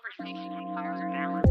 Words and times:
conversation 0.00 0.52
are 0.76 0.94
valid. 1.10 1.44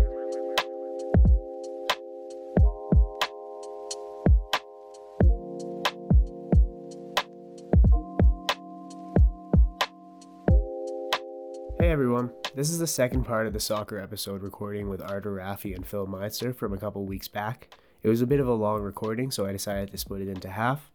Hey 11.79 11.91
everyone, 11.91 12.31
this 12.55 12.69
is 12.69 12.79
the 12.79 12.87
second 12.87 13.23
part 13.23 13.47
of 13.47 13.53
the 13.53 13.59
soccer 13.59 13.99
episode 13.99 14.41
recording 14.41 14.89
with 14.89 15.01
Artur 15.01 15.35
Raffi 15.35 15.75
and 15.75 15.85
Phil 15.85 16.07
Meitzer 16.07 16.55
from 16.55 16.73
a 16.73 16.77
couple 16.77 17.05
weeks 17.05 17.27
back. 17.27 17.73
It 18.03 18.09
was 18.09 18.21
a 18.21 18.27
bit 18.27 18.39
of 18.39 18.47
a 18.47 18.53
long 18.53 18.81
recording, 18.81 19.31
so 19.31 19.45
I 19.45 19.51
decided 19.51 19.91
to 19.91 19.97
split 19.97 20.21
it 20.21 20.27
into 20.27 20.49
half. 20.49 20.89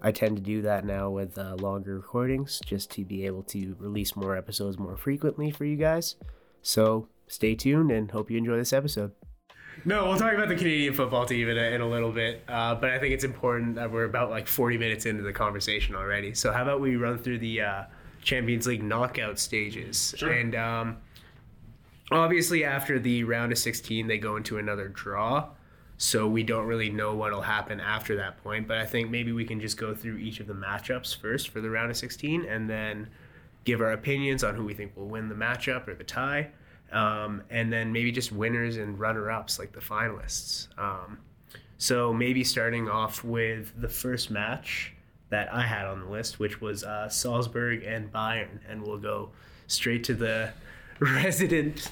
I 0.00 0.12
tend 0.12 0.36
to 0.36 0.42
do 0.42 0.62
that 0.62 0.84
now 0.84 1.10
with 1.10 1.38
uh, 1.38 1.56
longer 1.56 1.96
recordings 1.96 2.60
just 2.64 2.90
to 2.92 3.04
be 3.04 3.26
able 3.26 3.42
to 3.44 3.76
release 3.78 4.14
more 4.14 4.36
episodes 4.36 4.78
more 4.78 4.96
frequently 4.96 5.50
for 5.50 5.64
you 5.64 5.76
guys. 5.76 6.14
So 6.68 7.08
stay 7.28 7.54
tuned 7.54 7.90
and 7.90 8.10
hope 8.10 8.30
you 8.30 8.36
enjoy 8.36 8.58
this 8.58 8.74
episode. 8.74 9.12
No, 9.86 10.06
we'll 10.06 10.18
talk 10.18 10.34
about 10.34 10.48
the 10.48 10.54
Canadian 10.54 10.92
football 10.92 11.24
team 11.24 11.48
in 11.48 11.56
a, 11.56 11.62
in 11.62 11.80
a 11.80 11.88
little 11.88 12.12
bit, 12.12 12.42
uh, 12.46 12.74
but 12.74 12.90
I 12.90 12.98
think 12.98 13.14
it's 13.14 13.24
important 13.24 13.76
that 13.76 13.90
we're 13.90 14.04
about 14.04 14.28
like 14.28 14.46
40 14.46 14.76
minutes 14.76 15.06
into 15.06 15.22
the 15.22 15.32
conversation 15.32 15.94
already. 15.94 16.34
So, 16.34 16.52
how 16.52 16.62
about 16.62 16.82
we 16.82 16.96
run 16.96 17.16
through 17.20 17.38
the 17.38 17.62
uh, 17.62 17.82
Champions 18.20 18.66
League 18.66 18.82
knockout 18.82 19.38
stages? 19.38 20.14
Sure. 20.18 20.30
And 20.30 20.54
um, 20.54 20.98
obviously, 22.10 22.64
after 22.64 22.98
the 22.98 23.24
round 23.24 23.50
of 23.50 23.56
16, 23.56 24.06
they 24.06 24.18
go 24.18 24.36
into 24.36 24.58
another 24.58 24.88
draw. 24.88 25.48
So, 25.96 26.28
we 26.28 26.42
don't 26.42 26.66
really 26.66 26.90
know 26.90 27.14
what'll 27.14 27.40
happen 27.40 27.80
after 27.80 28.16
that 28.16 28.42
point, 28.42 28.68
but 28.68 28.76
I 28.76 28.84
think 28.84 29.08
maybe 29.08 29.32
we 29.32 29.46
can 29.46 29.58
just 29.58 29.78
go 29.78 29.94
through 29.94 30.18
each 30.18 30.38
of 30.40 30.46
the 30.46 30.54
matchups 30.54 31.16
first 31.16 31.48
for 31.48 31.62
the 31.62 31.70
round 31.70 31.90
of 31.90 31.96
16 31.96 32.44
and 32.44 32.68
then 32.68 33.08
give 33.64 33.80
our 33.80 33.92
opinions 33.92 34.44
on 34.44 34.54
who 34.54 34.64
we 34.64 34.74
think 34.74 34.94
will 34.96 35.08
win 35.08 35.28
the 35.28 35.34
matchup 35.34 35.88
or 35.88 35.94
the 35.94 36.04
tie 36.04 36.50
um, 36.92 37.42
and 37.50 37.72
then 37.72 37.92
maybe 37.92 38.12
just 38.12 38.32
winners 38.32 38.76
and 38.76 38.98
runner-ups 38.98 39.58
like 39.58 39.72
the 39.72 39.80
finalists. 39.80 40.68
Um, 40.78 41.18
so 41.76 42.12
maybe 42.12 42.42
starting 42.44 42.88
off 42.88 43.22
with 43.22 43.72
the 43.80 43.88
first 43.88 44.30
match 44.30 44.94
that 45.30 45.52
I 45.52 45.62
had 45.62 45.86
on 45.86 46.00
the 46.00 46.06
list, 46.06 46.38
which 46.38 46.60
was 46.60 46.84
uh, 46.84 47.08
Salzburg 47.08 47.82
and 47.84 48.12
Bayern, 48.12 48.58
and 48.68 48.82
we'll 48.82 48.98
go 48.98 49.30
straight 49.66 50.04
to 50.04 50.14
the 50.14 50.52
resident 51.00 51.90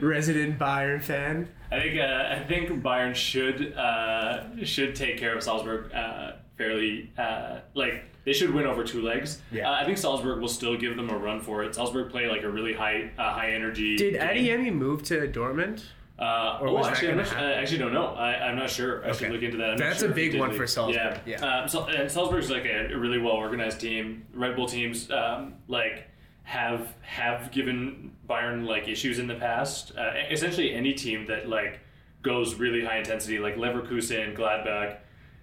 resident 0.00 0.58
Bayern 0.58 1.02
fan. 1.02 1.48
I 1.70 1.80
think 1.80 2.00
uh, 2.00 2.28
I 2.30 2.44
think 2.48 2.82
Bayern 2.82 3.14
should 3.14 3.74
uh, 3.74 4.64
should 4.64 4.96
take 4.96 5.18
care 5.18 5.36
of 5.36 5.42
Salzburg 5.42 5.92
uh, 5.94 6.32
fairly. 6.58 7.10
Uh, 7.16 7.60
like 7.74 8.04
they 8.24 8.32
should 8.34 8.52
win 8.52 8.66
over 8.66 8.84
two 8.84 9.00
legs. 9.00 9.40
Yeah. 9.50 9.70
Uh, 9.70 9.74
I 9.76 9.84
think 9.84 9.96
Salzburg 9.96 10.40
will 10.40 10.48
still 10.48 10.76
give 10.76 10.96
them 10.96 11.08
a 11.08 11.16
run 11.16 11.40
for 11.40 11.62
it. 11.62 11.74
Salzburg 11.74 12.10
play 12.10 12.26
like 12.28 12.42
a 12.42 12.50
really 12.50 12.74
high 12.74 13.10
uh, 13.16 13.32
high 13.32 13.52
energy. 13.52 13.96
Did. 13.96 14.14
Adeyemi 14.20 14.72
move 14.74 15.02
to 15.04 15.28
Dortmund? 15.28 15.84
Uh, 16.18 16.58
Or 16.60 16.66
oh, 16.66 16.84
actually, 16.84 17.14
not, 17.14 17.32
I 17.36 17.52
actually 17.52 17.78
don't 17.78 17.92
know. 17.92 18.06
I, 18.08 18.48
I'm 18.48 18.56
not 18.56 18.68
sure. 18.68 19.04
I 19.06 19.12
should 19.12 19.26
Okay. 19.26 19.32
look 19.32 19.42
into 19.42 19.56
that. 19.58 19.70
I'm 19.70 19.78
That's 19.78 20.00
sure 20.00 20.10
a 20.10 20.12
big 20.12 20.36
one 20.36 20.48
leave. 20.48 20.58
for 20.58 20.66
Salzburg, 20.66 21.20
Yeah. 21.24 21.36
yeah. 21.40 21.46
Uh, 21.46 21.68
so, 21.68 21.86
and 21.86 22.10
Salzburg's 22.10 22.50
like 22.50 22.64
a, 22.64 22.92
a 22.92 22.98
really 22.98 23.18
well 23.18 23.34
organized 23.34 23.80
team. 23.80 24.26
Red 24.34 24.56
Bull 24.56 24.66
teams 24.66 25.08
um, 25.12 25.54
like 25.68 26.08
have 26.42 26.92
have 27.02 27.52
given 27.52 28.10
Bayern 28.28 28.66
like 28.66 28.88
issues 28.88 29.20
in 29.20 29.28
the 29.28 29.36
past. 29.36 29.92
Uh, 29.96 30.10
essentially, 30.28 30.74
any 30.74 30.92
team 30.92 31.24
that 31.26 31.48
like 31.48 31.78
goes 32.22 32.56
really 32.56 32.84
high 32.84 32.98
intensity, 32.98 33.38
like 33.38 33.54
Leverkusen, 33.56 34.36
Gladbach. 34.36 34.96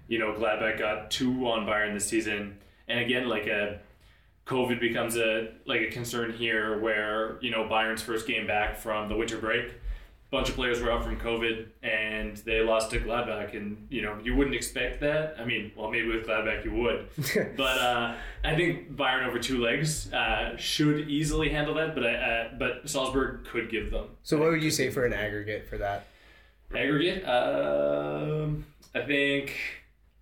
You 0.08 0.20
know, 0.20 0.34
Gladbach 0.34 0.78
got 0.80 1.10
two 1.12 1.48
on 1.48 1.66
Bayern 1.66 1.94
this 1.94 2.06
season, 2.08 2.58
and 2.88 3.00
again, 3.00 3.28
like 3.28 3.48
a 3.48 3.80
COVID 4.46 4.80
becomes 4.80 5.18
a 5.18 5.50
like 5.66 5.82
a 5.82 5.90
concern 5.92 6.34
here, 6.34 6.80
where 6.80 7.38
you 7.42 7.50
know 7.52 7.64
Bayern's 7.64 8.02
first 8.02 8.28
game 8.28 8.46
back 8.46 8.78
from 8.78 9.10
the 9.10 9.16
winter 9.16 9.38
break, 9.38 9.66
a 9.70 9.72
bunch 10.30 10.50
of 10.50 10.56
players 10.56 10.80
were 10.82 10.92
out 10.92 11.04
from 11.04 11.18
COVID, 11.20 11.66
and 11.82 12.38
they 12.38 12.62
lost 12.62 12.92
to 12.92 13.00
Gladbach, 13.00 13.56
and 13.58 13.88
you 13.90 14.04
know 14.04 14.20
you 14.24 14.36
wouldn't 14.36 14.56
expect 14.56 15.00
that. 15.02 15.36
I 15.40 15.46
mean, 15.46 15.72
well, 15.76 15.90
maybe 15.90 16.08
with 16.08 16.28
Gladbach 16.28 16.64
you 16.64 16.74
would, 16.74 17.08
but 17.58 17.78
uh, 17.80 18.14
I 18.44 18.56
think 18.56 18.96
Bayern 18.96 19.26
over 19.26 19.40
two 19.40 19.60
legs 19.60 20.14
uh, 20.14 20.56
should 20.58 21.10
easily 21.10 21.50
handle 21.50 21.74
that, 21.76 21.96
but 21.96 22.06
I, 22.06 22.14
uh, 22.14 22.50
but 22.60 22.88
Salzburg 22.88 23.46
could 23.46 23.72
give 23.72 23.90
them 23.90 24.10
So 24.22 24.38
what 24.38 24.52
would 24.52 24.62
you 24.62 24.70
say 24.72 24.92
for 24.92 25.06
an 25.06 25.14
aggregate 25.14 25.68
for 25.68 25.80
that? 25.80 26.06
aggregate. 26.76 27.24
Um, 27.28 28.66
I 28.94 29.02
think 29.02 29.56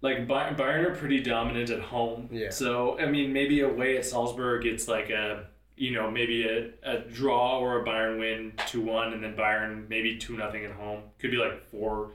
like 0.03 0.28
Bayern, 0.28 0.56
Bayern 0.56 0.86
are 0.86 0.94
pretty 0.96 1.22
dominant 1.22 1.72
at 1.72 1.80
home. 1.81 2.30
Yeah. 2.31 2.52
So 2.52 3.00
I 3.00 3.08
mean, 3.08 3.34
maybe 3.34 3.62
away 3.62 3.97
at 3.97 4.06
Salzburg, 4.06 4.68
it's 4.68 4.88
like 4.88 5.09
a 5.09 5.47
you 5.75 5.91
know 5.91 6.12
maybe 6.12 6.46
a, 6.47 6.69
a 6.84 7.00
draw 7.00 7.58
or 7.59 7.81
a 7.81 7.86
Bayern 7.86 8.19
win 8.19 8.53
two 8.68 8.81
one, 8.81 9.13
and 9.13 9.24
then 9.24 9.36
Bayern 9.36 9.90
maybe 9.90 10.18
two 10.19 10.38
nothing 10.38 10.63
at 10.66 10.72
home. 10.74 11.02
Could 11.19 11.31
be 11.31 11.38
like 11.38 11.66
four. 11.72 12.12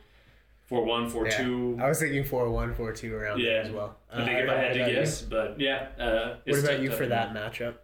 Four 0.67 0.85
one, 0.85 1.09
four 1.09 1.27
two. 1.31 1.79
I 1.81 1.89
was 1.89 1.99
thinking 1.99 2.25
4-1, 2.25 2.77
4-2 2.77 3.13
around 3.13 3.41
there 3.41 3.63
Yeah. 3.63 3.63
as 3.67 3.71
well. 3.73 3.97
I 4.13 4.23
think 4.23 4.37
Uh, 4.39 4.43
if 4.43 4.51
I 4.51 4.55
had 4.55 4.75
to 4.75 4.81
about 4.81 4.91
you? 4.91 4.97
guess, 4.97 5.23
but 5.23 5.59
yeah. 5.59 5.89
Uh, 5.99 6.37
What 6.45 6.59
about 6.59 6.71
tough 6.73 6.83
you 6.83 6.91
for 6.93 7.07
that 7.07 7.33
matchup? 7.33 7.77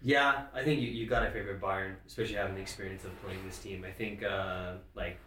Yeah, 0.00 0.44
I 0.54 0.62
think 0.62 0.80
you, 0.80 0.88
you 0.88 1.06
gotta 1.06 1.30
favor 1.30 1.58
Bayern, 1.62 1.96
especially 2.06 2.36
having 2.36 2.54
the 2.54 2.62
experience 2.62 3.04
of 3.04 3.10
playing 3.22 3.40
this 3.46 3.58
team. 3.58 3.84
I 3.86 3.90
think 3.90 4.22
uh, 4.22 4.72
like 4.94 5.18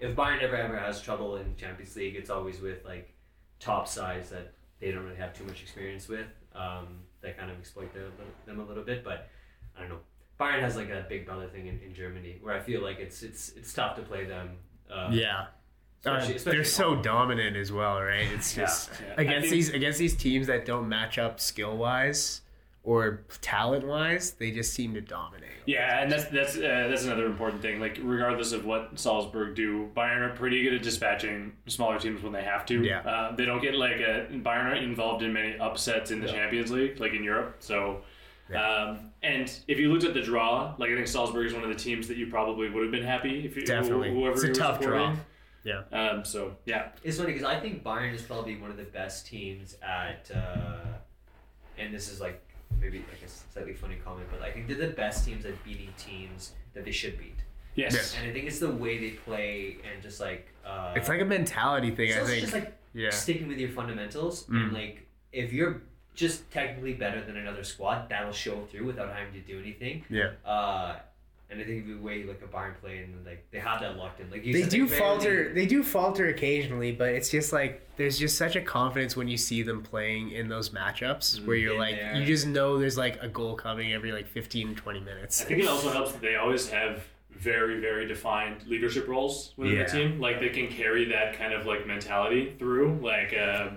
if 0.00 0.16
Bayern 0.16 0.42
ever 0.42 0.56
ever 0.56 0.78
has 0.78 1.00
trouble 1.02 1.36
in 1.36 1.54
Champions 1.56 1.94
League, 1.96 2.16
it's 2.16 2.30
always 2.30 2.60
with 2.60 2.84
like 2.84 3.14
top 3.58 3.86
sides 3.88 4.30
that 4.30 4.52
they 4.80 4.90
don't 4.90 5.04
really 5.04 5.16
have 5.16 5.34
too 5.34 5.44
much 5.44 5.62
experience 5.62 6.08
with. 6.08 6.26
Um, 6.54 7.00
that 7.22 7.36
kind 7.38 7.50
of 7.50 7.58
exploit 7.58 7.92
the, 7.92 8.06
them 8.46 8.60
a 8.60 8.64
little 8.64 8.82
bit, 8.82 9.04
but 9.04 9.28
I 9.76 9.80
don't 9.80 9.90
know. 9.90 9.98
Bayern 10.40 10.60
has 10.60 10.74
like 10.74 10.88
a 10.88 11.04
big 11.08 11.26
brother 11.26 11.46
thing 11.48 11.66
in, 11.66 11.78
in 11.80 11.92
Germany 11.94 12.38
where 12.40 12.54
I 12.54 12.60
feel 12.60 12.82
like 12.82 12.98
it's 12.98 13.22
it's 13.22 13.50
it's 13.50 13.72
tough 13.72 13.96
to 13.96 14.02
play 14.02 14.24
them. 14.24 14.56
Uh, 14.90 15.08
Yeah. 15.12 15.46
Uh, 16.06 16.12
especially- 16.12 16.36
especially 16.36 16.56
they're 16.58 16.64
so 16.64 16.94
home. 16.94 17.02
dominant 17.02 17.56
as 17.56 17.70
well, 17.70 18.00
right? 18.00 18.26
It's 18.32 18.54
just 18.54 18.90
yeah. 19.06 19.14
I 19.18 19.22
against 19.22 19.40
think- 19.42 19.50
these 19.52 19.68
against 19.70 19.98
these 19.98 20.16
teams 20.16 20.46
that 20.46 20.64
don't 20.64 20.88
match 20.88 21.18
up 21.18 21.38
skill 21.40 21.76
wise 21.76 22.40
or 22.82 23.24
talent 23.42 23.86
wise, 23.86 24.32
they 24.32 24.50
just 24.50 24.72
seem 24.72 24.94
to 24.94 25.00
dominate. 25.00 25.46
Yeah, 25.66 26.00
and 26.02 26.10
that's 26.10 26.24
that's 26.26 26.56
uh, 26.56 26.86
that's 26.88 27.04
another 27.04 27.26
important 27.26 27.60
thing. 27.62 27.78
Like, 27.78 27.98
regardless 28.02 28.52
of 28.52 28.64
what 28.64 28.98
Salzburg 28.98 29.54
do, 29.54 29.90
Bayern 29.94 30.20
are 30.22 30.34
pretty 30.34 30.62
good 30.62 30.74
at 30.74 30.82
dispatching 30.82 31.52
smaller 31.66 31.98
teams 31.98 32.22
when 32.22 32.32
they 32.32 32.42
have 32.42 32.64
to. 32.66 32.82
Yeah. 32.82 33.00
uh, 33.00 33.36
they 33.36 33.44
don't 33.44 33.60
get 33.60 33.74
like 33.74 33.96
a 34.00 34.26
Bayern 34.32 34.64
aren't 34.64 34.82
involved 34.84 35.22
in 35.22 35.32
many 35.32 35.58
upsets 35.58 36.10
in 36.10 36.20
the 36.20 36.26
Yeah. 36.26 36.32
Champions 36.32 36.70
League, 36.70 36.98
like 36.98 37.12
in 37.12 37.22
Europe. 37.22 37.56
So, 37.58 38.00
Yeah. 38.50 38.66
um, 38.66 39.10
and 39.22 39.52
if 39.68 39.78
you 39.78 39.92
looked 39.92 40.04
at 40.04 40.14
the 40.14 40.22
draw, 40.22 40.74
like 40.78 40.90
I 40.90 40.94
think 40.94 41.06
Salzburg 41.06 41.46
is 41.46 41.52
one 41.52 41.62
of 41.62 41.68
the 41.68 41.74
teams 41.74 42.08
that 42.08 42.16
you 42.16 42.26
probably 42.28 42.70
would 42.70 42.82
have 42.82 42.90
been 42.92 43.04
happy 43.04 43.44
if 43.44 43.54
you 43.56 43.62
Definitely. 43.62 44.10
whoever 44.10 44.32
It's 44.32 44.42
a 44.42 44.46
you 44.46 44.52
were 44.52 44.54
tough 44.58 44.80
draw. 44.80 45.14
Yeah. 45.62 45.82
Um, 45.92 46.24
so 46.24 46.56
yeah, 46.64 46.88
It's 47.04 47.18
funny 47.18 47.34
because 47.34 47.46
I 47.46 47.60
think 47.60 47.84
Bayern 47.84 48.14
is 48.14 48.22
probably 48.22 48.56
one 48.56 48.70
of 48.70 48.78
the 48.78 48.84
best 48.84 49.26
teams 49.26 49.76
at, 49.82 50.30
uh, 50.34 50.78
and 51.76 51.92
this 51.94 52.10
is 52.10 52.18
like 52.18 52.42
maybe 52.78 52.98
like 52.98 53.22
a 53.24 53.28
slightly 53.28 53.74
funny 53.74 53.96
comment, 54.04 54.26
but 54.30 54.42
I 54.42 54.50
think 54.52 54.68
they're 54.68 54.76
the 54.76 54.88
best 54.94 55.24
teams 55.24 55.44
at 55.44 55.62
beating 55.64 55.92
teams 55.98 56.52
that 56.74 56.84
they 56.84 56.92
should 56.92 57.18
beat. 57.18 57.36
yes, 57.74 57.92
Yes. 57.94 58.16
And 58.18 58.28
I 58.30 58.32
think 58.32 58.46
it's 58.46 58.58
the 58.60 58.70
way 58.70 58.98
they 58.98 59.10
play 59.10 59.78
and 59.92 60.02
just 60.02 60.20
like 60.20 60.48
uh, 60.64 60.92
It's 60.96 61.08
like 61.08 61.20
a 61.20 61.24
mentality 61.24 61.90
thing, 61.90 62.08
it's 62.08 62.16
I 62.16 62.20
also 62.20 62.30
think. 62.32 62.40
just 62.42 62.54
like 62.54 62.78
yeah. 62.94 63.10
sticking 63.10 63.48
with 63.48 63.58
your 63.58 63.70
fundamentals 63.70 64.44
Mm. 64.44 64.62
and 64.64 64.72
like 64.72 65.06
if 65.32 65.52
you're 65.52 65.82
just 66.14 66.50
technically 66.50 66.94
better 66.94 67.24
than 67.24 67.36
another 67.36 67.62
squad, 67.64 68.08
that'll 68.10 68.32
show 68.32 68.64
through 68.66 68.84
without 68.84 69.12
having 69.14 69.32
to 69.32 69.40
do 69.40 69.58
anything. 69.58 70.04
Yeah. 70.10 70.32
Uh, 70.44 70.96
and 71.50 71.60
I 71.60 71.64
think 71.64 71.86
the 71.86 71.94
way 71.96 72.22
like 72.24 72.40
a 72.42 72.46
Bayern 72.46 72.78
play 72.80 72.98
and 72.98 73.24
like 73.26 73.44
they 73.50 73.58
have 73.58 73.80
that 73.80 73.96
locked 73.96 74.20
in. 74.20 74.30
Like 74.30 74.44
you 74.44 74.52
They 74.52 74.62
said, 74.62 74.70
do 74.70 74.84
rarely- 74.86 74.98
falter 74.98 75.54
they 75.54 75.66
do 75.66 75.82
falter 75.82 76.28
occasionally, 76.28 76.92
but 76.92 77.08
it's 77.10 77.30
just 77.30 77.52
like 77.52 77.88
there's 77.96 78.18
just 78.18 78.38
such 78.38 78.56
a 78.56 78.60
confidence 78.60 79.16
when 79.16 79.28
you 79.28 79.36
see 79.36 79.62
them 79.62 79.82
playing 79.82 80.30
in 80.30 80.48
those 80.48 80.70
matchups 80.70 81.44
where 81.46 81.56
you're 81.56 81.74
in 81.74 81.78
like 81.78 81.96
there. 81.96 82.14
you 82.16 82.24
just 82.24 82.46
know 82.46 82.78
there's 82.78 82.96
like 82.96 83.22
a 83.22 83.28
goal 83.28 83.54
coming 83.56 83.92
every 83.92 84.12
like 84.12 84.26
15 84.28 84.74
20 84.74 85.00
minutes. 85.00 85.42
I 85.42 85.44
think 85.46 85.62
it 85.62 85.68
also 85.68 85.90
helps 85.90 86.12
that 86.12 86.20
they 86.22 86.36
always 86.36 86.68
have 86.70 87.04
very, 87.30 87.80
very 87.80 88.06
defined 88.06 88.66
leadership 88.66 89.08
roles 89.08 89.54
within 89.56 89.76
Yeah. 89.76 89.84
the 89.84 89.90
team. 89.90 90.20
Like 90.20 90.40
they 90.40 90.50
can 90.50 90.68
carry 90.68 91.06
that 91.06 91.36
kind 91.38 91.52
of 91.54 91.66
like 91.66 91.86
mentality 91.86 92.54
through. 92.58 92.98
Like 93.02 93.34
uh, 93.34 93.70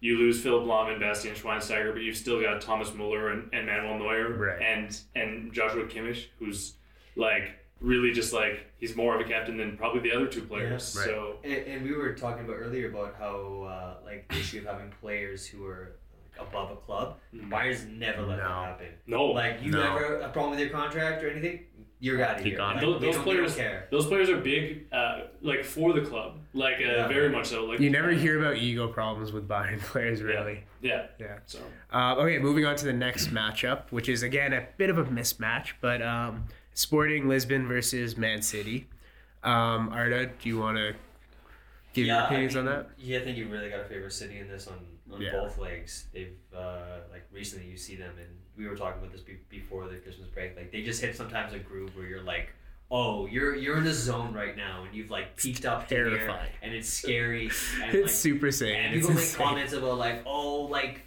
you 0.00 0.18
lose 0.18 0.42
Philipp 0.42 0.66
Lahm 0.66 0.90
and 0.92 1.00
Bastian 1.00 1.34
Schweinsteiger, 1.34 1.92
but 1.94 2.02
you've 2.02 2.16
still 2.18 2.40
got 2.42 2.60
Thomas 2.60 2.92
Muller 2.92 3.30
and, 3.30 3.48
and 3.54 3.66
Manuel 3.66 3.98
Neuer 3.98 4.32
Right. 4.36 4.60
and 4.62 4.98
and 5.14 5.52
Joshua 5.52 5.84
Kimmich, 5.86 6.26
who's 6.38 6.74
like 7.16 7.50
really 7.80 8.12
just 8.12 8.32
like 8.32 8.66
he's 8.78 8.96
more 8.96 9.14
of 9.14 9.20
a 9.20 9.24
captain 9.28 9.56
than 9.56 9.76
probably 9.76 10.00
the 10.00 10.14
other 10.14 10.26
two 10.26 10.42
players. 10.42 10.94
Yeah. 10.94 11.00
Right. 11.02 11.10
So 11.10 11.36
And, 11.44 11.52
and 11.52 11.82
we 11.84 11.92
were 11.94 12.12
talking 12.14 12.44
about 12.44 12.56
earlier 12.56 12.88
about 12.88 13.16
how 13.18 13.62
uh, 13.68 14.04
like 14.04 14.28
the 14.28 14.36
issue 14.36 14.58
of 14.60 14.64
having 14.66 14.92
players 15.00 15.46
who 15.46 15.66
are 15.66 15.92
like 16.38 16.48
above 16.48 16.70
a 16.70 16.76
club. 16.76 17.16
Mhm. 17.34 17.50
Bayern's 17.50 17.84
never 17.86 18.22
let 18.22 18.38
No. 18.38 18.44
that 18.44 18.66
happen. 18.68 18.86
no, 19.06 19.24
Like 19.26 19.62
you 19.62 19.72
No. 19.72 19.82
ever 19.96 20.20
a 20.20 20.28
problem 20.30 20.52
with 20.52 20.60
your 20.60 20.70
contract 20.70 21.22
or 21.22 21.28
anything, 21.30 21.64
you're 21.98 22.22
out 22.22 22.36
of 22.38 22.42
Keep 22.44 22.54
here. 22.54 22.60
on. 22.62 22.74
Like, 22.76 22.80
Those- 22.84 23.00
those 23.00 23.18
players- 23.18 23.56
care. 23.56 23.88
those 23.90 24.06
players 24.06 24.28
are 24.30 24.36
big, 24.38 24.86
uh, 24.92 25.22
like 25.42 25.64
for 25.64 25.92
the 25.94 26.02
club, 26.02 26.38
like 26.54 26.76
uh, 26.76 26.80
Yeah. 26.84 27.08
very 27.08 27.28
much 27.30 27.46
so. 27.46 27.64
Like 27.64 27.80
You 27.80 27.88
never 27.90 28.10
hear 28.10 28.38
about 28.38 28.56
ego 28.56 28.88
problems 28.88 29.32
with 29.32 29.46
Bayern 29.48 29.80
players 29.92 30.22
really. 30.22 30.64
Yeah. 30.82 31.06
Yeah. 31.18 31.38
So 31.46 31.58
Uh, 31.92 32.16
okay, 32.18 32.38
moving 32.38 32.64
on 32.66 32.76
to 32.76 32.84
the 32.86 32.92
next 32.92 33.28
matchup, 33.34 33.90
which 33.90 34.08
is 34.08 34.22
again 34.22 34.52
a 34.54 34.66
bit 34.78 34.88
of 34.90 34.96
a 34.98 35.04
mismatch, 35.04 35.72
but 35.82 36.00
um, 36.02 36.44
Sporting 36.80 37.26
Lisbon 37.26 37.66
versus 37.66 38.18
Man 38.18 38.42
City. 38.42 38.86
Um, 39.42 39.88
Arda, 39.88 40.26
do 40.26 40.48
you 40.48 40.58
want 40.58 40.76
to 40.76 40.94
give 41.94 42.04
your 42.06 42.18
opinions 42.20 42.54
I 42.54 42.58
on 42.60 42.66
that? 42.66 42.90
Yeah, 42.98 43.18
I 43.18 43.22
think 43.24 43.38
you 43.38 43.48
really 43.48 43.70
got 43.70 43.78
to 43.78 43.84
favor 43.84 44.10
City 44.10 44.38
in 44.40 44.46
this 44.48 44.66
on, 44.66 44.84
on 45.10 45.20
Yeah. 45.22 45.32
both 45.32 45.56
legs. 45.56 46.06
They've 46.12 46.36
uh, 46.54 46.98
like 47.10 47.26
recently 47.32 47.66
you 47.66 47.78
see 47.78 47.96
them, 47.96 48.12
and 48.18 48.28
we 48.58 48.68
were 48.68 48.76
talking 48.76 49.00
about 49.00 49.10
this 49.10 49.22
be- 49.22 49.38
before 49.48 49.88
the 49.88 49.96
Christmas 49.96 50.28
break. 50.28 50.54
Like 50.54 50.70
they 50.70 50.82
just 50.82 51.00
hit 51.00 51.16
sometimes 51.16 51.54
a 51.54 51.58
groove 51.58 51.96
where 51.96 52.06
you're 52.06 52.22
like, 52.22 52.52
oh, 52.90 53.24
you're 53.26 53.54
you're 53.56 53.78
in 53.78 53.84
the 53.84 53.94
zone 53.94 54.34
right 54.34 54.54
now, 54.54 54.84
and 54.84 54.94
you've 54.94 55.10
like 55.10 55.34
peaked 55.36 55.64
up 55.64 55.88
to 55.88 55.94
here, 55.94 56.10
terrifying. 56.10 56.50
and 56.60 56.74
it's 56.74 56.92
scary. 56.92 57.50
And, 57.82 57.94
It's 57.94 58.02
like, 58.02 58.10
Super 58.10 58.46
Saiyan. 58.48 58.74
and 58.76 58.94
It's 58.96 59.06
people 59.06 59.14
make 59.14 59.24
insane. 59.24 59.46
comments 59.46 59.72
about 59.72 59.96
like, 59.96 60.22
oh, 60.26 60.64
like 60.64 61.00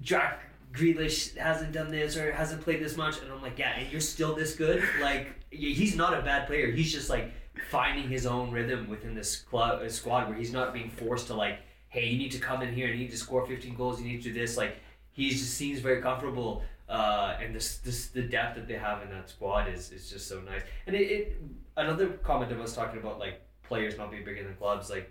Jack 0.00 0.40
Grealish 0.72 1.36
hasn't 1.36 1.72
done 1.72 1.90
this 1.90 2.16
or 2.16 2.32
hasn't 2.32 2.62
played 2.62 2.80
this 2.80 2.96
much, 2.96 3.20
and 3.20 3.30
I'm 3.30 3.42
like, 3.42 3.58
yeah, 3.58 3.78
and 3.78 3.90
you're 3.92 4.00
still 4.00 4.34
this 4.34 4.54
good. 4.56 4.82
Like 5.00 5.28
he's 5.50 5.96
not 5.96 6.18
a 6.18 6.22
bad 6.22 6.46
player. 6.46 6.70
He's 6.70 6.92
just 6.92 7.10
like 7.10 7.32
finding 7.70 8.08
his 8.08 8.26
own 8.26 8.50
rhythm 8.50 8.88
within 8.88 9.14
this 9.14 9.30
squad, 9.30 9.82
uh, 9.82 9.88
squad 9.88 10.28
where 10.28 10.36
he's 10.36 10.52
not 10.52 10.72
being 10.72 10.90
forced 10.90 11.26
to 11.28 11.34
like, 11.34 11.60
hey, 11.88 12.06
you 12.06 12.18
need 12.18 12.32
to 12.32 12.38
come 12.38 12.62
in 12.62 12.72
here 12.72 12.86
and 12.86 12.98
you 12.98 13.04
need 13.04 13.10
to 13.10 13.18
score 13.18 13.46
15 13.46 13.74
goals. 13.74 14.00
You 14.00 14.08
need 14.08 14.22
to 14.22 14.32
do 14.32 14.32
this. 14.32 14.56
Like 14.56 14.76
he 15.10 15.30
just 15.30 15.54
seems 15.54 15.80
very 15.80 16.00
comfortable. 16.00 16.62
Uh, 16.88 17.36
and 17.40 17.54
this, 17.54 17.78
this 17.78 18.08
the 18.08 18.22
depth 18.22 18.56
that 18.56 18.68
they 18.68 18.74
have 18.74 19.02
in 19.02 19.10
that 19.10 19.28
squad 19.28 19.68
is, 19.68 19.92
is 19.92 20.10
just 20.10 20.28
so 20.28 20.40
nice. 20.40 20.62
And 20.86 20.96
it, 20.96 21.02
it 21.02 21.42
another 21.76 22.08
comment 22.24 22.52
of 22.52 22.60
us 22.60 22.74
talking 22.74 23.00
about 23.00 23.18
like 23.18 23.40
players 23.62 23.96
not 23.96 24.10
being 24.10 24.24
bigger 24.24 24.42
than 24.42 24.54
clubs, 24.54 24.90
like 24.90 25.10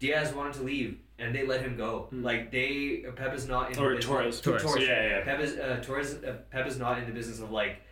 Diaz 0.00 0.32
wanted 0.34 0.54
to 0.54 0.62
leave 0.62 0.98
and 1.18 1.32
they 1.34 1.46
let 1.46 1.60
him 1.60 1.76
go. 1.76 2.08
Like 2.10 2.50
they 2.50 3.04
Pep 3.14 3.34
is 3.34 3.46
not 3.46 3.70
in 3.72 3.78
Or 3.78 3.90
the 3.90 3.96
business, 3.96 4.40
Torres. 4.40 4.62
Torres. 4.62 4.82
Yeah, 4.82 5.08
yeah. 5.18 5.24
Pep 5.24 5.40
is 5.40 5.56
uh, 5.58 5.80
Torres. 5.84 6.14
Uh, 6.24 6.38
Pep 6.50 6.66
is 6.66 6.78
not 6.78 6.98
in 6.98 7.04
the 7.06 7.12
business 7.12 7.38
of 7.40 7.50
like 7.52 7.82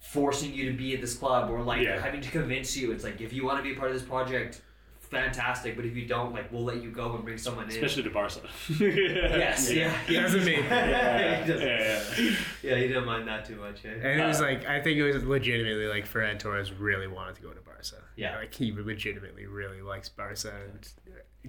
forcing 0.00 0.52
you 0.52 0.70
to 0.70 0.76
be 0.76 0.94
at 0.94 1.00
this 1.00 1.14
club 1.14 1.50
or 1.50 1.62
like 1.62 1.82
Yeah. 1.82 2.00
having 2.00 2.20
to 2.22 2.30
convince 2.30 2.76
you. 2.76 2.92
It's 2.92 3.04
like 3.04 3.20
if 3.20 3.32
you 3.32 3.44
want 3.44 3.58
to 3.58 3.62
be 3.62 3.72
a 3.74 3.78
part 3.78 3.90
of 3.90 3.94
this 3.98 4.06
project, 4.06 4.60
fantastic. 5.00 5.76
But 5.76 5.84
if 5.84 5.94
you 5.94 6.06
don't, 6.06 6.32
like 6.32 6.50
we'll 6.52 6.64
let 6.64 6.82
you 6.82 6.90
go 6.90 7.14
and 7.14 7.24
bring 7.24 7.36
someone 7.38 7.64
in. 7.64 7.70
Especially 7.70 8.02
to 8.04 8.10
Barca. 8.10 8.40
yes, 8.80 9.70
yeah, 9.80 9.94
yeah. 10.08 10.22
Doesn't 10.22 10.44
mean- 10.44 10.64
Yeah, 10.64 11.44
he 11.44 11.52
doesn't- 11.52 11.66
yeah, 11.68 12.02
yeah. 12.18 12.36
yeah, 12.62 12.76
he 12.76 12.88
didn't 12.88 13.04
mind 13.06 13.28
that 13.28 13.44
too 13.44 13.56
much. 13.56 13.84
Eh? 13.84 13.90
And 13.92 14.20
it 14.22 14.26
was 14.26 14.40
Uh, 14.40 14.44
like 14.44 14.66
I 14.66 14.80
think 14.80 14.96
it 14.98 15.02
was 15.12 15.22
legitimately 15.24 15.86
like 15.86 16.08
Ferran 16.08 16.38
Torres 16.38 16.72
really 16.72 17.06
wanted 17.06 17.34
to 17.36 17.42
go 17.42 17.50
to 17.50 17.60
Barca. 17.60 18.02
Yeah. 18.16 18.36
like 18.38 18.54
he 18.54 18.72
legitimately 18.72 19.46
really 19.46 19.82
likes 19.82 20.08
Barca 20.08 20.52
and 20.72 20.88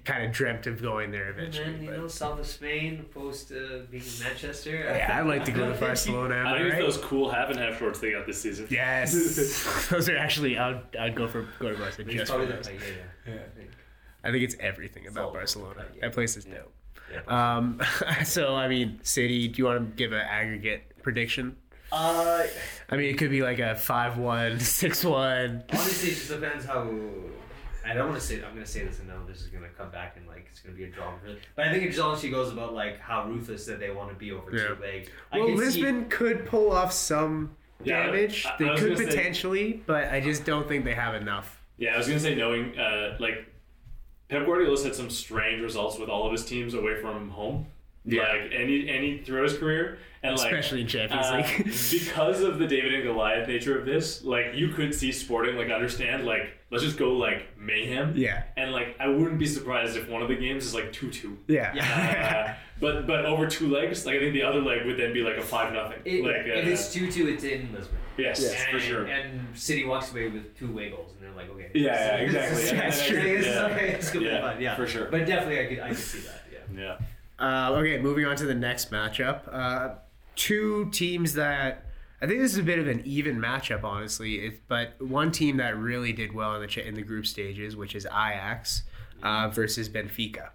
kind 0.04 0.24
of 0.24 0.32
dreamt 0.32 0.66
of 0.66 0.80
going 0.82 1.10
there 1.10 1.30
And 1.30 1.38
eventually. 1.38 1.72
then 1.72 1.82
you 1.82 1.90
but- 1.90 1.96
know, 1.98 2.06
south 2.08 2.38
of 2.38 2.46
Spain, 2.46 3.00
opposed 3.10 3.48
to 3.48 3.86
being 3.90 4.02
in 4.04 4.22
Manchester. 4.24 4.70
yeah, 4.76 5.18
I'd 5.18 5.26
like 5.26 5.44
to 5.46 5.50
go 5.52 5.72
to 5.72 5.78
Barcelona. 5.80 6.36
Am 6.36 6.46
I 6.46 6.54
I 6.54 6.58
think 6.60 6.72
right? 6.74 6.82
those 6.82 6.98
cool 6.98 7.30
half 7.30 7.50
and 7.50 7.58
half 7.58 7.78
shorts 7.78 7.98
they 8.00 8.12
got 8.12 8.26
this 8.26 8.40
season. 8.40 8.66
Yes, 8.70 9.12
those 9.90 10.08
are 10.08 10.16
actually. 10.16 10.58
I'd, 10.58 10.80
I'd 10.98 11.14
go 11.14 11.26
for 11.26 11.42
go 11.58 11.70
to 11.70 11.76
Barca 11.78 12.02
It's 12.02 12.12
just 12.14 12.30
probably 12.30 12.46
the 12.46 12.52
those. 12.54 12.68
yeah, 12.68 12.72
yeah. 13.26 13.32
Yeah. 13.34 13.40
I 13.40 13.58
think 13.58 13.70
I 14.24 14.30
think 14.32 14.44
it's 14.44 14.56
everything 14.60 15.06
about 15.06 15.24
all- 15.26 15.32
Barcelona. 15.32 15.84
yeah. 15.94 16.00
That 16.02 16.12
place 16.12 16.36
is 16.36 16.46
Yeah. 16.46 16.54
dope. 16.56 16.72
Yeah. 17.12 17.56
Um, 17.56 17.80
so 18.24 18.54
I 18.54 18.68
mean, 18.68 19.00
City. 19.02 19.48
Do 19.48 19.58
you 19.58 19.64
want 19.66 19.90
to 19.90 19.96
give 19.96 20.12
an 20.12 20.20
aggregate 20.20 21.02
prediction? 21.02 21.56
Uh, 21.92 22.42
I 22.90 22.96
mean, 22.96 23.08
it 23.14 23.16
could 23.16 23.30
be 23.30 23.42
like 23.42 23.60
a 23.60 23.74
5-1, 23.76 24.56
6-1. 24.56 25.62
honestly, 25.72 26.10
it 26.10 26.14
just 26.14 26.28
depends 26.28 26.64
how. 26.64 26.82
I 27.86 27.94
don't 27.94 28.08
want 28.08 28.20
to 28.20 28.26
say. 28.26 28.36
I'm 28.36 28.52
going 28.52 28.64
to 28.64 28.66
say 28.66 28.84
this, 28.84 28.98
and 28.98 29.08
now 29.08 29.20
this 29.28 29.40
is 29.40 29.46
going 29.48 29.62
to 29.64 29.70
come 29.70 29.90
back 29.90 30.16
and 30.16 30.26
like 30.26 30.46
it's 30.50 30.60
going 30.60 30.74
to 30.74 30.78
be 30.78 30.88
a 30.88 30.90
drama. 30.92 31.16
For 31.24 31.34
but 31.54 31.66
I 31.66 31.72
think 31.72 31.84
it 31.84 31.88
just 31.88 32.00
honestly 32.00 32.30
goes 32.30 32.52
about 32.52 32.74
like 32.74 32.98
how 32.98 33.26
ruthless 33.26 33.64
that 33.66 33.78
they 33.80 33.90
want 33.90 34.08
to 34.10 34.14
be 34.16 34.32
over 34.32 34.54
Yeah. 34.54 34.68
two 34.68 34.76
legs. 34.82 35.08
I 35.32 35.38
Well, 35.38 35.46
can 35.48 35.56
see- 35.58 35.64
Lisbon 35.64 36.08
could 36.08 36.46
pull 36.46 36.72
off 36.72 36.92
some 36.92 37.56
Yeah, 37.84 38.06
damage. 38.06 38.44
I- 38.46 38.54
I 38.54 38.56
they 38.58 38.64
was 38.70 38.80
could 38.80 38.94
gonna 38.96 39.10
say- 39.10 39.16
potentially, 39.16 39.82
but 39.86 40.08
I 40.12 40.20
just 40.20 40.44
don't 40.44 40.66
think 40.68 40.84
they 40.84 40.94
have 40.94 41.14
enough. 41.14 41.60
Yeah, 41.78 41.94
I 41.94 41.98
was 41.98 42.06
gonna 42.08 42.20
say 42.20 42.34
knowing 42.34 42.78
uh, 42.78 43.16
like 43.20 43.46
Pep 44.28 44.44
Guardiola's 44.46 44.82
had 44.82 44.94
some 44.94 45.10
strange 45.10 45.62
results 45.62 45.98
with 45.98 46.08
all 46.08 46.26
of 46.26 46.32
his 46.32 46.44
teams 46.44 46.74
away 46.74 47.00
from 47.00 47.30
home. 47.30 47.66
Yeah. 48.04 48.22
Like 48.22 48.52
any 48.52 48.88
any 48.88 49.18
throughout 49.18 49.48
his 49.50 49.58
career, 49.58 49.98
and 50.22 50.36
like 50.38 50.46
Especially 50.52 50.80
in 50.80 50.86
Champions 50.86 51.26
uh, 51.26 51.42
because 52.04 52.40
of 52.40 52.58
the 52.58 52.66
David 52.66 52.94
and 52.94 53.02
Goliath 53.02 53.46
nature 53.48 53.78
of 53.78 53.84
this, 53.84 54.22
like 54.24 54.54
you 54.54 54.68
could 54.68 54.94
see 54.94 55.10
Sporting 55.12 55.56
like 55.56 55.70
understand 55.70 56.24
like 56.24 56.55
let's 56.70 56.84
just 56.84 56.96
go 56.98 57.12
like 57.12 57.58
mayhem. 57.58 58.14
Yeah. 58.16 58.42
And 58.56 58.72
like 58.72 58.96
I 59.00 59.08
wouldn't 59.08 59.38
be 59.38 59.46
surprised 59.46 59.96
if 59.96 60.08
one 60.08 60.22
of 60.22 60.28
the 60.28 60.36
games 60.36 60.64
is 60.66 60.74
like 60.74 60.92
two 60.92 61.10
two. 61.10 61.38
Yeah. 61.48 61.72
Uh, 62.50 62.54
but 62.80 63.06
but 63.06 63.24
over 63.24 63.46
two 63.46 63.68
legs, 63.68 64.04
like 64.04 64.16
I 64.16 64.18
think 64.20 64.34
the 64.34 64.42
other 64.42 64.60
leg 64.60 64.84
would 64.86 64.98
then 64.98 65.12
be 65.14 65.22
like 65.22 65.36
a 65.36 65.42
five 65.42 65.72
nothing. 65.72 66.00
It, 66.04 66.22
Like 66.24 66.46
if 66.46 66.66
uh, 66.66 66.70
it's 66.70 66.92
two 66.92 67.10
two, 67.10 67.28
it's 67.28 67.42
in 67.44 67.72
Lisbon. 67.72 67.96
yes, 68.18 68.40
Yes, 68.42 68.64
for 68.66 68.76
and, 68.76 68.82
sure. 68.82 69.04
And 69.06 69.40
City 69.58 69.84
walks 69.84 70.10
away 70.12 70.28
with 70.28 70.56
two 70.58 70.68
away 70.68 70.90
goals, 70.90 71.12
and 71.12 71.22
they're 71.22 71.34
like, 71.36 71.48
okay. 71.50 71.70
Yeah, 71.74 71.92
yeah, 71.92 72.16
exactly. 72.16 72.62
It's, 72.62 72.72
Yeah, 72.72 72.78
it's, 72.86 72.96
that's 72.98 73.08
true. 73.08 73.20
true. 73.20 73.30
It's, 73.36 73.46
Yeah. 73.46 73.66
okay, 73.66 73.88
it's 73.92 74.10
gonna 74.10 74.26
Yeah, 74.26 74.36
be 74.36 74.42
fun. 74.42 74.60
Yeah, 74.60 74.74
for 74.76 74.86
sure. 74.86 75.06
But 75.10 75.26
definitely, 75.26 75.60
I 75.60 75.66
could 75.66 75.80
I 75.80 75.88
could 75.88 75.98
see 75.98 76.20
that. 76.20 76.42
Yeah. 76.76 76.82
yeah. 76.82 76.98
Uh, 77.38 77.72
okay, 77.76 77.98
moving 77.98 78.26
on 78.26 78.36
to 78.36 78.44
the 78.46 78.54
next 78.54 78.90
matchup. 78.90 79.42
Uh, 79.50 79.94
two 80.34 80.90
teams 80.90 81.32
that 81.34 81.85
I 82.20 82.26
think 82.26 82.40
this 82.40 82.52
is 82.52 82.58
a 82.58 82.62
bit 82.62 82.78
of 82.78 82.88
an 82.88 83.02
even 83.04 83.38
matchup, 83.38 83.84
honestly. 83.84 84.36
It, 84.36 84.68
but 84.68 85.00
one 85.00 85.30
team 85.30 85.58
that 85.58 85.76
really 85.76 86.12
did 86.12 86.32
well 86.32 86.54
in 86.54 86.62
the 86.62 86.66
ch- 86.66 86.78
in 86.78 86.94
the 86.94 87.02
group 87.02 87.26
stages, 87.26 87.76
which 87.76 87.94
is 87.94 88.06
Ajax 88.06 88.82
uh, 89.22 89.48
versus 89.48 89.88
Benfica. 89.88 90.50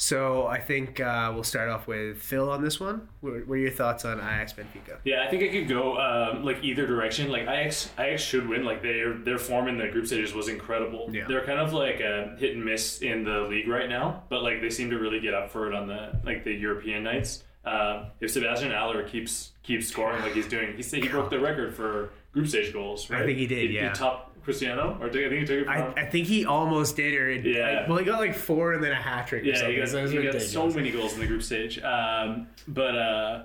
So 0.00 0.46
I 0.46 0.60
think 0.60 1.00
uh, 1.00 1.32
we'll 1.34 1.42
start 1.42 1.68
off 1.68 1.88
with 1.88 2.18
Phil 2.22 2.48
on 2.48 2.62
this 2.62 2.78
one. 2.78 3.08
What, 3.20 3.48
what 3.48 3.54
are 3.54 3.56
your 3.56 3.72
thoughts 3.72 4.04
on 4.04 4.18
Ajax 4.18 4.52
Benfica? 4.52 4.98
Yeah, 5.04 5.24
I 5.26 5.28
think 5.28 5.42
it 5.42 5.50
could 5.50 5.68
go 5.68 5.98
um, 5.98 6.44
like 6.44 6.62
either 6.62 6.86
direction. 6.86 7.28
Like 7.28 7.42
Ajax, 7.42 7.90
Ajax 7.98 8.22
should 8.22 8.48
win. 8.48 8.64
Like 8.64 8.80
their 8.80 9.14
their 9.14 9.38
form 9.38 9.66
in 9.66 9.76
the 9.76 9.88
group 9.88 10.06
stages 10.06 10.32
was 10.32 10.48
incredible. 10.48 11.10
Yeah. 11.12 11.24
They're 11.26 11.44
kind 11.44 11.58
of 11.58 11.72
like 11.72 11.98
a 11.98 12.36
hit 12.38 12.54
and 12.54 12.64
miss 12.64 13.02
in 13.02 13.24
the 13.24 13.40
league 13.50 13.66
right 13.66 13.88
now, 13.88 14.22
but 14.28 14.44
like 14.44 14.60
they 14.60 14.70
seem 14.70 14.88
to 14.90 14.98
really 14.98 15.18
get 15.18 15.34
up 15.34 15.50
for 15.50 15.66
it 15.66 15.74
on 15.74 15.88
the 15.88 16.18
like 16.24 16.44
the 16.44 16.52
European 16.52 17.02
nights. 17.02 17.42
Uh, 17.68 18.08
if 18.20 18.32
Sébastien 18.34 18.76
Haller 18.76 19.02
keeps 19.02 19.52
keeps 19.62 19.88
scoring 19.88 20.22
like 20.22 20.32
he's 20.34 20.48
doing, 20.48 20.76
he 20.76 20.82
said 20.82 21.02
he 21.02 21.08
broke 21.08 21.30
the 21.30 21.38
record 21.38 21.74
for 21.74 22.10
group 22.32 22.46
stage 22.48 22.72
goals. 22.72 23.08
Right? 23.10 23.22
I 23.22 23.26
think 23.26 23.38
he 23.38 23.46
did, 23.46 23.70
yeah. 23.70 23.88
He 23.90 23.94
top 23.94 24.24
Cristiano, 24.44 24.96
or 25.00 25.10
did- 25.10 25.26
I 25.26 25.28
think 25.28 25.40
he 25.40 25.46
took 25.46 25.62
it 25.66 25.68
I, 25.68 25.82
from. 25.82 25.94
I 25.96 26.06
think 26.06 26.26
he 26.26 26.46
almost 26.46 26.96
did, 26.96 27.14
or 27.14 27.30
Yeah. 27.30 27.86
well, 27.88 27.98
he 27.98 28.04
got 28.04 28.18
like 28.18 28.34
four 28.34 28.72
and 28.72 28.82
then 28.82 28.92
a 28.92 28.94
hat 28.94 29.26
trick. 29.26 29.42
or 29.42 29.46
Yeah, 29.46 29.56
something. 29.56 29.74
he 29.74 29.80
got, 29.80 29.88
so 29.88 30.06
he 30.08 30.22
got 30.22 30.40
so 30.40 30.68
many 30.70 30.90
goals 30.90 31.12
in 31.14 31.20
the 31.20 31.26
group 31.26 31.42
stage. 31.42 31.78
Um, 31.82 32.48
but 32.66 32.96
uh, 32.96 33.42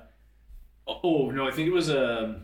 oh 0.87 1.31
no, 1.31 1.47
I 1.47 1.51
think 1.51 1.67
it 1.67 1.73
was 1.73 1.89
a. 1.89 2.39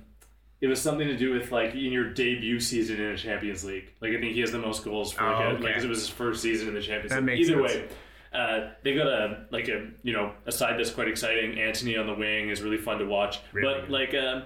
It 0.61 0.67
was 0.67 0.81
something 0.81 1.07
to 1.07 1.15
do 1.15 1.31
with 1.31 1.53
like 1.53 1.71
in 1.73 1.91
your 1.93 2.11
debut 2.13 2.59
season 2.59 2.99
in 2.99 3.11
a 3.11 3.17
Champions 3.17 3.63
League. 3.63 3.93
Like 4.01 4.11
I 4.11 4.19
think 4.19 4.33
he 4.33 4.41
has 4.41 4.51
the 4.51 4.57
most 4.59 4.83
goals 4.83 5.13
for 5.13 5.23
like, 5.23 5.35
Oh, 5.37 5.43
a- 5.43 5.47
okay. 5.53 5.63
like 5.63 5.77
it 5.77 5.87
was 5.87 5.99
his 5.99 6.09
first 6.09 6.41
season 6.41 6.67
in 6.67 6.73
the 6.73 6.81
Champions 6.81 7.11
That 7.11 7.23
League. 7.23 7.39
Either 7.39 7.67
sense. 7.69 7.73
way, 7.91 7.95
uh, 8.33 8.69
they 8.83 8.93
got 8.95 9.07
a 9.07 9.45
like 9.51 9.67
a 9.67 9.87
you 10.03 10.13
know 10.13 10.33
a 10.45 10.51
side 10.51 10.79
that's 10.79 10.91
quite 10.91 11.07
exciting. 11.07 11.59
Antony 11.59 11.97
on 11.97 12.07
the 12.07 12.13
wing 12.13 12.49
is 12.49 12.61
really 12.61 12.77
fun 12.77 12.99
to 12.99 13.05
watch. 13.05 13.39
Really 13.53 13.81
but 13.81 13.89
like 13.89 14.13
uh, 14.13 14.41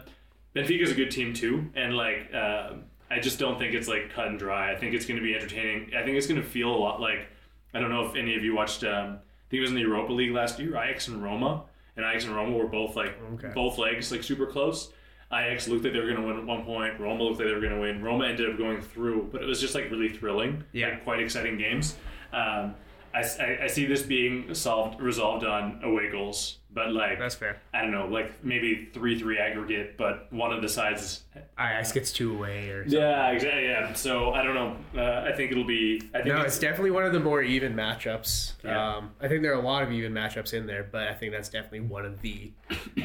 Benfica's 0.55 0.91
a 0.91 0.95
good 0.95 1.11
team 1.11 1.33
too, 1.33 1.65
and 1.75 1.95
like 1.95 2.29
uh, 2.33 2.73
I 3.11 3.19
just 3.19 3.39
don't 3.39 3.57
think 3.59 3.73
it's 3.73 3.87
like 3.87 4.11
cut 4.13 4.27
and 4.27 4.39
dry. 4.39 4.71
I 4.71 4.75
think 4.77 4.93
it's 4.93 5.05
going 5.05 5.19
to 5.19 5.23
be 5.23 5.35
entertaining. 5.35 5.91
I 5.97 6.03
think 6.03 6.17
it's 6.17 6.27
going 6.27 6.41
to 6.41 6.47
feel 6.47 6.69
a 6.73 6.77
lot 6.77 7.01
like 7.01 7.27
I 7.73 7.79
don't 7.79 7.89
know 7.89 8.05
if 8.07 8.15
any 8.15 8.35
of 8.35 8.43
you 8.43 8.55
watched. 8.55 8.83
Um, 8.83 9.17
I 9.19 9.49
think 9.49 9.59
it 9.59 9.61
was 9.61 9.69
in 9.71 9.75
the 9.75 9.81
Europa 9.81 10.13
League 10.13 10.31
last 10.31 10.59
year. 10.59 10.75
Ajax 10.77 11.07
and 11.09 11.21
Roma, 11.21 11.65
and 11.97 12.05
Ajax 12.05 12.25
and 12.25 12.35
Roma 12.35 12.55
were 12.57 12.67
both 12.67 12.95
like 12.95 13.19
Okay. 13.35 13.51
both 13.53 13.77
legs 13.77 14.11
like 14.11 14.23
super 14.23 14.47
close. 14.47 14.91
Ajax 15.31 15.67
looked 15.67 15.83
like 15.83 15.93
they 15.93 15.99
were 15.99 16.05
going 16.07 16.21
to 16.21 16.27
win 16.27 16.37
at 16.37 16.45
one 16.45 16.63
point. 16.63 16.99
Roma 16.99 17.23
looked 17.23 17.39
like 17.39 17.47
they 17.47 17.53
were 17.53 17.59
going 17.59 17.73
to 17.73 17.79
win. 17.81 18.03
Roma 18.03 18.25
ended 18.27 18.49
up 18.49 18.57
going 18.57 18.81
through, 18.81 19.29
but 19.31 19.41
it 19.41 19.45
was 19.47 19.59
just 19.59 19.73
like 19.73 19.89
really 19.89 20.09
thrilling. 20.09 20.63
Yeah. 20.73 20.89
like, 20.89 21.03
quite 21.03 21.19
exciting 21.19 21.57
games. 21.57 21.97
Um, 22.31 22.75
I, 23.13 23.21
I, 23.21 23.59
I 23.63 23.67
see 23.67 23.85
this 23.85 24.01
being 24.01 24.53
solved 24.53 24.99
resolved 25.01 25.45
on 25.45 25.79
away 25.83 26.09
goals, 26.09 26.57
but 26.71 26.91
like 26.91 27.19
That's 27.19 27.35
fair. 27.35 27.61
I 27.73 27.81
don't 27.81 27.91
know, 27.91 28.07
like 28.07 28.43
maybe 28.43 28.89
three 28.93 29.17
three 29.19 29.37
aggregate, 29.37 29.97
but 29.97 30.31
one 30.33 30.51
of 30.51 30.61
the 30.61 30.69
sides 30.69 31.01
is 31.01 31.23
Ajax 31.59 31.91
gets 31.91 32.11
two 32.11 32.33
away 32.35 32.69
or 32.69 32.83
something. 32.83 32.99
yeah, 32.99 33.29
exactly. 33.31 33.65
Yeah. 33.65 33.93
So 33.93 34.31
I 34.31 34.41
don't 34.43 34.55
know. 34.55 34.75
Uh, 35.01 35.29
I 35.29 35.35
think 35.35 35.51
it'll 35.51 35.63
be. 35.63 36.01
I 36.13 36.17
think 36.17 36.27
No, 36.27 36.37
it's, 36.41 36.55
it's 36.55 36.59
definitely 36.59 36.91
one 36.91 37.05
of 37.05 37.13
the 37.13 37.19
more 37.19 37.41
even 37.41 37.75
matchups. 37.75 38.53
Yeah. 38.63 38.95
Um, 38.97 39.11
I 39.21 39.27
think 39.27 39.43
there 39.43 39.51
are 39.53 39.59
a 39.61 39.65
lot 39.65 39.83
of 39.83 39.91
even 39.91 40.11
matchups 40.13 40.53
in 40.53 40.65
there, 40.65 40.83
but 40.91 41.07
I 41.07 41.13
think 41.13 41.31
that's 41.33 41.49
definitely 41.49 41.81
one 41.81 42.05
of 42.05 42.21
the 42.21 42.51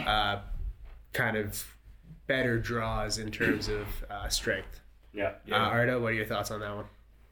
uh, 0.07 0.41
kind 1.13 1.37
of 1.37 1.65
better 2.27 2.59
draws 2.59 3.19
in 3.19 3.31
terms 3.31 3.69
of 3.69 3.87
uh, 4.11 4.29
strength. 4.29 4.81
yeah. 5.13 5.33
Uh, 5.51 5.55
Arda, 5.55 5.99
what 6.01 6.13
are 6.13 6.15
your 6.15 6.27
thoughts 6.27 6.51
on 6.51 6.61
that 6.61 6.75
one? 6.75 6.85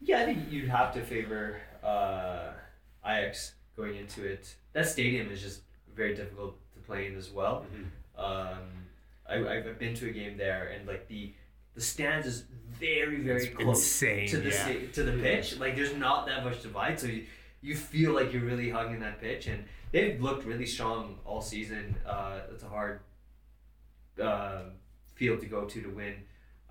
Yeah, 0.02 0.20
I 0.20 0.24
think 0.26 0.50
you'd 0.50 0.68
have 0.68 0.92
to 0.94 1.02
favor 1.02 1.58
uh, 1.82 2.52
Ajax 3.06 3.54
going 3.76 3.96
into 3.96 4.24
it. 4.24 4.54
That 4.72 4.86
stadium 4.88 5.30
is 5.30 5.40
just 5.42 5.60
very 5.94 6.14
difficult 6.14 6.56
to 6.74 6.80
play 6.80 7.06
in 7.06 7.16
as 7.16 7.30
well. 7.30 7.64
Um, 8.18 8.58
I, 9.28 9.34
I've 9.36 9.78
been 9.78 9.94
to 9.94 10.08
a 10.08 10.12
game 10.12 10.36
there, 10.36 10.68
and 10.68 10.86
like 10.86 11.08
the 11.08 11.32
the 11.74 11.80
stands 11.80 12.26
is 12.26 12.44
very 12.80 13.20
very 13.20 13.46
It's 13.46 13.56
close 13.56 13.78
insane, 13.82 14.28
to 14.28 14.38
the 14.38 14.50
yeah. 14.50 14.64
sta- 14.64 14.92
to 14.92 15.02
the 15.02 15.12
pitch. 15.12 15.58
Like 15.58 15.76
there's 15.76 15.94
not 15.94 16.26
that 16.26 16.44
much 16.44 16.62
divide, 16.62 16.98
so 16.98 17.06
you, 17.06 17.26
you 17.60 17.74
feel 17.76 18.12
like 18.12 18.32
you're 18.32 18.44
really 18.44 18.70
hugging 18.70 19.00
that 19.00 19.20
pitch, 19.20 19.46
and 19.46 19.64
they've 19.92 20.20
looked 20.20 20.44
really 20.46 20.66
strong 20.66 21.18
all 21.24 21.40
season. 21.42 21.96
Uh, 22.06 22.40
it's 22.52 22.62
a 22.62 22.68
hard 22.68 23.00
uh, 24.22 24.62
field 25.14 25.40
to 25.40 25.46
go 25.46 25.64
to 25.64 25.80
to 25.82 25.88
win. 25.88 26.14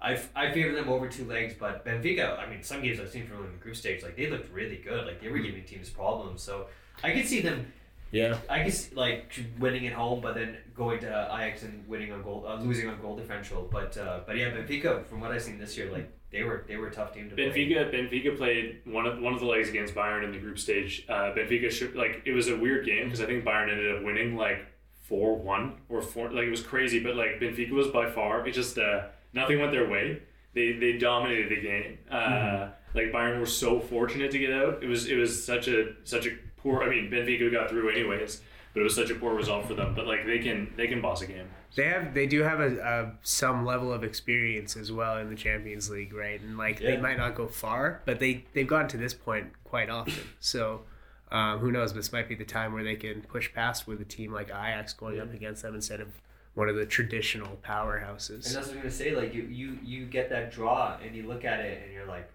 I, 0.06 0.20
I 0.36 0.52
favor 0.52 0.76
them 0.76 0.88
over 0.88 1.08
two 1.08 1.26
legs, 1.26 1.56
but 1.60 1.84
Benfica. 1.84 2.38
I 2.38 2.48
mean, 2.48 2.62
some 2.62 2.84
games 2.84 3.00
I've 3.00 3.10
seen 3.10 3.26
from 3.26 3.38
them 3.38 3.48
in 3.48 3.52
the 3.54 3.58
group 3.58 3.76
stage, 3.76 4.04
like 4.04 4.16
they 4.16 4.30
looked 4.30 4.54
really 4.54 4.78
good. 4.78 5.08
Like 5.08 5.20
they 5.20 5.30
were 5.30 5.40
giving 5.40 5.64
teams 5.64 5.90
problems. 5.90 6.44
So 6.44 6.68
I 7.04 7.12
could 7.12 7.26
see 7.26 7.42
them. 7.42 7.74
Yeah. 8.12 8.38
I 8.48 8.62
guess 8.64 8.94
like 8.94 9.34
winning 9.58 9.88
at 9.88 9.94
home, 9.94 10.22
but 10.22 10.36
then 10.36 10.58
going 10.76 11.00
to 11.00 11.08
Ajax 11.08 11.64
and 11.64 11.86
winning 11.88 12.12
on 12.12 12.22
goal, 12.22 12.46
uh, 12.48 12.62
losing 12.62 12.88
on 12.88 13.02
goal 13.02 13.16
differential. 13.16 13.68
But 13.72 13.98
uh, 13.98 14.20
but 14.28 14.38
yeah, 14.38 14.52
Benfica. 14.52 15.06
From 15.08 15.22
what 15.22 15.32
I've 15.32 15.42
seen 15.42 15.58
this 15.58 15.76
year, 15.76 15.92
like 15.92 16.10
they 16.32 16.44
were 16.44 16.66
they 16.68 16.78
were 16.78 16.88
a 16.88 16.94
tough 16.94 17.12
team 17.12 17.30
to 17.30 17.36
play. 17.36 17.50
Benfica 17.50 17.92
Benfica 17.92 18.38
played 18.38 18.82
one 18.86 19.08
of 19.08 19.20
one 19.20 19.34
of 19.34 19.40
the 19.40 19.48
legs 19.48 19.70
against 19.70 19.96
Bayern 19.96 20.24
in 20.24 20.32
the 20.32 20.38
group 20.38 20.60
stage. 20.60 21.04
Uh, 21.10 21.34
Benfica 21.36 21.72
should, 21.72 21.96
like 21.96 22.22
it 22.26 22.34
was 22.34 22.48
a 22.48 22.56
weird 22.56 22.86
game 22.86 23.06
because 23.06 23.22
I 23.22 23.26
think 23.26 23.44
Bayern 23.44 23.72
ended 23.72 23.96
up 23.96 24.04
winning 24.04 24.38
like 24.38 24.68
four 25.02 25.36
one 25.36 25.78
or 25.90 26.02
four 26.02 26.32
like 26.32 26.46
it 26.46 26.52
was 26.52 26.62
crazy, 26.62 27.00
but 27.00 27.16
like 27.16 27.40
Benfica 27.42 27.72
was 27.72 27.88
by 27.88 28.10
far 28.10 28.48
it 28.48 28.54
just 28.54 28.78
uh, 28.78 29.08
nothing 29.36 29.60
went 29.60 29.72
their 29.72 29.88
way. 29.90 30.22
They 30.54 30.72
they 30.74 30.94
dominated 30.98 31.50
the 31.52 31.62
game. 31.62 31.98
Uh, 32.10 32.70
Like 32.94 33.12
Bayern 33.12 33.40
were 33.40 33.46
so 33.46 33.80
fortunate 33.80 34.32
to 34.32 34.40
get 34.40 34.52
out. 34.54 34.82
It 34.82 34.88
was 34.88 35.08
it 35.08 35.16
was 35.18 35.44
such 35.46 35.68
a 35.68 35.94
such 36.06 36.26
a 36.28 36.32
poor. 36.58 36.82
I 36.82 36.90
mean 36.90 37.12
Benfica 37.12 37.52
got 37.52 37.70
through 37.70 37.90
anyways, 37.90 38.42
but 38.74 38.80
it 38.80 38.84
was 38.84 38.96
such 38.96 39.10
a 39.10 39.16
poor 39.16 39.34
result 39.36 39.66
for 39.68 39.74
them. 39.74 39.94
But 39.94 40.08
like 40.08 40.26
they 40.26 40.40
can 40.40 40.74
they 40.78 40.88
can 40.88 41.02
boss 41.02 41.22
a 41.22 41.28
game. 41.28 41.48
They 41.76 41.88
have 41.88 42.14
they 42.14 42.26
do 42.26 42.42
have 42.44 42.62
a, 42.62 42.78
a 42.80 43.12
some 43.22 43.66
level 43.66 43.92
of 43.92 44.06
experience 44.06 44.78
as 44.78 44.94
well 44.94 45.18
in 45.18 45.30
the 45.30 45.36
Champions 45.36 45.90
League, 45.90 46.14
right? 46.14 46.40
And 46.40 46.58
like 46.58 46.80
they 46.80 46.96
might 46.96 47.18
not 47.18 47.36
go 47.36 47.48
far, 47.48 48.02
but 48.06 48.20
they 48.22 48.46
they've 48.54 48.66
gotten 48.68 48.88
to 48.90 48.98
this 48.98 49.14
point 49.14 49.48
quite 49.66 49.90
often. 49.90 50.14
So 50.40 50.84
um, 51.32 51.60
who 51.60 51.70
knows? 51.72 51.94
This 51.94 52.14
might 52.14 52.30
be 52.30 52.36
the 52.36 52.46
time 52.46 52.72
where 52.72 52.84
they 52.86 52.96
can 52.96 53.24
push 53.24 53.52
past 53.54 53.88
with 53.88 54.00
a 54.00 54.06
team 54.06 54.32
like 54.32 54.48
Ajax 54.48 54.94
going 54.94 55.20
up 55.20 55.34
against 55.34 55.64
them 55.64 55.76
instead 55.76 56.00
of 56.00 56.08
one 56.56 56.70
of 56.70 56.76
the 56.76 56.86
traditional 56.86 57.58
powerhouses. 57.64 58.48
And 58.48 58.56
that's 58.56 58.68
what 58.68 58.72
I'm 58.72 58.78
gonna 58.78 58.92
say. 58.92 59.16
Like 59.16 59.34
you, 59.34 59.44
you, 59.44 59.78
you 59.84 60.06
get 60.06 60.30
that 60.32 60.52
draw, 60.52 60.98
and 61.04 61.16
you 61.16 61.28
look 61.28 61.46
at 61.46 61.60
it, 61.60 61.84
and 61.84 61.94
you're 61.94 62.08
like, 62.08 62.30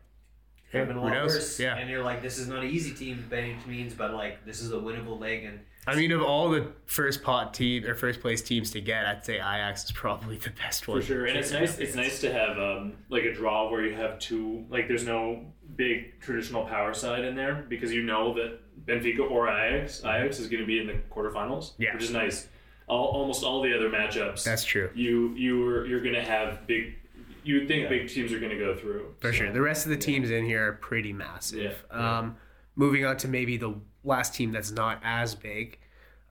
could 0.70 0.78
have 0.78 0.88
been 0.88 0.98
a 0.98 1.02
lot 1.02 1.12
worse. 1.12 1.58
Yeah. 1.58 1.76
And 1.76 1.90
you're 1.90 2.02
like, 2.02 2.22
this 2.22 2.38
is 2.38 2.46
not 2.46 2.62
an 2.62 2.70
easy 2.70 2.94
team 2.94 3.26
by 3.28 3.38
any 3.38 3.56
means, 3.66 3.92
but 3.94 4.14
like 4.14 4.44
this 4.44 4.60
is 4.60 4.72
a 4.72 4.76
winnable 4.76 5.18
leg, 5.18 5.44
and 5.44 5.60
I 5.86 5.96
mean, 5.96 6.12
of 6.12 6.22
all 6.22 6.50
the 6.50 6.70
first 6.84 7.22
pot 7.22 7.54
team 7.54 7.84
or 7.86 7.94
first 7.94 8.20
place 8.20 8.42
teams 8.42 8.70
to 8.72 8.80
get, 8.80 9.06
I'd 9.06 9.24
say 9.24 9.36
Ajax 9.36 9.84
is 9.84 9.92
probably 9.92 10.36
the 10.36 10.50
best 10.50 10.86
one. 10.86 11.00
For 11.00 11.06
sure, 11.06 11.26
and 11.26 11.38
it's 11.38 11.52
nice. 11.52 11.78
It's 11.78 11.94
nice 11.94 12.20
to 12.20 12.32
have 12.32 12.58
um, 12.58 12.92
like 13.08 13.24
a 13.24 13.32
draw 13.32 13.70
where 13.70 13.84
you 13.84 13.94
have 13.94 14.18
two. 14.18 14.66
Like, 14.68 14.88
there's 14.88 15.06
no 15.06 15.46
big 15.76 16.20
traditional 16.20 16.66
power 16.66 16.92
side 16.92 17.24
in 17.24 17.34
there 17.34 17.64
because 17.68 17.92
you 17.92 18.02
know 18.02 18.34
that 18.34 18.60
Benfica 18.86 19.28
or 19.30 19.48
Ajax, 19.48 20.00
Ajax 20.00 20.38
is 20.38 20.48
going 20.48 20.60
to 20.60 20.66
be 20.66 20.78
in 20.78 20.86
the 20.86 21.00
quarterfinals. 21.10 21.72
Yeah. 21.78 21.94
which 21.94 22.04
is 22.04 22.10
nice. 22.10 22.48
All, 22.90 23.06
almost 23.06 23.44
all 23.44 23.62
the 23.62 23.72
other 23.74 23.88
matchups, 23.88 24.42
That's 24.42 24.64
true. 24.64 24.90
you 24.94 25.32
you 25.36 25.64
are 25.68 25.86
you're 25.86 26.00
going 26.02 26.14
to 26.16 26.24
have 26.24 26.66
big. 26.66 26.96
You 27.44 27.60
would 27.60 27.68
think 27.68 27.84
Yeah. 27.84 27.88
big 27.88 28.08
teams 28.08 28.32
are 28.32 28.38
going 28.40 28.50
to 28.50 28.58
go 28.58 28.74
through 28.74 29.14
For 29.20 29.32
So, 29.32 29.38
sure. 29.38 29.52
The 29.52 29.62
rest 29.62 29.86
of 29.86 29.90
the 29.90 29.96
teams 29.96 30.30
in 30.30 30.44
here 30.44 30.68
are 30.68 30.72
pretty 30.72 31.12
massive. 31.12 31.84
Yeah, 31.90 31.98
yeah. 31.98 32.18
Um, 32.18 32.36
moving 32.76 33.04
on 33.06 33.16
to 33.18 33.28
maybe 33.28 33.56
the 33.56 33.76
last 34.04 34.34
team 34.34 34.50
that's 34.52 34.70
not 34.72 35.00
as 35.04 35.34
big, 35.36 35.78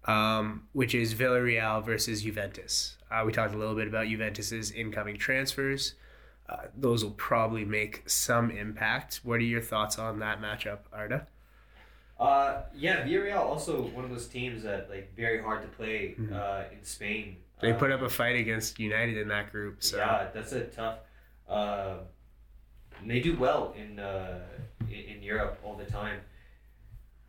um, 0.06 0.68
which 0.74 0.94
is 0.94 1.16
Villarreal 1.16 1.84
versus 1.84 2.24
Juventus. 2.24 2.98
Uh, 3.10 3.24
we 3.26 3.32
talked 3.32 3.56
a 3.56 3.58
little 3.58 3.74
bit 3.76 3.88
about 3.88 4.08
Juventus's 4.08 4.70
incoming 4.72 5.18
transfers. 5.18 5.96
Uh, 6.48 6.64
those 6.76 7.04
will 7.04 7.12
probably 7.12 7.64
make 7.66 8.08
some 8.10 8.52
impact. 8.52 9.22
What 9.24 9.36
are 9.36 9.44
your 9.44 9.62
thoughts 9.62 9.98
on 9.98 10.20
that 10.20 10.42
matchup, 10.42 10.80
Arda? 10.92 11.26
Uh, 12.20 12.64
yeah, 12.76 13.04
Villarreal 13.06 13.38
also 13.40 13.82
one 13.82 14.04
of 14.04 14.10
those 14.12 14.28
teams 14.28 14.64
that 14.64 14.90
like 14.90 15.16
very 15.16 15.42
hard 15.42 15.62
to 15.62 15.68
play 15.70 16.16
uh, 16.34 16.64
in 16.72 16.84
Spain. 16.84 17.26
Mm-hmm. 17.26 17.66
They 17.66 17.72
Uh, 17.74 17.78
put 17.78 17.92
up 17.92 18.02
a 18.02 18.10
fight 18.10 18.36
against 18.38 18.80
United 18.80 19.18
in 19.18 19.28
that 19.30 19.52
group. 19.52 19.84
So 19.84 19.98
Yeah, 19.98 20.28
that's 20.34 20.52
a 20.54 20.66
tough. 20.66 21.00
Uh, 21.48 21.98
and 23.02 23.10
they 23.10 23.20
do 23.20 23.36
well 23.38 23.74
in, 23.78 24.00
uh, 24.00 24.40
in 24.90 25.16
in 25.16 25.24
Europe 25.24 25.60
all 25.64 25.76
the 25.76 25.86
time. 25.86 26.20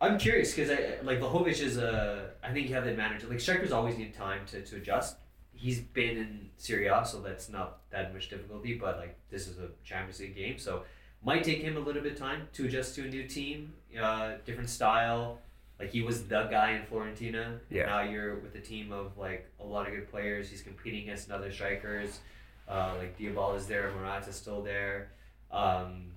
I'm 0.01 0.17
curious 0.17 0.53
because 0.53 0.69
I 0.71 0.97
like 1.03 1.19
Vlahovic 1.19 1.61
is 1.61 1.77
a. 1.77 2.31
I 2.43 2.51
think 2.53 2.67
you 2.67 2.75
have 2.75 2.85
the 2.85 2.91
advantage. 2.91 3.23
Like 3.23 3.39
strikers 3.39 3.71
always 3.71 3.97
need 3.97 4.13
time 4.13 4.45
to, 4.47 4.61
to 4.63 4.75
adjust. 4.77 5.17
He's 5.53 5.79
been 5.79 6.17
in 6.17 6.49
Serie 6.57 6.87
A, 6.87 7.05
so 7.05 7.21
that's 7.21 7.47
not 7.49 7.81
that 7.91 8.11
much 8.13 8.27
difficulty. 8.29 8.73
But 8.73 8.97
like 8.97 9.15
this 9.29 9.47
is 9.47 9.59
a 9.59 9.69
Champions 9.83 10.19
League 10.19 10.35
game, 10.35 10.57
so 10.57 10.83
might 11.23 11.43
take 11.43 11.59
him 11.59 11.77
a 11.77 11.79
little 11.79 12.01
bit 12.01 12.13
of 12.13 12.17
time 12.17 12.47
to 12.53 12.65
adjust 12.65 12.95
to 12.95 13.03
a 13.03 13.07
new 13.07 13.27
team, 13.27 13.73
uh, 13.99 14.33
different 14.45 14.69
style. 14.69 15.39
Like 15.79 15.91
he 15.91 16.01
was 16.01 16.27
the 16.27 16.43
guy 16.43 16.71
in 16.71 16.83
Fiorentina. 16.83 17.59
Yeah. 17.69 17.87
Now 17.87 18.01
you're 18.01 18.35
with 18.35 18.55
a 18.55 18.59
team 18.59 18.91
of 18.91 19.17
like 19.17 19.49
a 19.59 19.65
lot 19.65 19.87
of 19.87 19.93
good 19.93 20.09
players. 20.09 20.49
He's 20.49 20.61
competing 20.61 21.03
against 21.03 21.31
other 21.31 21.51
strikers. 21.51 22.19
Uh, 22.67 22.93
like 22.99 23.17
Dybala 23.17 23.57
is 23.57 23.67
there, 23.67 23.91
Morata's 23.91 24.35
still 24.35 24.61
there. 24.61 25.09
Um, 25.51 26.11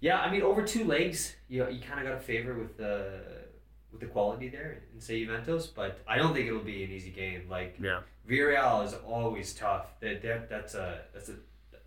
yeah, 0.00 0.20
I 0.20 0.30
mean 0.30 0.42
over 0.42 0.62
two 0.62 0.84
legs, 0.84 1.36
you 1.48 1.68
you 1.70 1.80
kind 1.80 2.00
of 2.00 2.06
got 2.06 2.16
a 2.16 2.20
favor 2.20 2.54
with 2.54 2.76
the 2.76 3.20
with 3.92 4.00
the 4.00 4.06
quality 4.06 4.48
there 4.48 4.82
in 4.92 5.00
say 5.00 5.24
Juventus, 5.24 5.66
but 5.66 6.00
I 6.06 6.18
don't 6.18 6.34
think 6.34 6.48
it'll 6.48 6.60
be 6.60 6.84
an 6.84 6.90
easy 6.90 7.10
game. 7.10 7.42
Like 7.48 7.76
yeah. 7.80 8.00
Villarreal 8.28 8.84
is 8.84 8.94
always 9.06 9.54
tough. 9.54 10.00
That 10.00 10.22
that 10.22 10.48
that's 10.48 10.74
a 10.74 11.02
that's 11.12 11.28
a 11.28 11.34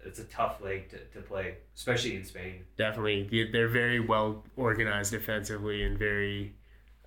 it's 0.08 0.20
a 0.20 0.24
tough 0.26 0.62
leg 0.62 0.90
to, 0.90 0.98
to 1.14 1.22
play, 1.22 1.56
especially 1.76 2.16
in 2.16 2.24
Spain. 2.26 2.64
Definitely. 2.78 3.28
They- 3.32 3.52
They're 3.52 3.68
very 3.68 4.00
well 4.00 4.44
organized 4.56 5.12
defensively 5.12 5.84
and 5.84 5.98
very 5.98 6.56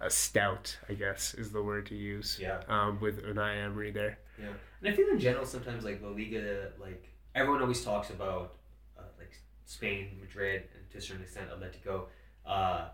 uh, 0.00 0.08
stout, 0.08 0.76
I 0.88 0.94
guess 0.94 1.34
is 1.34 1.50
the 1.50 1.62
word 1.62 1.86
to 1.86 1.94
use. 1.96 2.38
Yeah. 2.40 2.60
Um, 2.68 2.98
with 3.00 3.22
Unai 3.24 3.62
Emery 3.64 3.90
there. 3.90 4.18
Yeah, 4.38 4.46
and 4.80 4.88
I 4.88 4.92
feel 4.96 5.08
in 5.08 5.18
general 5.18 5.44
sometimes 5.44 5.84
like 5.84 6.00
La 6.02 6.08
Liga, 6.10 6.70
like 6.80 7.08
everyone 7.34 7.60
always 7.60 7.84
talks 7.84 8.08
about 8.10 8.54
uh, 8.98 9.02
like 9.18 9.32
Spain, 9.66 10.16
Madrid, 10.20 10.62
and 10.74 10.88
to 10.90 10.98
a 10.98 11.00
certain 11.00 11.22
extent 11.22 11.48
Atletico. 11.50 12.04
Uh, 12.46 12.88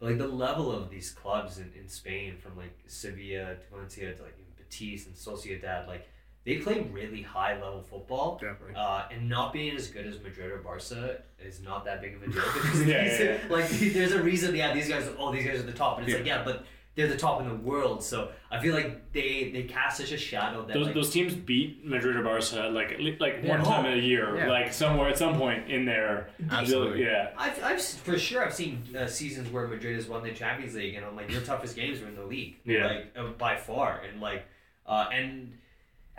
like 0.00 0.18
the 0.18 0.26
level 0.28 0.70
of 0.72 0.90
these 0.90 1.10
clubs 1.10 1.58
in, 1.58 1.72
in 1.78 1.88
Spain, 1.88 2.36
from 2.36 2.56
like 2.56 2.76
Sevilla 2.86 3.56
to 3.56 3.66
Valencia 3.70 4.14
to 4.14 4.22
like 4.22 4.36
even 4.38 4.52
Betis 4.56 5.06
and 5.06 5.14
Sociedad, 5.16 5.86
like 5.88 6.08
they 6.44 6.56
play 6.56 6.80
really 6.92 7.22
high 7.22 7.54
level 7.54 7.82
football. 7.82 8.38
Definitely. 8.40 8.74
Uh, 8.76 9.02
and 9.12 9.28
not 9.28 9.52
being 9.52 9.76
as 9.76 9.88
good 9.88 10.06
as 10.06 10.20
Madrid 10.20 10.50
or 10.50 10.58
Barca 10.58 11.20
is 11.38 11.60
not 11.62 11.84
that 11.84 12.00
big 12.00 12.14
of 12.16 12.22
a 12.22 12.26
deal 12.26 12.42
because 12.54 12.84
Yeah, 12.86 13.04
these- 13.08 13.20
yeah, 13.20 13.38
like 13.48 13.68
there's 13.68 14.12
a 14.12 14.22
reason. 14.22 14.54
Yeah, 14.54 14.74
these 14.74 14.88
guys. 14.88 15.08
Oh, 15.18 15.32
these 15.32 15.46
guys 15.46 15.60
are 15.60 15.64
the 15.64 15.72
top, 15.72 15.98
and 15.98 16.06
it's 16.08 16.16
like 16.16 16.26
yeah, 16.26 16.42
but 16.44 16.64
they're 16.94 17.08
the 17.08 17.16
top 17.16 17.40
in 17.40 17.48
the 17.48 17.54
world. 17.54 18.02
So 18.04 18.32
I 18.50 18.60
feel 18.60 18.74
like 18.74 19.12
they 19.12 19.50
they 19.50 19.62
cast 19.62 19.96
such 19.96 20.12
a 20.12 20.18
shadow 20.18 20.66
that 20.66 20.74
Those, 20.74 20.86
like, 20.86 20.94
those 20.94 21.10
teams 21.10 21.32
beat 21.34 21.86
Madrid 21.86 22.16
or 22.16 22.22
Barca 22.22 22.68
like 22.70 22.98
like 23.20 23.40
Yeah. 23.42 23.48
one 23.56 23.64
time 23.64 23.86
in 23.86 23.98
a 23.98 24.02
year, 24.02 24.36
Yeah. 24.36 24.48
like 24.50 24.72
somewhere 24.74 25.08
at 25.08 25.16
some 25.16 25.36
point 25.38 25.70
in 25.70 25.84
there. 25.86 26.28
Absolutely. 26.50 27.04
Yeah. 27.04 27.30
I've, 27.38 27.62
I've 27.64 27.82
for 27.82 28.18
sure 28.18 28.44
I've 28.44 28.52
seen 28.52 28.82
uh, 28.94 29.06
seasons 29.06 29.48
where 29.50 29.66
Madrid 29.68 29.94
has 29.94 30.06
won 30.08 30.22
the 30.22 30.32
Champions 30.32 30.74
League, 30.74 30.94
and 30.96 31.06
I'm 31.06 31.16
like, 31.16 31.30
your 31.30 31.40
toughest 31.42 31.76
games 31.76 32.00
were 32.00 32.08
in 32.08 32.16
the 32.16 32.26
league, 32.26 32.56
Yeah. 32.64 32.86
like 32.88 33.06
uh, 33.16 33.26
by 33.38 33.56
far, 33.56 34.00
and 34.06 34.20
like, 34.20 34.44
uh, 34.84 35.06
and 35.12 35.54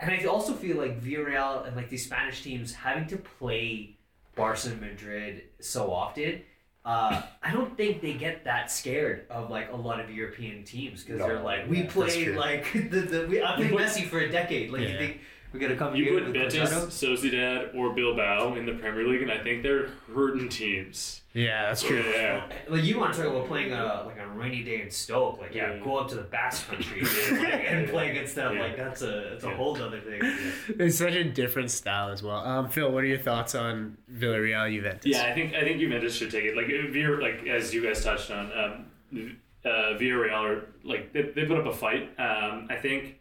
and 0.00 0.10
I 0.10 0.24
also 0.24 0.52
feel 0.54 0.76
like 0.76 1.00
Villarreal 1.02 1.66
and 1.66 1.76
like 1.76 1.88
these 1.88 2.04
Spanish 2.04 2.42
teams 2.42 2.72
having 2.74 3.06
to 3.08 3.16
play 3.16 3.96
Barca 4.34 4.68
and 4.68 4.80
Madrid 4.80 5.42
so 5.60 5.92
often. 5.92 6.42
Uh, 6.84 7.22
I 7.42 7.50
don't 7.50 7.74
think 7.78 8.02
they 8.02 8.12
get 8.12 8.44
that 8.44 8.70
scared 8.70 9.26
of 9.30 9.48
like 9.48 9.72
a 9.72 9.76
lot 9.76 10.00
of 10.00 10.10
European 10.10 10.64
teams 10.64 11.02
because 11.02 11.20
No. 11.20 11.28
they're 11.28 11.40
like 11.40 11.66
we 11.68 11.78
Yeah, 11.78 11.82
that's 11.84 11.94
play 11.94 12.34
like 12.36 12.72
the, 12.90 13.00
the 13.00 13.26
we, 13.26 13.42
I 13.42 13.56
played 13.56 13.70
Messi 13.72 14.06
for 14.06 14.18
a 14.20 14.30
decade. 14.30 14.70
Like 14.70 14.82
you 14.82 14.88
Yeah. 14.88 14.98
Think 15.58 15.62
we're 15.62 15.68
gonna 15.76 15.78
come 15.78 15.96
You 15.96 16.20
put 16.20 16.32
Betis, 16.32 16.70
Sociedad, 16.70 17.74
or 17.74 17.94
Bilbao 17.94 18.54
in 18.54 18.66
the 18.66 18.74
Premier 18.74 19.06
League, 19.06 19.22
and 19.22 19.30
I 19.30 19.38
think 19.38 19.62
they're 19.62 19.88
hurting 20.14 20.48
teams. 20.48 21.22
Yeah, 21.32 21.66
that's 21.66 21.82
true. 21.82 22.00
Yeah. 22.14 22.44
Like 22.68 22.84
you 22.84 22.98
want 22.98 23.12
to 23.14 23.22
talk 23.22 23.30
about 23.30 23.46
playing 23.46 23.72
a 23.72 24.04
like 24.06 24.18
a 24.18 24.26
rainy 24.28 24.62
day 24.62 24.82
in 24.82 24.90
Stoke, 24.90 25.40
like 25.40 25.54
yeah, 25.54 25.74
Yeah. 25.74 25.84
go 25.84 25.96
up 25.96 26.08
to 26.10 26.14
the 26.14 26.22
Basque 26.22 26.68
Country 26.68 27.00
and, 27.28 27.38
like, 27.42 27.64
and 27.66 27.88
play 27.88 28.10
against 28.10 28.34
them. 28.36 28.54
Yeah. 28.54 28.62
Like 28.62 28.76
that's 28.76 29.02
a 29.02 29.34
it's 29.34 29.44
a 29.44 29.48
Yeah. 29.48 29.54
whole 29.56 29.80
other 29.82 30.00
thing. 30.00 30.20
It's 30.78 30.98
such 30.98 31.14
a 31.14 31.24
different 31.24 31.70
style 31.70 32.10
as 32.10 32.22
well. 32.22 32.36
Um, 32.38 32.68
Phil, 32.68 32.90
what 32.90 33.02
are 33.02 33.06
your 33.06 33.18
thoughts 33.18 33.54
on 33.54 33.96
Villarreal 34.12 34.72
Juventus? 34.72 35.06
Yeah, 35.06 35.24
I 35.24 35.34
think 35.34 35.54
I 35.54 35.62
think 35.62 35.80
Juventus 35.80 36.14
should 36.14 36.30
take 36.30 36.44
it. 36.44 36.56
Like 36.56 36.66
Villar, 36.92 37.20
like 37.20 37.46
as 37.46 37.74
you 37.74 37.82
guys 37.82 38.02
touched 38.04 38.30
on, 38.30 38.46
um, 38.52 39.36
uh, 39.64 39.68
Villarreal 39.98 40.32
are 40.32 40.66
like 40.84 41.12
they, 41.12 41.22
they 41.22 41.44
put 41.46 41.58
up 41.58 41.66
a 41.66 41.72
fight. 41.72 42.10
Um, 42.18 42.68
I 42.70 42.76
think 42.76 43.02
th- 43.02 43.16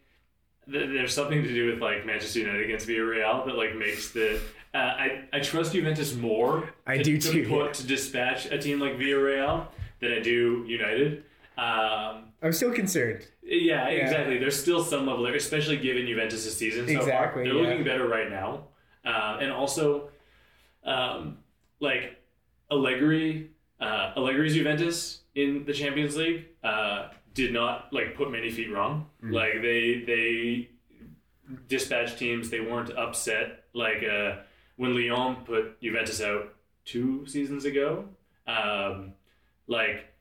there's 0.67 1.13
something 1.13 1.43
to 1.43 1.49
do 1.53 1.71
with 1.71 1.81
like 1.81 2.05
Manchester 2.05 2.39
United 2.39 2.63
against 2.65 2.87
Villarreal 2.87 3.45
that 3.45 3.55
like 3.55 3.75
makes 3.75 4.11
the. 4.11 4.39
Uh, 4.73 4.77
I 4.77 5.23
I 5.31 5.39
trust 5.39 5.73
Juventus 5.73 6.15
more. 6.15 6.69
I 6.87 6.97
to, 6.97 7.03
do 7.03 7.17
to 7.19 7.31
too, 7.31 7.47
Put 7.47 7.73
to 7.75 7.85
dispatch 7.87 8.45
a 8.47 8.57
team 8.57 8.79
like 8.79 8.97
Villarreal 8.97 9.67
than 9.99 10.13
I 10.13 10.19
do 10.19 10.65
United. 10.67 11.23
Um, 11.57 12.31
I'm 12.41 12.51
still 12.51 12.73
concerned. 12.73 13.27
yeah, 13.43 13.87
Yeah. 13.89 14.03
exactly. 14.03 14.39
There's 14.39 14.59
still 14.59 14.83
some 14.83 15.05
level 15.05 15.23
there, 15.23 15.35
especially 15.35 15.77
given 15.77 16.07
Juventus' 16.07 16.57
season 16.57 16.87
so 16.87 16.93
Exactly, 16.93 17.43
far. 17.45 17.53
They're 17.53 17.61
yeah. 17.63 17.69
looking 17.69 17.83
better 17.83 18.07
right 18.07 18.29
now, 18.29 18.67
uh, 19.05 19.37
and 19.39 19.51
also, 19.51 20.09
um, 20.83 21.37
like 21.79 22.17
Allegri, 22.71 23.51
uh, 23.79 24.13
Allegri's 24.17 24.55
Juventus 24.55 25.19
in 25.35 25.63
the 25.65 25.73
Champions 25.73 26.15
League 26.17 26.45
uh, 26.63 27.09
did 27.33 27.53
not 27.53 27.91
like 27.91 28.15
put 28.15 28.31
many 28.31 28.51
feet 28.51 28.71
wrong. 28.71 29.07
Mm. 29.23 29.33
Like 29.33 29.61
they 29.61 30.03
they 30.05 30.69
dispatched 31.67 32.17
teams. 32.17 32.49
They 32.49 32.59
weren't 32.59 32.91
upset. 32.97 33.65
Like 33.73 34.03
uh, 34.03 34.37
when 34.75 34.95
Lyon 34.95 35.37
put 35.45 35.81
Juventus 35.81 36.21
out 36.21 36.53
two 36.85 37.25
seasons 37.25 37.65
ago, 37.65 38.05
um, 38.47 39.13
like 39.67 40.13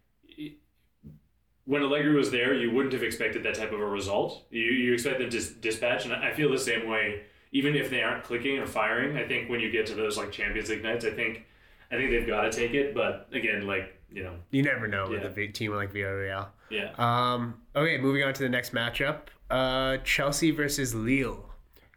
when 1.65 1.83
Allegri 1.83 2.15
was 2.15 2.31
there, 2.31 2.55
you 2.55 2.71
wouldn't 2.71 2.93
have 2.93 3.03
expected 3.03 3.45
that 3.45 3.55
type 3.55 3.73
of 3.73 3.81
a 3.81 3.87
result. 3.87 4.45
You 4.51 4.63
you 4.63 4.95
expect 4.95 5.19
them 5.19 5.31
to 5.31 5.37
dis- 5.37 5.53
dispatch, 5.53 6.05
and 6.05 6.15
I 6.15 6.33
feel 6.33 6.51
the 6.51 6.59
same 6.59 6.89
way. 6.89 7.23
Even 7.55 7.77
if 7.77 7.91
they 7.91 8.03
aren't 8.03 8.25
clicking 8.25 8.59
or 8.59 8.67
firing, 8.67 9.19
I 9.19 9.29
think 9.29 9.51
when 9.51 9.61
you 9.61 9.71
get 9.71 9.87
to 9.89 9.95
those 9.95 10.17
like 10.17 10.33
Champions 10.33 10.71
League 10.71 10.83
nights, 10.83 11.05
I 11.05 11.11
think 11.11 11.45
I 11.91 11.97
think 11.97 12.11
they've 12.11 12.27
got 12.27 12.43
to 12.43 12.51
take 12.51 12.73
it. 12.73 12.95
But 12.95 13.29
again, 13.33 13.67
like 13.67 13.95
you 14.15 14.23
know, 14.25 14.35
You 14.51 14.63
never 14.63 14.87
know 14.89 15.09
with 15.09 15.25
a 15.39 15.47
team 15.49 15.75
like 15.75 15.93
Villarreal. 15.93 16.49
yeah. 16.71 16.93
Um, 16.99 17.61
okay, 17.77 17.99
moving 17.99 18.23
on 18.23 18.35
to 18.35 18.43
the 18.43 18.49
next 18.49 18.73
matchup. 18.75 19.23
Uh, 19.51 19.99
Chelsea 19.99 20.51
versus 20.51 20.95
Lille. 20.95 21.45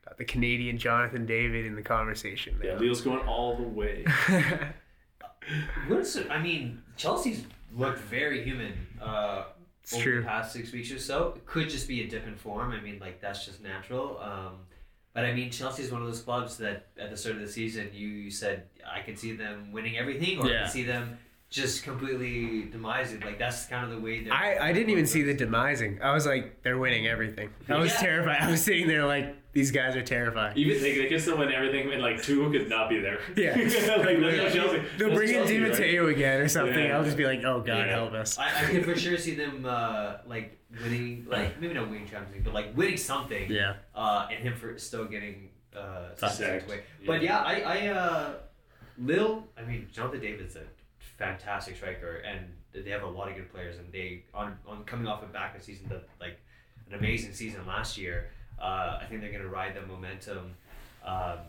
Got 0.05 0.17
the 0.17 0.25
Canadian 0.25 0.77
Jonathan 0.77 1.25
David 1.25 1.65
in 1.65 1.75
the 1.75 1.81
conversation. 1.81 2.60
Yeah, 2.63 2.74
now. 2.74 2.79
Lille's 2.79 3.01
going 3.01 3.25
all 3.27 3.55
the 3.55 3.63
way. 3.63 4.05
What's 5.88 6.17
I 6.29 6.41
mean, 6.41 6.81
Chelsea's 6.98 7.43
looked 7.75 8.00
very 8.00 8.43
human 8.43 8.74
uh, 9.01 9.43
It's 9.84 9.93
over 9.93 10.03
true. 10.03 10.22
the 10.22 10.27
past 10.27 10.53
six 10.53 10.72
weeks 10.72 10.91
or 10.91 11.00
so. 11.00 11.34
It 11.36 11.45
could 11.45 11.69
just 11.69 11.88
be 11.88 12.03
a 12.03 12.07
dip 12.07 12.25
in 12.27 12.36
form. 12.36 12.72
I 12.72 12.81
mean, 12.81 12.98
like 13.00 13.22
that's 13.22 13.45
just 13.45 13.62
natural. 13.62 14.19
Um, 14.19 14.53
but 15.13 15.24
I 15.24 15.34
mean, 15.34 15.51
Chelsea's 15.51 15.91
one 15.91 16.01
of 16.01 16.07
those 16.07 16.22
clubs 16.22 16.57
that 16.57 16.88
at 17.00 17.12
the 17.12 17.17
start 17.17 17.36
of 17.36 17.41
the 17.41 17.48
season 17.48 17.89
you, 17.93 18.07
you 18.07 18.31
said 18.31 18.63
I 18.91 19.01
could 19.01 19.19
see 19.19 19.34
them 19.36 19.72
winning 19.72 19.98
everything, 19.98 20.39
or 20.39 20.45
I 20.45 20.63
could 20.63 20.72
see 20.72 20.84
them 20.84 21.17
just 21.55 21.83
completely 21.83 22.69
demising. 22.71 23.24
Like 23.24 23.39
that's 23.39 23.65
kind 23.65 23.83
of 23.85 23.91
the 23.91 24.00
way. 24.00 24.24
they're- 24.24 24.33
I, 24.33 24.57
I 24.69 24.74
didn't 24.74 24.89
even 24.89 25.07
see 25.07 25.24
the 25.24 25.33
demising. 25.33 26.01
I 26.01 26.13
was 26.13 26.25
like, 26.25 26.62
they're 26.63 26.77
winning 26.77 27.07
everything. 27.07 27.50
I 27.69 27.77
was 27.77 27.91
Yeah. 27.93 27.97
terrified. 28.00 28.38
I 28.41 28.51
was 28.51 28.62
sitting 28.62 28.88
there 28.88 29.05
like, 29.05 29.35
these 29.53 29.71
guys 29.71 29.95
are 29.95 30.01
terrifying. 30.03 30.57
Even 30.57 30.81
they, 30.81 30.97
they 30.97 31.05
can 31.07 31.17
still 31.17 31.38
win 31.38 31.50
everything, 31.53 31.89
and 31.93 32.01
like 32.01 32.21
two 32.21 32.51
could 32.51 32.67
not 32.67 32.89
be 32.89 33.00
there. 33.00 33.19
Yeah. 33.38 33.51
like 33.55 34.19
that's 34.19 34.53
Chelsea. 34.53 34.81
They'll 34.97 35.07
That's 35.09 35.17
bring 35.17 35.29
in 35.29 35.35
Chelsea, 35.35 35.57
Di 35.57 35.63
right? 35.63 35.71
Matteo 35.71 36.07
again 36.09 36.41
or 36.41 36.47
something. 36.50 36.77
Yeah. 36.77 36.97
I'll 36.97 37.05
just 37.05 37.15
be 37.15 37.25
like, 37.25 37.41
oh 37.45 37.62
God, 37.62 37.67
Yeah. 37.77 37.85
help 37.88 38.12
us. 38.12 38.38
I, 38.38 38.50
I 38.50 38.65
could 38.65 38.83
for 38.83 38.97
sure 38.97 39.17
see 39.17 39.33
them 39.35 39.65
uh, 39.65 40.17
like 40.27 40.59
winning, 40.83 41.25
like 41.29 41.62
maybe 41.62 41.74
not 41.74 41.89
winning 41.89 42.05
Champions 42.05 42.33
League, 42.35 42.43
but 42.43 42.53
like 42.53 42.75
winning 42.75 42.97
something. 42.97 43.50
Yeah. 43.50 43.75
uh, 43.95 44.27
and 44.29 44.39
him 44.43 44.55
for 44.57 44.77
still 44.77 45.05
getting 45.05 45.50
uh, 45.74 46.15
Sacked. 46.17 46.33
sacked. 46.35 46.69
Yeah. 46.69 46.75
But 47.07 47.21
yeah, 47.21 47.39
I, 47.39 47.62
I 47.62 47.88
uh, 47.88 48.33
Lille, 48.97 49.45
I 49.57 49.63
mean, 49.63 49.88
Jonathan 49.91 50.19
David's 50.19 50.55
a 50.57 50.63
fantastic 51.17 51.75
striker, 51.77 52.17
and 52.25 52.39
they 52.74 52.89
have 52.91 53.03
a 53.03 53.07
lot 53.07 53.29
of 53.29 53.36
good 53.36 53.51
players, 53.51 53.77
and 53.77 53.91
they 53.91 54.24
on 54.34 54.57
on 54.67 54.84
coming 54.86 55.07
off 55.07 55.24
a 55.24 55.27
back 55.27 55.55
a 55.57 55.62
season 55.62 55.88
that 55.89 56.07
like 56.19 56.39
an 56.89 56.98
amazing 56.98 57.34
season 57.34 57.65
last 57.67 57.98
year. 57.98 58.29
Uh, 58.62 59.00
I 59.01 59.05
think 59.10 59.22
they're 59.22 59.31
gonna 59.31 59.48
ride 59.48 59.75
the 59.75 59.81
momentum. 59.86 60.53
Um, 61.05 61.39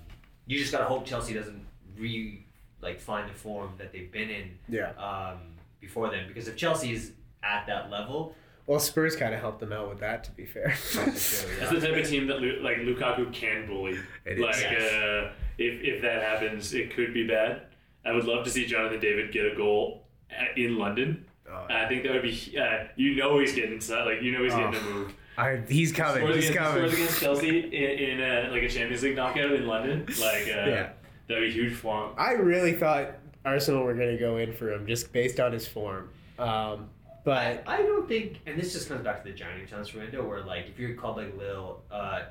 you 0.46 0.58
just 0.58 0.73
gotta 0.73 0.85
hope 0.85 1.04
Chelsea 1.06 1.35
doesn't 1.35 1.64
re 1.96 2.44
like 2.80 3.00
find 3.00 3.28
the 3.28 3.35
form 3.35 3.70
that 3.78 3.92
they've 3.92 4.11
been 4.12 4.28
in 4.30 4.50
Yeah. 4.68 4.90
um, 4.92 5.38
before 5.80 6.11
then, 6.11 6.28
because 6.28 6.46
if 6.46 6.56
Chelsea 6.56 6.92
is 6.92 7.12
at 7.42 7.66
that 7.66 7.90
level, 7.90 8.35
Well, 8.66 8.78
Spurs 8.80 9.16
kind 9.16 9.32
of 9.35 9.40
helped 9.40 9.61
them 9.61 9.73
out 9.73 9.88
with 9.88 10.00
that, 10.00 10.25
to 10.25 10.30
be 10.32 10.44
fair. 10.44 10.68
that's 10.68 10.94
for 10.94 11.00
sure, 11.00 11.11
That's 11.58 11.73
yeah. 11.73 11.78
the 11.78 11.80
type 11.88 11.96
of 12.04 12.08
team 12.08 12.26
that 12.26 12.40
like 12.62 12.78
Lukaku 12.78 13.32
can 13.32 13.66
bully. 13.66 13.99
It 14.25 14.38
is. 14.38 14.40
like 14.40 14.56
Yes. 14.61 14.92
uh, 14.92 15.32
if 15.58 15.80
if 15.82 16.02
that 16.02 16.23
happens, 16.23 16.75
it 16.75 16.94
could 16.94 17.14
be 17.14 17.26
bad. 17.26 17.62
I 18.06 18.12
would 18.12 18.25
love 18.25 18.44
to 18.44 18.50
see 18.50 18.66
Jonathan 18.66 19.00
David 19.00 19.32
get 19.32 19.46
a 19.46 19.54
goal 19.56 20.04
at- 20.30 20.56
in 20.56 20.78
London. 20.78 21.25
Oh, 21.50 21.66
I 21.70 21.86
think 21.88 22.02
that 22.04 22.12
would 22.12 22.22
be. 22.22 22.56
Uh, 22.58 22.84
you 22.96 23.16
know 23.16 23.38
he's 23.38 23.54
getting 23.54 23.80
so- 23.80 24.04
like 24.04 24.22
you 24.22 24.32
know 24.32 24.42
he's 24.44 24.54
getting 24.54 24.75
Oh. 24.75 24.78
a 24.78 24.94
move. 24.94 25.14
I, 25.38 25.60
he's 25.68 25.92
coming. 25.92 26.22
Scores 26.22 26.36
He's 26.36 26.48
against, 26.50 26.58
coming. 26.70 26.78
scores 26.88 26.92
against 26.94 27.20
Chelsea 27.20 27.58
in, 27.60 27.98
in 28.18 28.20
a, 28.22 28.48
like 28.50 28.62
a 28.62 28.68
Champions 28.70 29.02
League 29.02 29.16
knockout 29.16 29.52
in 29.52 29.66
London. 29.66 30.06
Like 30.18 30.44
uh, 30.44 30.48
Yeah. 30.48 30.88
that'd 31.28 31.42
be 31.48 31.52
huge 31.52 31.75
for 31.75 32.06
him. 32.06 32.12
I 32.16 32.32
really 32.32 32.72
thought 32.72 33.16
Arsenal 33.44 33.82
were 33.84 33.92
going 33.94 34.12
to 34.12 34.16
go 34.18 34.38
in 34.38 34.54
for 34.54 34.72
him 34.72 34.86
just 34.86 35.12
based 35.12 35.38
on 35.38 35.52
his 35.52 35.69
form. 35.69 36.08
Um, 36.38 36.88
but 37.23 37.62
I 37.66 37.82
don't 37.82 38.08
think, 38.08 38.40
and 38.47 38.58
this 38.58 38.73
just 38.73 38.88
comes 38.88 39.02
back 39.04 39.23
to 39.25 39.30
the 39.30 39.36
January 39.36 39.66
transfer 39.66 39.99
window, 39.99 40.26
where 40.26 40.42
like 40.42 40.69
if 40.69 40.78
you're 40.78 40.92
a 40.92 40.97
club 40.97 41.19
like 41.19 41.36
Lille, 41.36 41.82
uh, 41.90 42.23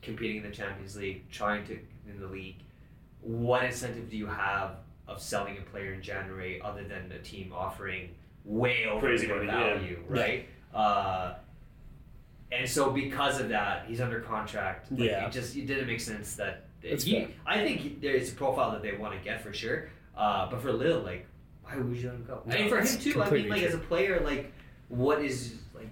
competing 0.00 0.38
in 0.38 0.42
the 0.44 0.50
Champions 0.56 0.96
League, 0.96 1.28
trying 1.30 1.66
to 1.66 1.78
in 2.08 2.18
the 2.20 2.26
league, 2.26 2.56
what 3.20 3.64
incentive 3.64 4.08
do 4.08 4.16
you 4.16 4.26
have 4.26 4.76
of 5.08 5.20
selling 5.20 5.58
a 5.58 5.62
player 5.62 5.92
in 5.94 6.02
January 6.02 6.60
other 6.62 6.84
than 6.84 7.08
the 7.08 7.18
team 7.18 7.52
offering 7.54 8.10
way 8.44 8.86
over 8.86 9.06
Crazy 9.06 9.26
their 9.26 9.36
money, 9.36 9.48
yeah. 9.48 9.74
value, 9.74 10.02
right? 10.08 10.48
Uh, 10.74 11.34
and 12.52 12.68
so 12.68 12.90
because 12.90 13.40
of 13.40 13.48
that, 13.48 13.86
he's 13.88 14.00
under 14.00 14.20
contract. 14.20 14.90
Like, 14.92 15.00
Yeah. 15.00 15.26
it 15.26 15.32
just 15.32 15.56
it 15.56 15.66
didn't 15.66 15.86
make 15.86 16.00
sense 16.00 16.36
that 16.36 16.64
That's 16.82 17.04
he. 17.04 17.28
I 17.44 17.58
think 17.64 18.00
there's 18.00 18.32
a 18.32 18.34
profile 18.34 18.70
that 18.72 18.82
they 18.82 18.92
want 18.96 19.14
to 19.16 19.24
get 19.24 19.40
for 19.42 19.52
sure. 19.52 19.90
Uh, 20.16 20.48
but 20.50 20.60
for 20.62 20.72
Lille, 20.72 21.00
like, 21.00 21.26
why 21.62 21.76
would 21.76 21.96
you 21.96 22.06
let 22.08 22.14
him 22.14 22.24
go? 22.24 22.42
I 22.48 22.58
mean, 22.60 22.68
for 22.68 22.78
him 22.80 22.86
too. 22.98 23.22
I 23.22 23.30
mean, 23.30 23.48
like 23.48 23.60
true. 23.60 23.68
as 23.68 23.74
a 23.74 23.78
player, 23.78 24.20
like, 24.24 24.52
what 24.88 25.20
is 25.22 25.54
like 25.74 25.90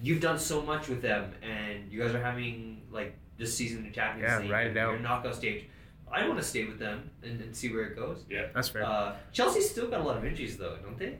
you've 0.00 0.20
done 0.20 0.38
so 0.38 0.62
much 0.62 0.88
with 0.88 1.02
them, 1.02 1.32
and 1.42 1.90
you 1.90 2.00
guys 2.00 2.14
are 2.14 2.22
having 2.22 2.82
like 2.92 3.14
this 3.38 3.54
season 3.56 3.84
in 3.84 3.92
Champions 3.92 4.30
Yeah, 4.30 4.38
League, 4.40 4.50
ride 4.50 4.66
it 4.66 4.70
and 4.70 4.78
out. 4.78 4.90
your 4.92 5.00
knockout 5.00 5.34
stage. 5.34 5.64
I 6.10 6.26
want 6.26 6.38
to 6.40 6.44
stay 6.46 6.64
with 6.64 6.78
them 6.78 7.10
and, 7.22 7.40
and 7.40 7.54
see 7.54 7.72
where 7.72 7.84
it 7.84 7.96
goes. 7.96 8.24
Yeah, 8.30 8.46
that's 8.54 8.68
fair. 8.68 8.84
Uh, 8.84 9.14
Chelsea's 9.32 9.68
still 9.70 9.88
got 9.88 10.00
a 10.00 10.04
lot 10.04 10.16
of 10.16 10.24
injuries 10.24 10.56
though, 10.56 10.76
don't 10.82 10.98
they? 10.98 11.18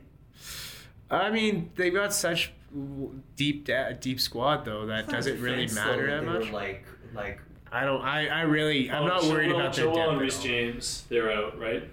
I 1.11 1.31
mean, 1.31 1.71
they've 1.77 1.93
got 1.95 2.13
such 2.13 2.53
w- 2.73 3.21
deep, 3.37 3.67
da- 3.67 3.93
deep 3.93 4.21
squad 4.21 4.65
though 4.65 4.87
that 4.87 5.09
doesn't 5.09 5.41
really 5.41 5.67
matter 5.69 6.07
though, 6.07 6.25
that 6.33 6.41
much. 6.41 6.51
like, 6.53 6.85
like 7.15 7.41
I 7.71 7.85
don't. 7.85 8.01
I, 8.03 8.29
I 8.29 8.41
really. 8.43 8.91
I'm 8.91 9.03
Oh, 9.05 9.07
not 9.07 9.25
worried 9.25 9.51
Chilwell- 9.51 9.61
about 9.61 9.75
their 9.75 9.87
Chilwell 9.87 9.95
depth. 9.95 10.09
and 10.23 10.23
at 10.31 10.37
all. 10.37 10.43
James, 10.43 11.05
they're 11.09 11.33
out, 11.33 11.59
right? 11.59 11.85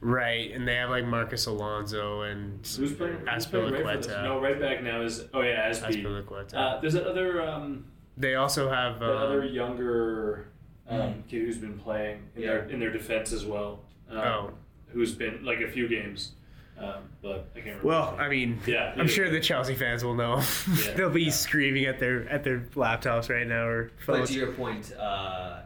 Right, 0.00 0.52
and 0.52 0.68
they 0.68 0.74
have 0.76 0.90
like 0.90 1.04
Marcos 1.06 1.46
Alonso 1.46 2.22
and 2.22 2.60
Who's 2.64 2.92
playing? 2.92 3.18
Who's 3.26 3.46
playing 3.46 3.72
right 3.72 3.82
for 3.82 3.96
this? 3.96 4.06
Azpilicueta. 4.08 4.22
No, 4.22 4.40
right 4.40 4.60
back 4.60 4.82
now 4.82 5.00
is 5.02 5.24
oh 5.34 5.40
yeah, 5.40 5.68
Azpi. 5.70 6.02
Azpilicueta. 6.04 6.54
Uh, 6.54 6.80
there's 6.80 6.92
that 6.94 7.06
other 7.08 7.42
um, 7.46 7.86
they 8.16 8.34
also 8.34 8.68
have. 8.70 9.00
that 9.00 9.08
other 9.10 9.42
Um, 9.42 9.48
younger 9.48 10.48
um, 10.88 11.24
kid 11.28 11.42
who's 11.42 11.58
been 11.58 11.78
playing 11.78 12.22
in 12.36 12.42
their 12.42 12.64
in 12.68 12.78
their 12.80 12.90
defense 12.92 13.32
as 13.32 13.44
well. 13.44 13.80
Um, 14.10 14.18
oh 14.18 14.50
who's 14.92 15.14
been 15.14 15.44
like 15.44 15.60
a 15.60 15.68
few 15.68 15.88
games, 15.88 16.32
um, 16.78 17.02
but 17.20 17.50
I 17.54 17.58
can't 17.60 17.66
remember. 17.66 17.86
well, 17.88 18.16
I 18.18 18.28
mean, 18.28 18.58
yeah, 18.66 18.94
I'm 18.96 19.08
sure 19.08 19.28
the 19.28 19.40
Chelsea 19.40 19.74
fans 19.74 20.04
will 20.04 20.14
know. 20.14 20.36
Yeah. 20.84 20.92
They'll 20.96 21.10
be 21.10 21.24
Yeah. 21.24 21.30
screaming 21.32 21.84
at 21.86 21.98
their 21.98 22.28
at 22.28 22.44
their 22.44 22.60
laptops 22.76 23.28
right 23.28 23.46
now 23.46 23.66
or 23.66 23.90
phones. 23.98 24.20
But 24.20 24.26
to 24.28 24.34
your 24.34 24.52
point, 24.52 24.94
uh, 24.98 25.62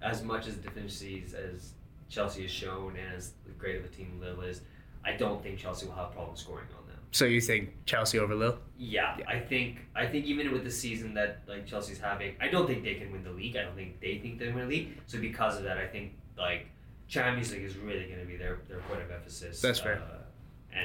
as 0.00 0.24
much 0.24 0.48
as 0.48 0.56
the 0.56 0.62
deficiencies 0.62 1.34
as 1.34 1.74
Chelsea 2.08 2.42
has 2.42 2.50
shown 2.50 2.96
and 2.96 3.14
as 3.14 3.32
great 3.58 3.76
of 3.76 3.84
a 3.84 3.88
team 3.88 4.18
Lille 4.20 4.40
is, 4.40 4.62
I 5.04 5.12
don't 5.12 5.42
think 5.42 5.58
Chelsea 5.58 5.86
will 5.86 5.94
have 5.94 6.12
problems 6.12 6.40
scoring 6.40 6.66
on 6.78 6.86
them. 6.88 6.91
So 7.12 7.26
you 7.26 7.42
think 7.42 7.84
Chelsea 7.84 8.18
over 8.18 8.34
Lille? 8.34 8.58
Yeah, 8.78 9.16
Yeah. 9.18 9.28
I 9.28 9.38
think 9.38 9.80
I 9.94 10.06
think 10.06 10.24
even 10.24 10.50
with 10.50 10.64
the 10.64 10.70
season 10.70 11.14
that 11.14 11.42
like 11.46 11.66
Chelsea's 11.66 11.98
having, 11.98 12.34
I 12.40 12.48
don't 12.48 12.66
think 12.66 12.82
they 12.82 12.94
can 12.94 13.12
win 13.12 13.22
the 13.22 13.30
league. 13.30 13.54
I 13.56 13.62
don't 13.62 13.76
think 13.76 14.00
they 14.00 14.18
think 14.18 14.38
they 14.38 14.48
win 14.48 14.64
the 14.64 14.66
league. 14.66 14.98
So 15.06 15.20
because 15.20 15.58
of 15.58 15.64
that, 15.64 15.76
I 15.78 15.86
think 15.86 16.14
like 16.38 16.66
Champions 17.08 17.52
League 17.52 17.64
is 17.64 17.76
really 17.76 18.06
going 18.06 18.20
to 18.20 18.26
be 18.26 18.36
their 18.36 18.60
their 18.68 18.80
point 18.80 19.02
of 19.02 19.10
emphasis. 19.10 19.60
That's 19.60 19.78
fair. 19.78 20.02
Uh, 20.02 20.78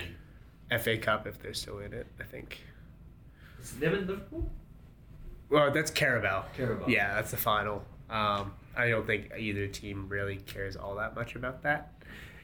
and 0.69 0.81
FA 0.81 0.97
Cup 0.97 1.25
if 1.25 1.39
they're 1.41 1.53
still 1.53 1.79
in 1.79 1.93
it, 1.93 2.07
I 2.19 2.23
think. 2.23 2.59
is 3.61 3.71
them 3.79 3.95
in 3.95 4.07
Liverpool? 4.07 4.49
Well, 5.49 5.71
that's 5.71 5.91
Carabao. 5.91 6.45
Carabao. 6.57 6.87
Yeah, 6.87 7.15
that's 7.15 7.31
the 7.31 7.37
final. 7.37 7.85
Um, 8.09 8.53
I 8.75 8.89
don't 8.89 9.07
think 9.07 9.31
either 9.37 9.67
team 9.67 10.09
really 10.09 10.37
cares 10.37 10.75
all 10.75 10.95
that 10.95 11.15
much 11.15 11.35
about 11.35 11.63
that. 11.63 11.93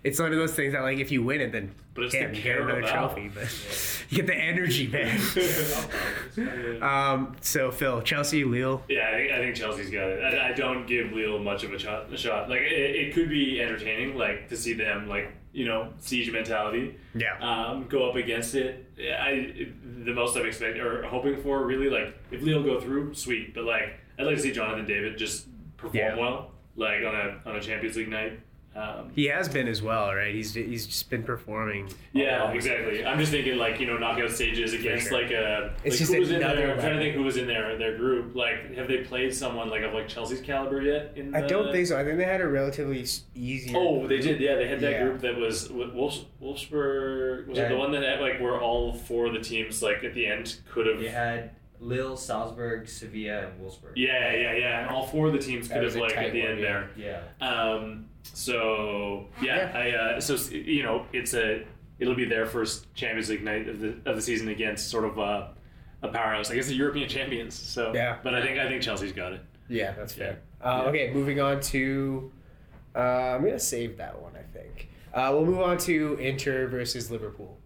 It's 0.03 0.19
one 0.19 0.31
of 0.33 0.37
those 0.37 0.53
things 0.53 0.73
that, 0.73 0.81
like, 0.81 0.97
if 0.99 1.11
you 1.11 1.23
win 1.23 1.39
it, 1.39 1.51
then 1.53 1.73
But 1.93 2.05
it's 2.05 2.13
damn, 2.13 2.31
the 2.31 2.37
you 2.37 2.43
get 2.43 2.57
another 2.59 2.81
trophy. 2.81 3.29
But 3.33 3.43
you 4.09 4.17
get 4.17 4.27
the 4.27 4.35
energy, 4.35 4.87
man. 4.87 5.17
um, 6.81 7.35
so 7.41 7.71
Phil, 7.71 8.01
Chelsea, 8.01 8.43
Lille. 8.43 8.83
Yeah, 8.89 9.09
I 9.09 9.11
think, 9.17 9.31
I 9.31 9.37
think 9.37 9.55
Chelsea's 9.55 9.89
got 9.89 10.09
it. 10.09 10.23
I, 10.23 10.49
I 10.49 10.53
don't 10.53 10.85
give 10.87 11.11
Lille 11.13 11.39
much 11.39 11.63
of 11.63 11.73
a 11.73 11.79
shot. 11.79 12.11
A 12.11 12.17
shot. 12.17 12.49
Like 12.49 12.61
it, 12.61 12.95
it 12.95 13.13
could 13.13 13.29
be 13.29 13.61
entertaining, 13.61 14.17
like 14.17 14.49
to 14.49 14.57
see 14.57 14.73
them 14.73 15.07
like 15.07 15.31
you 15.53 15.65
know 15.65 15.93
siege 15.99 16.31
mentality, 16.31 16.95
Yeah. 17.13 17.37
um, 17.39 17.85
go 17.87 18.09
up 18.09 18.15
against 18.15 18.55
it. 18.55 18.85
I 18.99 19.67
the 20.03 20.13
most 20.13 20.35
I'm 20.35 20.45
expecting 20.45 20.81
or 20.81 21.03
hoping 21.03 21.41
for 21.41 21.65
really 21.65 21.89
like 21.89 22.17
if 22.31 22.41
Lille 22.41 22.63
go 22.63 22.79
through, 22.81 23.13
sweet. 23.13 23.53
But 23.53 23.63
like 23.65 23.99
I'd 24.19 24.25
like 24.25 24.35
to 24.37 24.41
see 24.41 24.51
Jonathan 24.51 24.85
David 24.85 25.17
just 25.17 25.47
perform 25.77 25.95
Yeah. 25.95 26.15
well, 26.17 26.51
like 26.75 27.03
on 27.05 27.15
a 27.15 27.39
on 27.49 27.55
a 27.55 27.61
Champions 27.61 27.95
League 27.95 28.09
night. 28.09 28.39
Um, 28.75 29.11
He 29.15 29.25
has 29.25 29.47
been 29.47 29.67
as 29.67 29.81
well, 29.81 30.13
right? 30.13 30.33
He's 30.33 30.53
he's 30.55 30.87
just 30.87 31.09
been 31.09 31.23
performing. 31.23 31.89
yeah, 32.11 32.49
exactly. 32.51 33.05
I'm 33.05 33.19
just 33.19 33.31
thinking 33.31 33.57
like 33.57 33.79
you 33.79 33.85
know 33.85 33.97
knockout 33.97 34.31
stages 34.31 34.73
against 34.73 35.09
sure. 35.09 35.21
like 35.21 35.31
a. 35.31 35.73
It's 35.83 35.93
like, 35.95 35.99
just 35.99 36.13
who 36.13 36.19
was 36.19 36.31
in 36.31 36.37
another 36.37 36.55
there? 36.55 36.73
I'm 36.73 36.79
trying 36.79 36.93
to 36.97 36.99
think 36.99 37.15
who 37.15 37.23
was 37.23 37.37
in 37.37 37.45
there 37.47 37.77
their 37.77 37.97
group. 37.97 38.35
Like, 38.35 38.75
have 38.75 38.87
they 38.87 39.03
played 39.03 39.33
someone 39.35 39.69
like 39.69 39.83
of 39.83 39.93
like 39.93 40.07
Chelsea's 40.07 40.41
caliber 40.41 40.81
yet? 40.81 41.13
In 41.15 41.35
I 41.35 41.41
don't 41.45 41.71
think 41.71 41.85
so. 41.87 41.99
I 41.99 42.03
think 42.03 42.17
they 42.17 42.23
had 42.25 42.41
a 42.41 42.47
relatively 42.47 43.01
easy. 43.01 43.21
easier. 43.35 43.77
Oh, 43.77 44.07
they 44.07 44.17
did. 44.19 44.39
Yeah, 44.39 44.55
they 44.55 44.67
had 44.67 44.79
that 44.79 44.91
Yeah. 44.91 45.03
group 45.03 45.21
that 45.21 45.37
was 45.37 45.69
Wolfs, 45.69 46.25
Wolfsburg. 46.41 47.47
Was 47.47 47.57
Yeah. 47.57 47.65
it 47.65 47.69
the 47.69 47.77
one 47.77 47.91
that 47.91 48.03
had, 48.03 48.21
like 48.21 48.39
where 48.39 48.59
all 48.59 48.93
four 48.93 49.27
of 49.27 49.33
the 49.33 49.39
teams 49.39 49.81
like 49.83 50.03
at 50.03 50.13
the 50.13 50.25
end 50.25 50.57
could 50.71 50.87
have? 50.87 50.99
They 50.99 51.09
had 51.09 51.51
Lille, 51.79 52.15
Salzburg, 52.17 52.87
Sevilla, 52.87 53.47
and 53.47 53.61
Wolfsburg. 53.61 53.93
Yeah, 53.95 54.31
yeah, 54.33 54.53
yeah. 54.53 54.79
And 54.81 54.89
all 54.89 55.05
four 55.05 55.27
of 55.27 55.33
the 55.33 55.39
teams 55.39 55.67
That 55.67 55.75
could 55.75 55.83
was 55.83 55.93
have 55.95 56.03
like 56.03 56.17
at 56.17 56.31
the 56.31 56.41
one, 56.41 56.51
end 56.51 56.59
yeah. 56.59 56.83
there. 56.95 57.21
Yeah. 57.41 57.47
Um, 57.47 58.05
so 58.23 59.25
yeah, 59.41 59.71
I 59.75 59.91
uh, 59.91 60.21
so 60.21 60.35
you 60.55 60.83
know 60.83 61.05
it's 61.13 61.33
a 61.33 61.65
it'll 61.99 62.15
be 62.15 62.25
their 62.25 62.45
first 62.45 62.93
Champions 62.95 63.29
League 63.29 63.43
night 63.43 63.67
of 63.67 63.79
the 63.79 63.95
of 64.05 64.15
the 64.15 64.21
season 64.21 64.47
against 64.47 64.89
sort 64.89 65.05
of 65.05 65.17
a, 65.17 65.53
a 66.01 66.07
powerhouse. 66.07 66.49
I 66.51 66.55
guess 66.55 66.67
the 66.67 66.75
European 66.75 67.09
champions. 67.09 67.53
So 67.55 67.93
Yeah. 67.93 68.17
but 68.23 68.33
I 68.33 68.41
think 68.41 68.57
I 68.59 68.67
think 68.67 68.81
Chelsea's 68.81 69.11
got 69.13 69.33
it. 69.33 69.41
Yeah, 69.69 69.91
that's 69.93 70.17
Yeah. 70.17 70.23
fair. 70.25 70.39
Uh, 70.61 70.81
Yeah. 70.83 70.89
Okay, 70.89 71.13
moving 71.13 71.39
on 71.39 71.59
to. 71.61 72.31
Uh, 72.95 72.99
I'm 72.99 73.43
gonna 73.43 73.59
save 73.59 73.97
that 73.97 74.21
one. 74.21 74.33
I 74.35 74.43
think 74.57 74.89
uh, 75.13 75.29
we'll 75.33 75.45
move 75.45 75.59
on 75.61 75.77
to 75.79 76.15
Inter 76.15 76.67
versus 76.67 77.11
Liverpool. 77.11 77.57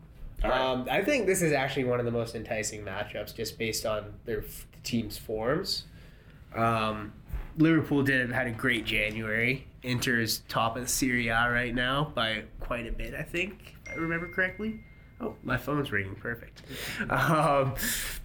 Right. 0.43 0.51
Um, 0.53 0.87
I 0.91 1.01
think 1.03 1.25
this 1.25 1.41
is 1.41 1.51
actually 1.51 1.85
one 1.85 1.99
of 1.99 2.05
the 2.05 2.11
most 2.11 2.35
enticing 2.35 2.83
matchups, 2.83 3.35
just 3.35 3.57
based 3.57 3.85
on 3.85 4.13
their 4.25 4.39
f- 4.43 4.67
team's 4.83 5.17
forms. 5.17 5.85
Um, 6.55 7.13
Liverpool 7.57 8.03
did 8.03 8.31
had 8.31 8.47
a 8.47 8.51
great 8.51 8.85
January. 8.85 9.67
Inter's 9.83 10.39
top 10.49 10.75
of 10.75 10.83
the 10.83 10.87
Serie 10.87 11.29
A 11.29 11.49
right 11.49 11.73
now 11.73 12.11
by 12.13 12.43
quite 12.59 12.87
a 12.87 12.91
bit, 12.91 13.13
I 13.13 13.23
think, 13.23 13.75
if 13.85 13.93
I 13.93 13.95
remember 13.95 14.27
correctly. 14.27 14.81
Oh, 15.19 15.35
my 15.43 15.57
phone's 15.57 15.91
ringing. 15.91 16.15
Perfect. 16.15 16.61
Um, 17.09 17.73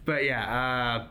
but 0.05 0.25
yeah, 0.25 0.43
uh, 0.43 1.07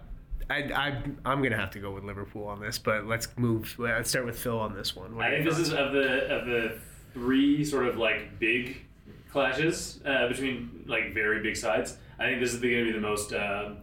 I, 0.52 0.56
I, 0.56 1.04
I'm 1.26 1.42
gonna 1.42 1.58
have 1.58 1.72
to 1.72 1.80
go 1.80 1.92
with 1.92 2.04
Liverpool 2.04 2.46
on 2.46 2.60
this. 2.60 2.78
But 2.78 3.08
let's 3.08 3.28
move. 3.38 3.74
Let's 3.80 4.10
start 4.10 4.26
with 4.26 4.38
Phil 4.38 4.60
on 4.60 4.76
this 4.76 4.96
one. 4.96 5.16
What 5.16 5.26
I 5.26 5.32
think 5.32 5.46
this 5.46 5.58
is 5.58 5.74
of 5.74 5.94
the 5.94 6.28
of 6.30 6.46
the 6.46 6.78
three 7.14 7.64
sort 7.64 7.88
of 7.88 7.98
like 7.98 8.38
big 8.40 8.86
clashes 9.32 10.00
uh, 10.06 10.28
between 10.28 10.84
like 10.86 11.14
very 11.14 11.42
big 11.42 11.56
sides. 11.56 11.98
I 12.20 12.26
think 12.26 12.42
this 12.42 12.54
is 12.54 12.60
going 12.60 12.78
to 12.78 12.86
be 12.86 12.92
the 12.92 13.00
most 13.02 13.34
um, 13.34 13.78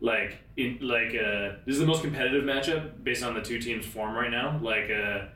like 0.00 0.38
in 0.56 0.78
like 0.80 1.10
uh, 1.10 1.56
this 1.66 1.74
is 1.74 1.78
the 1.78 1.86
most 1.86 2.02
competitive 2.02 2.44
matchup 2.44 3.02
based 3.04 3.22
on 3.22 3.34
the 3.34 3.42
two 3.42 3.58
teams' 3.58 3.86
form 3.86 4.14
right 4.14 4.30
now. 4.30 4.58
Like 4.62 4.90
uh, 4.90 5.26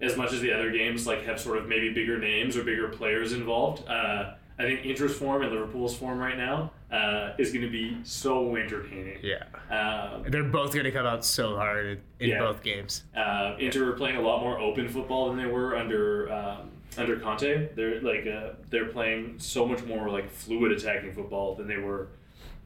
as 0.00 0.16
much 0.16 0.32
as 0.32 0.40
the 0.40 0.52
other 0.52 0.70
games 0.70 1.06
like 1.06 1.24
have 1.24 1.40
sort 1.40 1.58
of 1.58 1.68
maybe 1.68 1.92
bigger 1.92 2.18
names 2.18 2.56
or 2.56 2.64
bigger 2.64 2.88
players 2.88 3.32
involved. 3.32 3.86
Uh, 3.88 4.34
I 4.58 4.62
think 4.62 4.86
Inter's 4.86 5.14
form 5.14 5.42
and 5.42 5.52
Liverpool's 5.52 5.94
form 5.94 6.18
right 6.18 6.36
now 6.38 6.70
uh, 6.90 7.34
is 7.36 7.52
going 7.52 7.66
to 7.66 7.70
be 7.70 7.98
so 8.04 8.56
entertaining. 8.56 9.18
Yeah, 9.22 9.42
Um, 9.70 10.24
they're 10.30 10.44
both 10.44 10.74
gonna 10.74 10.90
come 10.90 11.04
out 11.04 11.26
so 11.26 11.56
hard 11.56 11.84
in, 11.86 11.98
in 12.20 12.28
Yeah. 12.30 12.38
both 12.38 12.62
games. 12.62 13.04
uh, 13.14 13.54
Inter 13.58 13.90
are 13.90 13.92
playing 13.92 14.16
a 14.16 14.22
lot 14.22 14.40
more 14.40 14.58
open 14.58 14.88
football 14.88 15.28
than 15.28 15.36
they 15.36 15.44
were 15.44 15.76
under 15.76 16.32
um, 16.32 16.70
under 16.96 17.16
Conte. 17.20 17.68
They're 17.74 18.00
like 18.00 18.26
uh, 18.26 18.54
they're 18.70 18.86
playing 18.86 19.34
so 19.38 19.66
much 19.66 19.84
more 19.84 20.08
like 20.08 20.30
fluid 20.30 20.72
attacking 20.72 21.12
football 21.12 21.54
than 21.54 21.68
they 21.68 21.76
were 21.76 22.08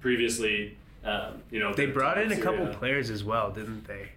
previously. 0.01 0.77
Um, 1.05 1.43
you 1.51 1.59
know, 1.61 1.73
They 1.75 1.87
brought 1.87 2.19
in 2.19 2.31
a 2.33 2.37
couple 2.37 2.67
A. 2.67 2.75
players 2.75 3.09
as 3.11 3.25
well, 3.25 3.51
didn't 3.51 3.87
they? 3.87 4.11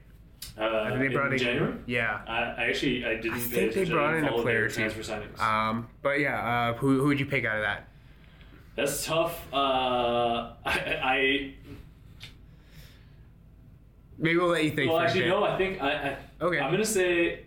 Uh, 0.58 0.66
I 0.84 0.90
think 0.90 1.00
they 1.00 1.08
brought 1.08 1.28
in 1.28 1.34
in 1.34 1.40
January. 1.40 1.74
Yeah. 1.88 2.22
I, 2.28 2.40
I 2.42 2.64
actually 2.66 3.06
I 3.06 3.16
didn't. 3.16 3.34
I 3.34 3.40
think 3.40 3.74
they 3.74 3.86
brought 3.86 4.16
in 4.16 4.26
a 4.26 4.32
player 4.34 4.70
transfer 4.70 5.02
signings. 5.02 5.40
Um, 5.40 5.88
but 6.02 6.20
yeah, 6.20 6.70
uh, 6.72 6.74
who 6.78 7.00
who 7.00 7.08
would 7.08 7.20
you 7.20 7.26
pick 7.26 7.46
out 7.46 7.56
of 7.58 7.64
that? 7.64 7.88
That's 8.76 9.06
tough. 9.06 9.42
Uh, 9.54 9.56
I, 10.66 11.00
I 11.04 11.54
Maybe 14.18 14.38
we'll 14.38 14.48
let 14.50 14.64
you 14.64 14.72
think. 14.72 14.92
well 14.92 15.00
actually 15.02 15.28
no. 15.28 15.44
I 15.44 15.58
think 15.58 15.82
I, 15.82 15.92
I 15.92 16.18
Okay. 16.46 16.60
I'm 16.60 16.72
gonna 16.72 16.86
say 16.86 17.46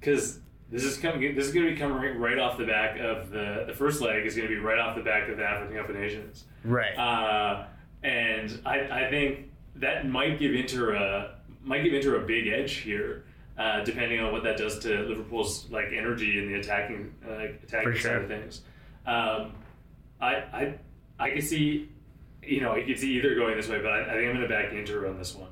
because 0.00 0.40
this 0.70 0.82
is 0.82 0.96
coming. 0.96 1.34
This 1.34 1.46
is 1.46 1.54
gonna 1.54 1.70
be 1.70 1.76
coming 1.76 1.96
right, 1.98 2.18
right 2.18 2.38
off 2.38 2.58
the 2.58 2.64
back 2.66 2.98
of 2.98 3.30
the 3.30 3.64
the 3.66 3.72
first 3.74 4.00
leg 4.00 4.26
is 4.26 4.34
gonna 4.34 4.48
be 4.48 4.56
right 4.56 4.78
off 4.78 4.96
the 4.96 5.02
back 5.02 5.28
of 5.28 5.36
the 5.36 5.44
African 5.44 5.76
Cup 5.76 5.88
of 5.88 5.94
Nations, 5.96 6.44
Right. 6.64 6.96
uh, 6.98 7.66
and 8.06 8.60
I 8.64 9.04
I 9.06 9.10
think 9.10 9.50
that 9.76 10.08
might 10.08 10.38
give 10.38 10.54
Inter 10.54 10.94
a 10.94 11.34
might 11.62 11.82
give 11.82 11.92
Inter 11.92 12.16
a 12.16 12.26
big 12.26 12.46
edge 12.46 12.74
here. 12.76 13.24
Uh, 13.58 13.82
depending 13.84 14.20
on 14.20 14.32
what 14.32 14.42
that 14.42 14.58
does 14.58 14.78
to 14.80 14.88
Liverpool's 15.08 15.70
like 15.70 15.86
energy 15.86 16.38
and 16.38 16.50
the 16.50 16.60
attacking 16.60 17.14
uh, 17.26 17.44
attacking 17.64 17.96
side 17.98 18.16
of 18.16 18.28
things, 18.28 18.60
um, 19.06 19.52
I 20.20 20.34
I 20.52 20.74
I 21.18 21.30
can 21.30 21.40
see, 21.40 21.88
you 22.42 22.60
know, 22.60 22.72
I 22.72 22.82
could 22.82 22.98
see 22.98 23.16
either 23.16 23.34
going 23.34 23.56
this 23.56 23.68
way, 23.68 23.80
but 23.80 23.90
I, 23.90 24.02
I 24.02 24.12
think 24.12 24.28
I'm 24.28 24.36
going 24.36 24.40
to 24.42 24.48
back 24.48 24.72
Inter 24.72 25.08
on 25.08 25.16
this 25.16 25.34
one. 25.34 25.48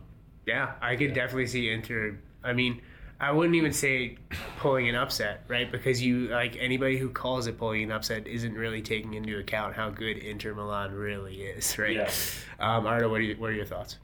yeah, 0.47 0.75
I 0.83 0.97
could 0.97 1.15
definitely 1.15 1.47
see 1.47 1.71
Inter. 1.71 2.19
I 2.43 2.53
mean, 2.53 2.83
I 3.21 3.31
wouldn't 3.31 3.55
even 3.55 3.73
say 3.73 4.19
pulling 4.59 4.89
an 4.89 4.95
upset, 4.95 5.45
right? 5.49 5.71
Because 5.71 6.03
you 6.03 6.29
like 6.29 6.57
anybody 6.59 6.97
who 6.97 7.09
calls 7.09 7.47
it 7.47 7.59
pulling 7.59 7.85
an 7.85 7.93
upset 7.93 8.27
isn't 8.27 8.55
really 8.55 8.83
taking 8.83 9.15
into 9.15 9.39
account 9.39 9.75
how 9.75 9.91
good 9.91 10.19
Inter 10.19 10.55
Milan 10.55 10.93
really 10.93 11.43
is, 11.43 11.79
right? 11.79 11.97
Yeah. 11.97 12.11
Um, 12.59 12.87
I 12.87 12.93
don't 12.93 13.03
know. 13.03 13.09
What 13.09 13.21
are, 13.21 13.25
you, 13.25 13.37
what 13.37 13.51
are 13.51 13.55
your 13.55 13.67
thoughts? 13.67 13.99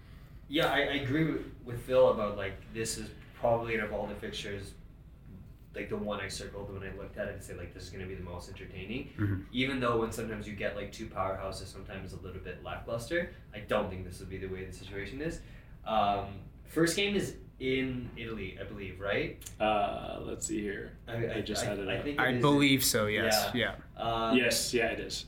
Yeah, 0.48 0.66
I, 0.66 0.78
I 0.78 0.94
agree 1.02 1.24
with, 1.24 1.42
with 1.64 1.80
Phil 1.82 2.10
about 2.10 2.36
like 2.36 2.54
this 2.72 2.98
is 2.98 3.08
probably 3.34 3.78
out 3.78 3.86
of 3.86 3.92
all 3.92 4.06
the 4.06 4.14
fixtures, 4.14 4.72
like 5.74 5.88
the 5.88 5.96
one 5.96 6.20
I 6.20 6.28
circled 6.28 6.72
when 6.72 6.82
I 6.82 6.96
looked 6.96 7.18
at 7.18 7.28
it 7.28 7.34
and 7.34 7.42
say 7.42 7.54
like 7.54 7.74
this 7.74 7.84
is 7.84 7.90
going 7.90 8.02
to 8.02 8.08
be 8.08 8.14
the 8.14 8.24
most 8.24 8.48
entertaining. 8.48 9.10
Mhm. 9.18 9.44
Even 9.52 9.80
though 9.80 9.98
when 9.98 10.12
sometimes 10.12 10.46
you 10.46 10.54
get 10.54 10.76
like 10.76 10.92
two 10.92 11.06
powerhouses, 11.06 11.66
sometimes 11.66 12.12
a 12.12 12.16
little 12.20 12.40
bit 12.40 12.62
lackluster. 12.64 13.32
I 13.54 13.60
don't 13.60 13.90
think 13.90 14.04
this 14.04 14.20
would 14.20 14.30
be 14.30 14.38
the 14.38 14.48
way 14.48 14.64
the 14.64 14.72
situation 14.72 15.20
is. 15.20 15.40
Um, 15.84 16.26
first 16.68 16.96
game 16.96 17.16
is 17.16 17.36
in 17.60 18.08
Italy, 18.16 18.56
I 18.60 18.64
believe, 18.64 18.98
right? 19.00 19.38
Uh, 19.60 20.18
let's 20.22 20.46
see 20.46 20.60
here. 20.60 20.92
I, 21.06 21.34
I 21.36 21.40
just 21.42 21.64
had 21.64 21.78
it 21.78 21.88
up. 21.88 22.02
think 22.04 22.18
it 22.18 22.20
I 22.20 22.30
is. 22.30 22.40
believe 22.40 22.82
so. 22.84 23.06
Yes. 23.06 23.50
Yeah. 23.54 23.74
Um, 23.96 24.36
yes, 24.36 24.72
yeah, 24.74 24.86
it 24.86 25.00
is. 25.00 25.26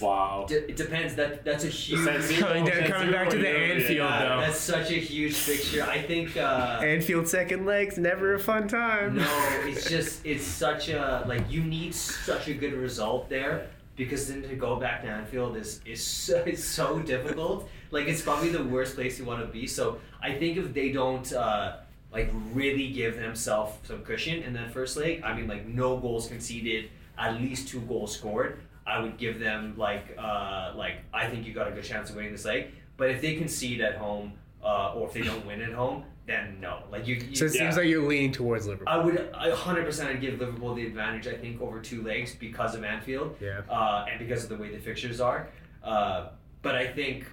Wow. 0.00 0.46
d- 0.48 0.54
it 0.54 0.76
depends. 0.76 1.14
That 1.16 1.44
that's 1.44 1.64
a 1.64 1.68
huge. 1.68 2.04
San 2.04 2.40
Coming 2.40 2.64
down- 2.64 2.88
coming 2.90 3.10
back 3.10 3.30
to 3.30 3.36
the 3.36 3.42
yeah, 3.44 3.50
Anfield, 3.74 4.10
yeah. 4.10 4.28
though. 4.28 4.40
That's 4.40 4.60
such 4.60 4.90
a 4.90 4.94
huge 4.94 5.34
fixture. 5.34 5.82
I 5.82 6.00
think. 6.00 6.36
Uh, 6.36 6.80
Anfield 6.82 7.26
second 7.28 7.66
legs 7.66 7.98
never 7.98 8.34
a 8.34 8.38
fun 8.38 8.68
time. 8.68 9.16
No, 9.16 9.48
it's 9.64 9.88
just 9.90 10.24
it's 10.24 10.44
such 10.44 10.88
a 10.88 11.24
like 11.26 11.50
you 11.50 11.62
need 11.64 11.94
such 11.94 12.48
a 12.48 12.54
good 12.54 12.74
result 12.74 13.28
there 13.28 13.68
because 13.96 14.28
then 14.28 14.42
to 14.42 14.54
go 14.54 14.76
back 14.76 15.02
to 15.02 15.08
Anfield 15.08 15.56
is 15.56 15.80
is 15.84 16.02
so, 16.04 16.36
it's 16.46 16.64
so 16.64 17.00
difficult. 17.00 17.68
Like 17.90 18.06
it's 18.08 18.22
probably 18.22 18.50
the 18.50 18.64
worst 18.64 18.94
place 18.94 19.18
you 19.18 19.24
want 19.24 19.40
to 19.40 19.46
be. 19.46 19.66
So 19.66 19.98
I 20.22 20.32
think 20.34 20.56
if 20.56 20.74
they 20.74 20.92
don't 20.92 21.30
uh, 21.32 21.76
like 22.12 22.30
really 22.52 22.88
give 22.90 23.16
themselves 23.16 23.76
some 23.84 24.02
cushion 24.02 24.42
in 24.42 24.52
that 24.54 24.72
first 24.72 24.96
leg, 24.96 25.22
I 25.24 25.34
mean 25.34 25.48
like 25.48 25.66
no 25.66 25.96
goals 25.98 26.28
conceded, 26.28 26.90
at 27.16 27.40
least 27.40 27.68
two 27.68 27.80
goals 27.82 28.14
scored. 28.14 28.60
I 28.86 29.00
would 29.00 29.18
give 29.18 29.38
them 29.38 29.74
like 29.76 30.16
uh, 30.18 30.72
like 30.76 30.96
I 31.12 31.28
think 31.28 31.46
you 31.46 31.52
got 31.54 31.68
a 31.68 31.72
good 31.72 31.84
chance 31.84 32.10
of 32.10 32.16
winning 32.16 32.32
this 32.32 32.44
leg. 32.44 32.68
But 32.96 33.10
if 33.10 33.20
they 33.20 33.36
concede 33.36 33.80
at 33.80 33.96
home 33.96 34.32
uh, 34.62 34.94
or 34.94 35.06
if 35.06 35.14
they 35.14 35.22
don't 35.22 35.46
win 35.46 35.62
at 35.62 35.72
home, 35.72 36.04
then 36.26 36.58
no. 36.60 36.82
Like 36.90 37.06
you, 37.06 37.16
you 37.16 37.36
So 37.36 37.44
it 37.46 37.54
Yeah. 37.54 37.60
seems 37.60 37.76
like 37.76 37.86
you're 37.86 38.06
leaning 38.06 38.32
towards 38.32 38.66
Liverpool. 38.66 38.88
I 38.88 38.98
would 38.98 39.30
I 39.34 39.50
100% 39.50 40.06
I'd 40.06 40.20
give 40.20 40.38
Liverpool 40.38 40.74
the 40.74 40.86
advantage, 40.86 41.26
I 41.26 41.34
think, 41.34 41.60
over 41.60 41.80
two 41.80 42.02
legs 42.02 42.34
because 42.34 42.74
of 42.74 42.84
Anfield 42.84 43.36
yeah. 43.40 43.60
uh, 43.70 44.06
and 44.10 44.18
because 44.18 44.42
of 44.42 44.50
the 44.50 44.56
way 44.56 44.70
the 44.70 44.78
fixtures 44.78 45.20
are. 45.20 45.48
Uh, 45.82 46.28
but 46.60 46.74
I 46.74 46.86
think 46.86 47.24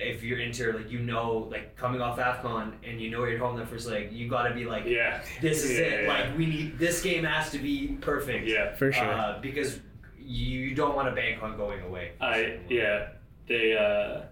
if 0.00 0.22
you're 0.22 0.38
Inter, 0.38 0.72
like, 0.72 0.90
you 0.90 0.98
know, 1.00 1.48
like, 1.50 1.76
coming 1.76 2.00
off 2.00 2.18
AFCON 2.18 2.72
and 2.88 3.00
you 3.00 3.10
know 3.10 3.24
you're 3.24 3.38
home 3.38 3.56
that 3.58 3.68
first 3.68 3.86
leg, 3.88 4.10
you 4.12 4.28
got 4.28 4.44
to 4.48 4.54
be 4.54 4.64
like, 4.64 4.84
Yeah. 4.86 5.22
this 5.40 5.64
is 5.64 5.78
Yeah, 5.78 5.84
it. 5.84 6.02
yeah, 6.04 6.08
Like, 6.08 6.38
we 6.38 6.46
need, 6.46 6.78
this 6.78 7.02
game 7.02 7.24
has 7.24 7.50
to 7.52 7.58
be 7.58 7.98
perfect. 8.00 8.46
Yeah. 8.46 8.74
For 8.74 8.90
sure. 8.92 9.04
Uh, 9.04 9.38
because 9.40 9.80
you 10.18 10.74
don't 10.74 10.94
want 10.96 11.08
to 11.08 11.14
bank 11.14 11.42
on 11.42 11.56
going 11.56 11.82
away. 11.82 12.12
I 12.20 12.58
yeah. 12.68 13.08
They 13.48 13.76
uh, 13.76 14.26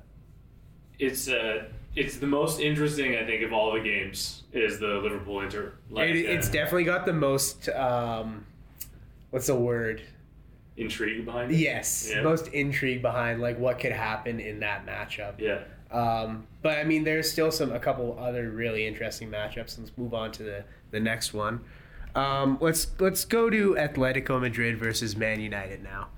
it's 1.00 1.28
uh, 1.28 1.64
it's 1.96 2.18
the 2.18 2.26
most 2.26 2.60
interesting 2.60 3.16
I 3.16 3.24
think 3.26 3.42
of 3.42 3.52
all 3.52 3.72
the 3.72 3.80
games 3.80 4.44
is 4.52 4.78
the 4.78 4.86
Liverpool 4.86 5.40
Inter. 5.40 5.72
Like 5.90 6.10
it, 6.10 6.18
it's 6.18 6.48
uh, 6.48 6.52
definitely 6.52 6.84
got 6.84 7.04
the 7.04 7.12
most. 7.12 7.68
Um, 7.70 8.46
what's 9.30 9.48
the 9.48 9.56
word? 9.56 10.02
Intrigue 10.78 11.24
behind 11.24 11.50
it. 11.50 11.56
Yes, 11.56 12.10
Yeah. 12.12 12.22
most 12.22 12.48
intrigue 12.48 13.02
behind 13.02 13.40
like 13.40 13.58
what 13.58 13.78
could 13.78 13.92
happen 13.92 14.40
in 14.40 14.60
that 14.60 14.86
matchup. 14.86 15.34
Yeah. 15.38 15.60
Um, 15.90 16.46
but 16.62 16.78
I 16.78 16.84
mean, 16.84 17.04
there's 17.04 17.30
still 17.30 17.50
some 17.50 17.72
a 17.72 17.78
couple 17.80 18.16
other 18.18 18.50
really 18.50 18.86
interesting 18.86 19.30
matchups. 19.30 19.78
Let's 19.78 19.92
move 19.96 20.14
on 20.14 20.32
to 20.32 20.42
the 20.42 20.64
the 20.90 21.00
next 21.00 21.32
one. 21.34 21.60
Um, 22.14 22.58
let's 22.60 22.88
let's 22.98 23.24
go 23.24 23.48
to 23.50 23.74
Atletico 23.74 24.40
Madrid 24.40 24.78
versus 24.78 25.16
Man 25.16 25.40
United 25.40 25.82
now. 25.82 26.08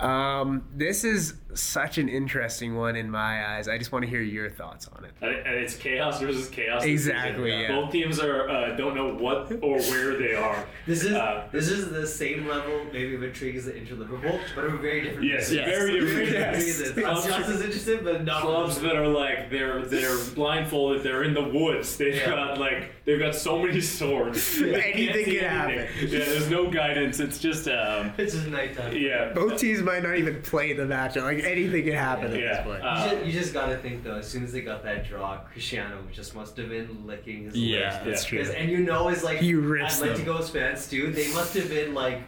Um, 0.00 0.64
this 0.74 1.04
is 1.04 1.34
such 1.54 1.98
an 1.98 2.08
interesting 2.08 2.76
one 2.76 2.94
in 2.94 3.10
my 3.10 3.56
eyes. 3.56 3.66
I 3.66 3.78
just 3.78 3.90
want 3.90 4.04
to 4.04 4.08
hear 4.08 4.20
your 4.20 4.48
thoughts 4.48 4.86
on 4.94 5.04
it. 5.04 5.10
And 5.20 5.30
and 5.34 5.54
it's 5.56 5.74
chaos 5.74 6.20
versus 6.20 6.48
chaos. 6.48 6.84
Exactly, 6.84 7.50
yeah. 7.62 7.68
Both 7.68 7.90
teams 7.90 8.20
are 8.20 8.48
uh, 8.48 8.76
don't 8.76 8.94
know 8.94 9.14
what 9.14 9.50
or 9.62 9.78
where 9.80 10.16
they 10.16 10.34
are. 10.34 10.64
This 10.86 11.02
is 11.02 11.12
Uh, 11.14 11.48
this 11.50 11.68
is 11.68 11.90
the 11.90 12.06
same 12.06 12.46
level, 12.46 12.84
maybe 12.92 13.14
of 13.16 13.22
intrigue 13.24 13.56
as 13.56 13.64
the 13.64 13.74
Inter 13.76 13.94
Liverpool, 13.96 14.38
but 14.54 14.64
of 14.66 14.74
a 14.74 14.76
very 14.78 15.00
different 15.00 15.24
Yes, 15.26 15.50
reason. 15.50 15.56
Yes. 15.56 15.78
very 15.78 15.92
different. 16.00 16.14
Very 16.28 16.32
Yes. 16.32 16.64
reasons. 16.64 16.98
It's 16.98 17.26
just 17.26 17.48
as 17.48 17.60
interesting, 17.62 18.00
but 18.04 18.24
not 18.24 18.42
Clubs 18.42 18.80
that 18.80 18.94
are 18.94 19.08
like 19.08 19.50
they're 19.50 19.82
they're 19.82 20.16
blindfolded. 20.36 21.02
They're 21.02 21.24
in 21.24 21.34
the 21.34 21.42
woods. 21.48 21.96
They've 21.96 22.14
Yeah. 22.14 22.26
got 22.30 22.58
like 22.58 22.92
they've 23.04 23.18
got 23.18 23.34
so 23.34 23.60
many 23.64 23.80
swords. 23.80 24.58
They 24.68 24.72
can't 24.80 24.94
Anything 24.96 25.24
see 25.24 25.36
can 25.38 25.44
anything. 25.44 25.86
happen. 25.86 26.08
Yeah, 26.08 26.24
there's 26.24 26.50
no 26.50 26.70
guidance. 26.70 27.18
It's 27.20 27.38
just 27.38 27.66
um, 27.68 28.12
It's 28.18 28.34
just 28.34 28.46
nighttime. 28.48 28.94
yeah. 28.96 29.32
Both 29.32 29.58
teams 29.58 29.82
might 29.88 30.02
not 30.02 30.16
even 30.16 30.40
play 30.42 30.72
the 30.72 30.86
match. 30.86 31.16
Like 31.16 31.42
anything 31.42 31.84
can 31.84 31.92
happen 31.94 32.26
at 32.26 32.30
this 32.32 32.60
point. 32.64 32.82
Uh, 32.82 33.04
you, 33.04 33.10
just, 33.10 33.26
you 33.26 33.32
just 33.32 33.52
gotta 33.54 33.76
think 33.78 34.04
though. 34.04 34.16
As 34.16 34.28
soon 34.28 34.44
as 34.44 34.52
they 34.52 34.60
got 34.60 34.82
that 34.84 35.06
draw, 35.08 35.38
Cristiano 35.38 35.98
just 36.12 36.34
must 36.34 36.56
have 36.56 36.68
been 36.68 37.06
licking 37.06 37.44
his 37.44 37.56
yeah, 37.56 37.94
lips. 38.04 38.04
that's 38.04 38.24
true. 38.24 38.40
And 38.40 38.70
you 38.70 38.78
know, 38.78 39.08
as 39.08 39.24
like 39.24 39.38
He 39.38 39.54
rips 39.54 39.98
them. 39.98 40.10
Atletico's 40.10 40.50
fans 40.50 40.88
too, 40.88 41.10
they 41.12 41.32
must 41.32 41.54
have 41.54 41.68
been 41.68 41.94
like, 41.94 42.22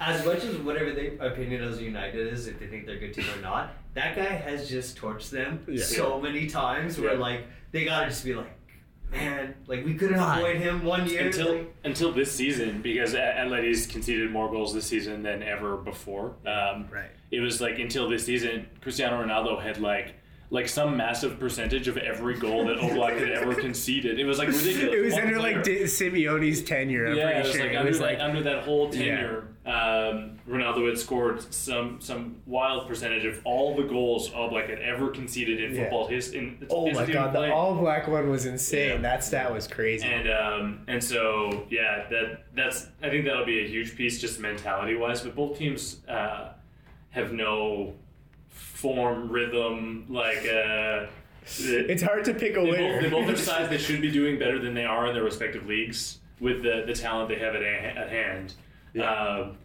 as 0.00 0.24
much 0.26 0.44
as 0.44 0.56
whatever 0.58 0.92
their 0.92 1.12
opinion 1.20 1.62
of 1.64 1.80
United 1.80 2.32
is, 2.32 2.46
if 2.48 2.58
they 2.58 2.66
think 2.66 2.84
they're 2.86 2.96
a 2.96 2.98
good 2.98 3.14
team 3.14 3.26
or 3.36 3.40
not, 3.40 3.72
that 3.94 4.16
guy 4.16 4.24
has 4.24 4.68
just 4.68 4.96
torched 4.98 5.30
them 5.30 5.64
Yeah. 5.68 5.82
so 5.84 6.20
many 6.20 6.46
times. 6.48 6.98
Where 6.98 7.16
like 7.16 7.46
they 7.70 7.84
gotta 7.84 8.06
just 8.06 8.24
be 8.24 8.34
like, 8.34 8.53
man, 9.14 9.54
like 9.66 9.84
we 9.84 9.94
couldn't 9.94 10.18
Why? 10.18 10.38
avoid 10.40 10.56
him 10.58 10.84
one 10.84 11.08
year. 11.08 11.26
until 11.26 11.54
like, 11.56 11.74
until 11.84 12.12
this 12.12 12.32
season 12.32 12.82
because 12.82 13.14
A- 13.14 13.18
Atleti's 13.38 13.86
conceded 13.86 14.30
more 14.30 14.50
goals 14.50 14.74
this 14.74 14.86
season 14.86 15.22
than 15.22 15.42
ever 15.42 15.76
before. 15.76 16.34
Um, 16.46 16.88
Right. 16.92 17.10
It 17.30 17.40
was 17.40 17.60
like 17.60 17.78
until 17.78 18.08
this 18.08 18.24
season, 18.26 18.66
Cristiano 18.80 19.22
Ronaldo 19.24 19.60
had 19.62 19.80
like 19.80 20.14
like 20.50 20.68
some 20.68 20.96
massive 20.96 21.40
percentage 21.40 21.88
of 21.88 21.96
every 21.96 22.38
goal 22.38 22.66
that 22.66 22.76
Oblak 22.76 23.18
had 23.18 23.30
ever 23.30 23.54
conceded. 23.54 24.20
It 24.20 24.24
was 24.24 24.38
like 24.38 24.48
ridiculous. 24.48 24.94
It 24.94 25.00
was 25.04 25.12
One 25.14 25.22
under 25.22 25.38
player- 25.40 25.54
like 25.56 25.64
Di- 25.64 25.82
Simeone's 25.84 26.62
tenure. 26.62 27.06
I'm 27.08 27.16
yeah, 27.16 27.24
pretty 27.24 27.38
it 27.40 27.42
was 27.46 27.52
sure. 27.52 27.60
like 27.64 27.72
it 27.72 27.76
under, 27.76 27.88
was 27.88 27.98
that, 27.98 28.04
like 28.04 28.18
under 28.20 28.42
that 28.42 28.62
whole 28.64 28.86
Yeah. 28.94 29.16
tenure, 29.16 29.48
um, 29.66 30.38
Ronaldo 30.48 30.86
had 30.88 30.98
scored 30.98 31.52
some 31.54 31.98
some 32.00 32.36
wild 32.44 32.86
percentage 32.86 33.24
of 33.24 33.40
all 33.44 33.74
the 33.74 33.84
goals 33.84 34.28
Oblak 34.30 34.68
had 34.68 34.78
ever 34.80 35.08
conceded 35.08 35.58
in 35.62 35.74
Yeah. 35.74 35.82
football. 35.84 36.06
His 36.08 36.32
in 36.34 36.66
oh 36.70 36.86
his 36.88 36.98
my 36.98 37.06
god, 37.06 37.32
the 37.32 37.38
Oblak 37.40 38.08
one 38.08 38.28
was 38.28 38.44
insane. 38.44 38.88
Yeah. 38.90 38.96
That 38.98 39.24
stat 39.24 39.52
was 39.52 39.66
crazy. 39.66 40.06
And 40.06 40.28
um, 40.30 40.80
and 40.86 41.02
so 41.02 41.66
yeah, 41.70 42.06
that 42.10 42.44
that's 42.54 42.88
I 43.02 43.08
think 43.08 43.24
that'll 43.24 43.46
be 43.46 43.64
a 43.64 43.68
huge 43.68 43.96
piece 43.96 44.20
just 44.20 44.38
mentality 44.38 44.96
wise. 44.96 45.22
But 45.22 45.34
both 45.34 45.56
teams 45.58 46.00
uh, 46.08 46.50
have 47.10 47.32
no 47.32 47.94
form, 48.50 49.30
rhythm, 49.30 50.04
like 50.10 50.38
uh, 50.46 51.06
it's 51.46 52.02
hard 52.02 52.24
to 52.26 52.34
pick 52.34 52.52
a 52.56 52.60
they 52.60 52.70
winner. 52.70 52.92
both, 52.94 53.02
they 53.02 53.10
both 53.10 53.28
are 53.30 53.36
sides 53.36 53.70
that 53.70 53.80
should 53.80 54.00
be 54.02 54.10
doing 54.10 54.38
better 54.38 54.58
than 54.58 54.74
they 54.74 54.84
are 54.84 55.06
in 55.06 55.14
their 55.14 55.24
respective 55.24 55.66
leagues 55.66 56.18
with 56.40 56.62
the, 56.62 56.84
the 56.86 56.92
talent 56.92 57.28
they 57.28 57.36
have 57.38 57.54
at, 57.54 57.62
a- 57.62 57.98
at 57.98 58.10
hand. 58.10 58.54
Um, 59.02 59.56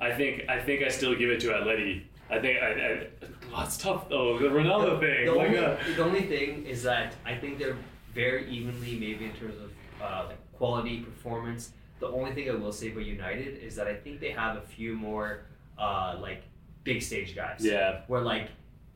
I 0.00 0.12
think 0.12 0.48
I 0.48 0.60
think 0.60 0.82
I 0.82 0.88
still 0.88 1.14
give 1.14 1.30
it 1.30 1.40
to 1.40 1.48
Atleti. 1.48 2.02
I 2.30 2.38
think 2.38 2.62
I, 2.62 2.66
I, 2.66 3.06
oh, 3.54 3.64
it's 3.64 3.78
tough 3.78 4.08
though. 4.08 4.38
The 4.38 4.48
Ronaldo 4.48 5.00
thing. 5.00 5.26
The 5.26 5.32
like, 5.32 5.48
only, 5.48 5.58
uh, 5.58 5.76
the 5.96 6.04
only 6.04 6.22
thing 6.22 6.66
is 6.66 6.82
that 6.82 7.14
I 7.24 7.34
think 7.34 7.58
they're 7.58 7.76
very 8.14 8.48
evenly, 8.50 8.98
maybe 8.98 9.24
in 9.24 9.32
terms 9.32 9.56
of 9.56 9.70
uh, 10.02 10.26
like 10.28 10.52
quality 10.52 11.00
performance. 11.00 11.72
The 12.00 12.08
only 12.08 12.32
thing 12.32 12.48
I 12.50 12.54
will 12.54 12.72
say 12.72 12.92
about 12.92 13.04
United 13.04 13.62
is 13.62 13.74
that 13.76 13.88
I 13.88 13.94
think 13.94 14.20
they 14.20 14.30
have 14.30 14.56
a 14.56 14.60
few 14.60 14.94
more 14.94 15.40
uh, 15.78 16.16
like 16.20 16.42
big 16.84 17.02
stage 17.02 17.34
guys. 17.34 17.58
yeah. 17.60 18.02
Where 18.06 18.20
like 18.20 18.50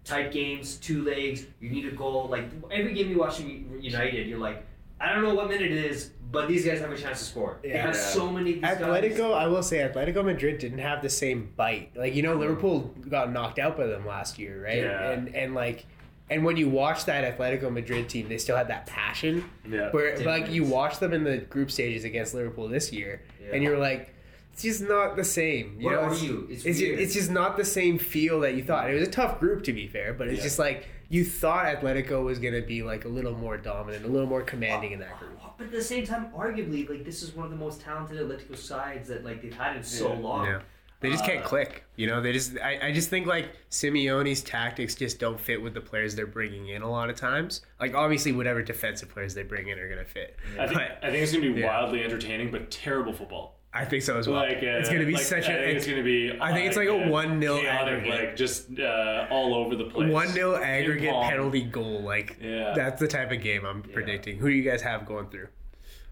tight 0.05 0.33
games, 0.33 0.77
two 0.77 1.05
legs, 1.05 1.47
you 1.61 1.71
need 1.71 1.87
a 1.87 1.93
goal. 1.93 2.29
Like 2.29 2.45
every 2.71 2.95
game 2.95 3.11
you 3.11 3.19
watch 3.19 3.37
from 3.37 3.81
United, 3.81 4.29
you're 4.29 4.39
like, 4.39 4.65
I 5.03 5.13
don't 5.13 5.23
know 5.23 5.35
what 5.35 5.49
minute 5.49 5.71
it 5.73 5.85
is, 5.85 6.11
but 6.31 6.47
these 6.49 6.65
guys 6.65 6.81
have 6.81 6.93
a 6.93 6.97
chance 6.97 7.19
to 7.19 7.25
score. 7.25 7.59
They 7.63 7.71
Yeah. 7.71 7.87
have 7.87 7.97
so 7.97 8.31
many. 8.31 8.53
These 8.55 8.63
guys. 8.63 8.79
Atletico, 8.79 9.35
I 9.35 9.47
will 9.49 9.63
say, 9.63 9.79
Atletico 9.79 10.25
Madrid 10.25 10.59
didn't 10.59 10.79
have 10.79 11.03
the 11.03 11.11
same 11.11 11.51
bite. 11.57 11.91
Like 11.97 12.15
you 12.15 12.23
know, 12.23 12.37
mm. 12.37 12.41
Liverpool 12.41 12.95
got 13.11 13.33
knocked 13.33 13.59
out 13.59 13.77
by 13.77 13.87
them 13.87 14.07
last 14.07 14.39
year, 14.39 14.63
right? 14.65 14.79
Yeah. 14.79 15.11
And 15.11 15.35
and 15.35 15.55
like, 15.55 15.87
and 16.31 16.45
when 16.45 16.57
you 16.57 16.69
watch 16.69 17.05
that 17.07 17.37
Atletico 17.37 17.71
Madrid 17.73 18.09
team, 18.09 18.29
they 18.29 18.39
still 18.39 18.57
had 18.57 18.69
that 18.69 18.87
passion. 18.87 19.45
Yeah. 19.69 19.91
Where 19.91 20.17
like 20.19 20.51
you 20.51 20.65
watch 20.65 20.99
them 21.01 21.13
in 21.13 21.25
the 21.25 21.39
group 21.39 21.71
stages 21.71 22.05
against 22.05 22.33
Liverpool 22.35 22.69
this 22.69 22.93
year, 22.93 23.23
Yeah. 23.45 23.55
and 23.55 23.63
you're 23.63 23.79
like, 23.79 24.15
it's 24.53 24.63
just 24.63 24.83
not 24.83 25.17
the 25.17 25.25
same. 25.25 25.77
You 25.81 25.87
Where 25.87 25.97
know, 25.97 26.03
are 26.05 26.13
it's, 26.13 26.23
you? 26.23 26.47
It's 26.51 26.65
It's 26.65 26.79
just, 26.79 26.91
it's 27.01 27.15
just 27.15 27.31
not 27.31 27.57
the 27.57 27.65
same 27.65 27.99
feel 27.99 28.41
that 28.41 28.55
you 28.55 28.63
thought. 28.63 28.89
It 28.91 28.95
was 28.95 29.09
a 29.09 29.11
tough 29.11 29.41
group 29.41 29.65
to 29.65 29.73
be 29.73 29.89
fair, 29.89 30.13
but 30.15 30.29
it's 30.29 30.39
Yeah. 30.39 30.45
just 30.45 30.59
like 30.59 30.87
you 31.13 31.27
thought 31.27 31.67
Atletico 31.67 32.25
was 32.25 32.39
gonna 32.39 32.63
be 32.63 32.83
like 32.83 33.05
a 33.05 33.09
little 33.09 33.35
more 33.37 33.59
dominant, 33.59 34.05
a 34.05 34.09
little 34.09 34.27
more 34.29 34.41
commanding 34.43 34.93
in 34.93 34.99
that 35.01 35.19
group. 35.19 35.39
But 35.59 35.67
at 35.67 35.73
the 35.73 35.83
same 35.83 36.07
time, 36.07 36.29
arguably, 36.35 36.89
like 36.89 37.05
this 37.05 37.23
is 37.23 37.35
one 37.37 37.45
of 37.45 37.51
the 37.51 37.57
most 37.59 37.83
talented 37.83 38.17
Atletico 38.19 38.57
sides 38.57 39.09
that 39.11 39.23
like 39.23 39.43
they've 39.43 39.53
had 39.55 39.77
in 39.77 39.83
so 39.83 40.09
Yeah. 40.13 40.19
long. 40.19 40.47
Yeah. 40.47 40.61
They 41.01 41.11
just 41.11 41.25
can't 41.27 41.45
Uh, 41.45 41.49
click. 41.49 41.85
You 41.97 42.07
know, 42.07 42.23
they 42.23 42.33
just. 42.33 42.57
I, 42.59 42.79
I 42.89 42.93
just 42.93 43.11
think 43.11 43.27
like 43.27 43.51
Simeone's 43.71 44.41
tactics 44.41 44.95
just 44.95 45.19
don't 45.19 45.39
fit 45.39 45.61
with 45.61 45.75
the 45.75 45.81
players 45.81 46.15
they're 46.15 46.27
bringing 46.29 46.69
in 46.69 46.81
a 46.81 46.91
lot 46.91 47.11
of 47.11 47.17
times. 47.17 47.61
Like 47.81 47.95
obviously, 47.95 48.33
whatever 48.33 48.63
defensive 48.63 49.11
players 49.11 49.35
they 49.35 49.43
bring 49.43 49.69
in 49.69 49.79
are 49.79 49.89
gonna 49.91 50.05
fit. 50.07 50.37
I 50.59 50.67
think, 50.67 50.79
But 50.79 50.99
I 51.03 51.11
think 51.11 51.23
it's 51.25 51.33
gonna 51.33 51.53
be 51.53 51.61
Yeah. 51.61 51.67
wildly 51.67 52.03
entertaining, 52.05 52.51
but 52.53 52.71
terrible 52.71 53.13
football. 53.13 53.59
I 53.75 53.87
think 53.87 54.03
so 54.03 54.19
as 54.19 54.29
well. 54.29 54.41
Like 54.41 54.59
uh, 54.59 54.79
it's 54.81 54.89
gonna 54.91 55.07
be 55.07 55.15
like, 55.15 55.23
such 55.23 55.49
I 55.49 55.53
a. 55.55 55.65
think 55.65 55.77
it's 55.79 55.87
gonna 55.87 56.03
be. 56.03 56.37
I 56.41 56.53
think 56.53 56.67
it's 56.69 56.77
like 56.77 56.89
a 56.89 56.93
1-0 56.93 57.41
chaotic, 57.41 57.65
aggregate. 57.67 58.11
like 58.11 58.37
just 58.37 58.79
uh, 58.79 59.27
all 59.31 59.55
over 59.55 59.77
the 59.77 59.85
place. 59.85 60.11
one 60.13 60.29
0 60.29 60.57
aggregate 60.57 61.11
penalty 61.23 61.63
goal. 61.63 62.03
Like 62.03 62.37
Yeah. 62.41 62.75
that's 62.77 63.01
the 63.01 63.09
type 63.09 63.33
of 63.33 63.41
game 63.41 63.65
I'm 63.65 63.83
predicting. 63.83 64.37
Who 64.39 64.49
do 64.51 64.55
you 64.55 64.63
guys 64.69 64.83
have 64.83 65.07
going 65.07 65.29
through? 65.31 65.49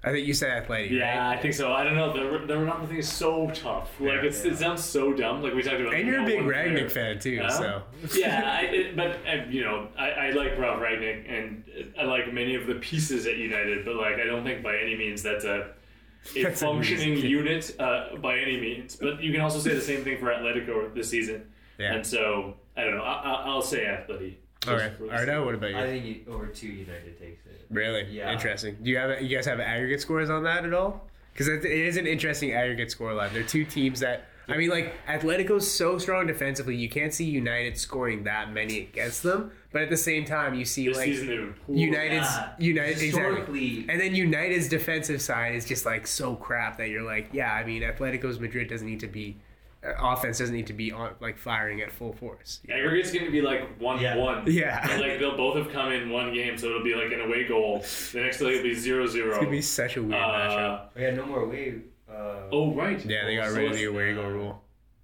I 0.03 0.13
think 0.13 0.27
you 0.27 0.33
said 0.33 0.49
Athletic. 0.63 0.93
Yeah, 0.93 1.29
right? 1.29 1.37
I 1.37 1.43
think 1.43 1.53
so. 1.53 1.71
I 1.75 1.85
don't 1.85 1.95
know. 1.95 2.11
The, 2.15 2.47
the 2.47 2.55
Ronaldo 2.55 2.89
thing 2.89 2.97
is 2.97 3.13
so 3.13 3.51
tough. 3.51 3.91
Like 4.01 4.15
Yeah. 4.15 4.29
it's, 4.29 4.43
it 4.47 4.57
sounds 4.57 4.83
so 4.83 5.13
dumb. 5.13 5.43
Like 5.43 5.53
we 5.53 5.63
talked 5.63 5.79
about. 5.83 5.93
And 5.93 6.09
you're 6.09 6.23
a 6.23 6.25
big 6.25 6.37
one 6.37 6.45
player. 6.55 6.71
Rangnick 6.71 6.91
fan 6.91 7.19
too, 7.19 7.41
Huh? 7.43 7.51
so 7.51 7.83
yeah, 8.19 8.51
I, 8.51 8.63
it, 8.63 8.97
but 8.97 9.19
uh, 9.31 9.45
you 9.51 9.63
know, 9.63 9.89
I, 9.99 10.09
I 10.13 10.31
like 10.31 10.57
Ralph 10.59 10.81
Rangnick, 10.81 11.31
and 11.31 11.65
I 12.01 12.05
like 12.05 12.33
many 12.33 12.55
of 12.55 12.67
the 12.67 12.77
pieces 12.77 13.27
at 13.27 13.37
United, 13.37 13.85
but 13.85 13.97
like 13.97 14.15
I 14.15 14.25
don't 14.25 14.45
think 14.45 14.63
by 14.63 14.79
any 14.79 14.97
means 14.97 15.23
that's 15.23 15.45
a 15.45 15.73
a 16.37 16.43
That's 16.45 16.61
functioning 16.61 17.15
reason. 17.15 17.31
unit 17.31 17.77
uh, 17.79 18.17
by 18.17 18.39
any 18.39 18.61
means. 18.61 18.97
But 18.97 19.23
you 19.23 19.33
can 19.33 19.41
also 19.41 19.59
say 19.59 19.75
the 19.75 19.81
same 19.81 20.05
thing 20.05 20.19
for 20.19 20.27
Atletico 20.27 20.95
this 20.95 21.09
season. 21.09 21.47
yeah. 21.79 21.95
And 21.95 22.07
so 22.07 22.55
I 22.77 22.85
don't 22.85 22.97
know. 22.97 23.03
I, 23.03 23.15
I, 23.23 23.33
I'll 23.47 23.63
say 23.63 23.85
Atleti. 23.85 24.35
Okay, 24.69 24.93
For 24.99 25.11
Arda, 25.11 25.43
what 25.43 25.55
about 25.55 25.71
you? 25.71 25.79
I 25.79 25.87
think 25.87 26.05
you, 26.05 26.33
over 26.33 26.47
two 26.47 26.67
United 26.69 27.19
takes 27.19 27.47
it. 27.47 27.67
Really 27.71 28.05
Yeah. 28.11 28.31
interesting. 28.33 28.77
Do 28.83 28.91
you 28.91 28.99
have 28.99 29.23
you 29.23 29.35
guys 29.35 29.47
have 29.47 29.59
aggregate 29.61 30.03
scores 30.03 30.29
on 30.29 30.43
that 30.45 30.67
at 30.67 30.75
all? 30.75 31.09
Because 31.33 31.49
it 31.49 31.65
it 31.65 31.73
is 31.87 31.97
an 31.97 32.07
interesting 32.07 32.53
aggregate 32.53 32.91
score 32.91 33.15
line. 33.15 33.33
They're 33.33 33.43
two 33.43 33.65
teams 33.65 34.01
that 34.01 34.25
I 34.51 34.57
mean, 34.57 34.71
like 34.71 34.95
Atletico's 35.07 35.71
so 35.71 35.99
strong 35.99 36.27
defensively, 36.27 36.77
you 36.77 36.89
can't 36.89 37.13
see 37.15 37.25
United 37.25 37.79
scoring 37.79 38.25
that 38.25 38.53
many 38.53 38.81
against 38.81 39.23
them. 39.23 39.53
But 39.73 39.83
at 39.83 39.91
the 39.91 39.97
same 39.97 40.25
time, 40.25 40.55
you 40.55 40.65
see 40.65 40.89
This 40.89 40.97
like 40.97 41.07
season 41.07 41.27
they've 41.29 41.39
been 41.39 41.55
poor. 41.67 41.77
United's 41.77 42.27
Yeah. 42.27 42.53
United 42.59 43.03
exactly. 43.03 43.87
And 43.89 44.01
then 44.01 44.15
United's 44.15 44.69
defensive 44.69 45.23
side 45.23 45.55
is 45.55 45.65
just 45.65 45.87
like 45.87 46.07
so 46.07 46.35
crap 46.35 46.79
that 46.79 46.89
you're 46.89 47.03
like, 47.05 47.29
yeah, 47.33 47.53
I 47.53 47.65
mean, 47.65 47.83
Atletico's 47.83 48.41
Madrid 48.41 48.69
doesn't 48.69 48.87
need 48.87 49.01
to 49.01 49.07
be 49.09 49.37
uh, 49.83 49.93
offense 49.99 50.39
doesn't 50.39 50.55
need 50.55 50.67
to 50.67 50.75
be 50.75 50.93
on 50.93 51.15
like 51.21 51.39
firing 51.39 51.81
at 51.81 51.91
full 51.91 52.13
force. 52.13 52.61
Aggregate's 52.71 53.13
going 53.13 53.25
to 53.25 53.31
be 53.31 53.41
like 53.41 53.81
one 53.81 53.99
Yeah. 54.01 54.17
one. 54.17 54.45
Yeah. 54.47 54.87
And, 54.91 55.01
like 55.01 55.19
they'll 55.19 55.37
both 55.39 55.57
have 55.57 55.71
come 55.73 55.93
in 55.93 56.11
one 56.11 56.35
game, 56.35 56.59
so 56.59 56.67
it'll 56.67 56.85
be 56.85 56.95
like 56.95 57.13
an 57.13 57.21
away 57.23 57.45
goal. 57.49 57.79
The 58.13 58.21
next 58.21 58.41
leg 58.43 58.57
will 58.57 58.63
be 58.65 58.75
zero 58.75 59.07
zero. 59.07 59.29
It's 59.31 59.39
gonna 59.39 59.51
be 59.51 59.63
such 59.63 59.97
a 59.97 60.03
weird 60.03 60.13
matchup. 60.15 60.81
Uh, 60.81 60.85
we 60.97 61.03
had 61.03 61.17
no 61.17 61.25
more 61.25 61.43
away. 61.43 61.77
Uh, 62.11 62.49
oh 62.53 62.75
right. 62.75 63.05
Yeah, 63.05 63.25
they 63.25 63.37
got 63.37 63.51
So 63.51 63.57
rid 63.57 63.71
of 63.71 63.77
the 63.77 63.85
away 63.85 64.15
goal 64.15 64.27
rule. 64.31 64.63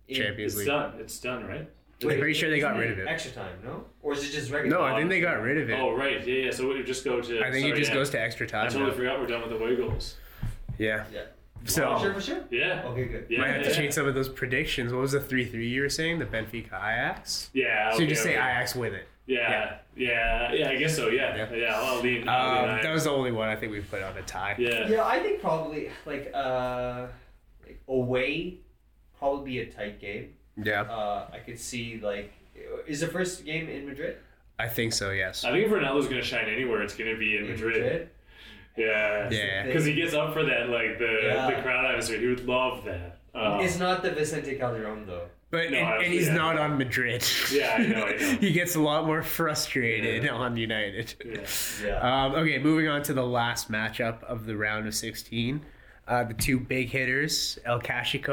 in- 0.08 0.16
Champions 0.16 0.52
It's 0.52 0.58
League. 0.58 0.66
done. 0.66 0.94
It's 0.98 1.18
done, 1.18 1.46
right? 1.46 1.68
I'm 2.02 2.18
pretty 2.18 2.34
sure 2.34 2.50
they 2.50 2.60
got 2.60 2.76
rid 2.76 2.90
of 2.90 2.98
it. 2.98 3.06
Extra 3.08 3.32
time, 3.32 3.56
no? 3.64 3.84
Or 4.02 4.12
is 4.12 4.22
it 4.22 4.30
just 4.30 4.50
regular? 4.50 4.76
No, 4.78 4.84
I 4.84 4.96
think 4.98 5.08
they 5.08 5.20
got 5.20 5.40
rid 5.40 5.56
of 5.56 5.70
it. 5.70 5.80
Oh 5.80 5.96
right, 5.96 6.26
yeah, 6.26 6.44
yeah. 6.44 6.50
So 6.50 6.70
it 6.70 6.76
would 6.76 6.86
just 6.86 7.04
go 7.04 7.22
to. 7.22 7.42
I 7.42 7.50
think 7.50 7.66
it 7.66 7.76
just 7.76 7.90
yeah. 7.90 7.94
goes 7.94 8.10
to 8.10 8.20
extra 8.20 8.46
time. 8.46 8.66
I 8.66 8.68
time. 8.68 8.72
totally 8.72 8.90
now. 8.90 8.96
forgot 8.96 9.20
we're 9.20 9.26
done 9.26 9.40
with 9.40 9.50
the 9.50 9.64
away 9.64 9.76
goals. 9.76 10.16
Yeah. 10.78 11.04
Yeah. 11.12 11.22
So 11.64 11.94
For 11.96 12.04
sure, 12.04 12.14
for 12.14 12.20
sure. 12.20 12.44
Yeah. 12.50 12.82
Okay, 12.84 13.06
good. 13.06 13.26
Yeah. 13.30 13.38
might 13.40 13.48
have 13.48 13.62
yeah. 13.62 13.68
to 13.70 13.74
change 13.74 13.94
some 13.94 14.06
of 14.06 14.14
those 14.14 14.28
predictions. 14.28 14.92
What 14.92 15.00
was 15.00 15.12
the 15.12 15.20
three 15.20 15.46
three 15.46 15.68
you 15.68 15.80
were 15.82 15.88
saying? 15.88 16.18
The 16.18 16.26
Benfica 16.26 16.66
Ajax. 16.66 17.50
Yeah. 17.54 17.92
So 17.92 17.98
you 17.98 18.04
okay, 18.04 18.10
just 18.10 18.22
say 18.22 18.36
okay. 18.36 18.38
Ajax 18.38 18.74
win 18.76 18.94
it. 18.94 19.08
Yeah, 19.26 19.78
yeah, 19.96 20.52
yeah, 20.52 20.68
I 20.70 20.76
guess 20.76 20.94
so. 20.94 21.08
Yeah, 21.08 21.34
Yeah. 21.36 21.52
yeah. 21.54 21.74
I'll 21.74 22.00
lean. 22.00 22.28
I'll 22.28 22.62
lean 22.62 22.70
Um, 22.76 22.82
that 22.82 22.92
was 22.92 23.04
the 23.04 23.10
only 23.10 23.32
one 23.32 23.48
I 23.48 23.56
think 23.56 23.72
we 23.72 23.80
put 23.80 24.02
on 24.02 24.16
a 24.16 24.22
tie. 24.22 24.54
yeah. 24.58 24.86
Yeah, 24.88 25.04
I 25.04 25.18
think 25.20 25.40
probably 25.40 25.90
like 26.04 26.30
uh, 26.32 27.06
like 27.66 27.80
away, 27.88 28.58
probably 29.18 29.44
be 29.50 29.58
a 29.60 29.66
tight 29.72 30.00
game. 30.00 30.34
Yeah, 30.56 30.82
Uh, 30.82 31.28
I 31.32 31.38
could 31.40 31.58
see 31.58 31.98
like, 32.02 32.32
is 32.86 33.00
the 33.00 33.08
first 33.08 33.44
game 33.44 33.68
in 33.68 33.86
Madrid? 33.86 34.16
I 34.58 34.68
think 34.68 34.92
so. 34.92 35.10
Yes. 35.10 35.44
I 35.44 35.50
think 35.50 35.66
if 35.66 35.72
Ronaldo's 35.72 36.06
gonna 36.08 36.22
shine 36.22 36.48
anywhere, 36.48 36.82
it's 36.82 36.94
gonna 36.94 37.16
be 37.16 37.36
in 37.36 37.48
Madrid. 37.48 38.08
Yeah. 38.76 39.28
Yeah. 39.30 39.66
Because 39.66 39.84
he 39.84 39.94
gets 39.94 40.14
up 40.14 40.32
for 40.34 40.44
that, 40.44 40.68
like 40.68 40.98
the 40.98 41.20
Yeah. 41.24 41.50
the 41.50 41.62
crowd 41.62 41.84
atmosphere. 41.86 42.20
He 42.20 42.26
would 42.26 42.46
love 42.46 42.84
that. 42.84 43.18
Uh, 43.34 43.58
It's 43.60 43.78
not 43.78 44.02
the 44.02 44.10
Vicente 44.12 44.54
Calderon 44.56 45.04
though. 45.06 45.28
But 45.56 45.70
No, 45.70 45.78
and, 45.78 46.04
and 46.04 46.12
he's 46.12 46.26
yeah. 46.26 46.34
not 46.34 46.58
on 46.58 46.76
Madrid. 46.78 47.24
Yeah, 47.52 47.76
I 47.78 47.86
know, 47.86 48.04
I 48.06 48.10
know. 48.12 48.36
he 48.40 48.52
gets 48.52 48.74
a 48.74 48.80
lot 48.80 49.06
more 49.06 49.22
frustrated 49.22 50.24
Yeah. 50.24 50.32
on 50.34 50.56
United. 50.56 51.14
yeah. 51.24 51.46
Yeah. 51.84 52.24
Um, 52.24 52.32
okay, 52.34 52.58
moving 52.58 52.88
on 52.88 53.02
to 53.04 53.14
the 53.14 53.24
last 53.24 53.70
matchup 53.70 54.22
of 54.24 54.46
the 54.46 54.56
round 54.56 54.86
of 54.86 54.94
16. 54.94 55.60
Uh, 56.08 56.22
the 56.22 56.34
two 56.34 56.60
big 56.60 56.88
hitters, 56.88 57.58
El 57.64 57.74
um, 57.80 57.82
Just 57.82 57.96
one 57.96 58.28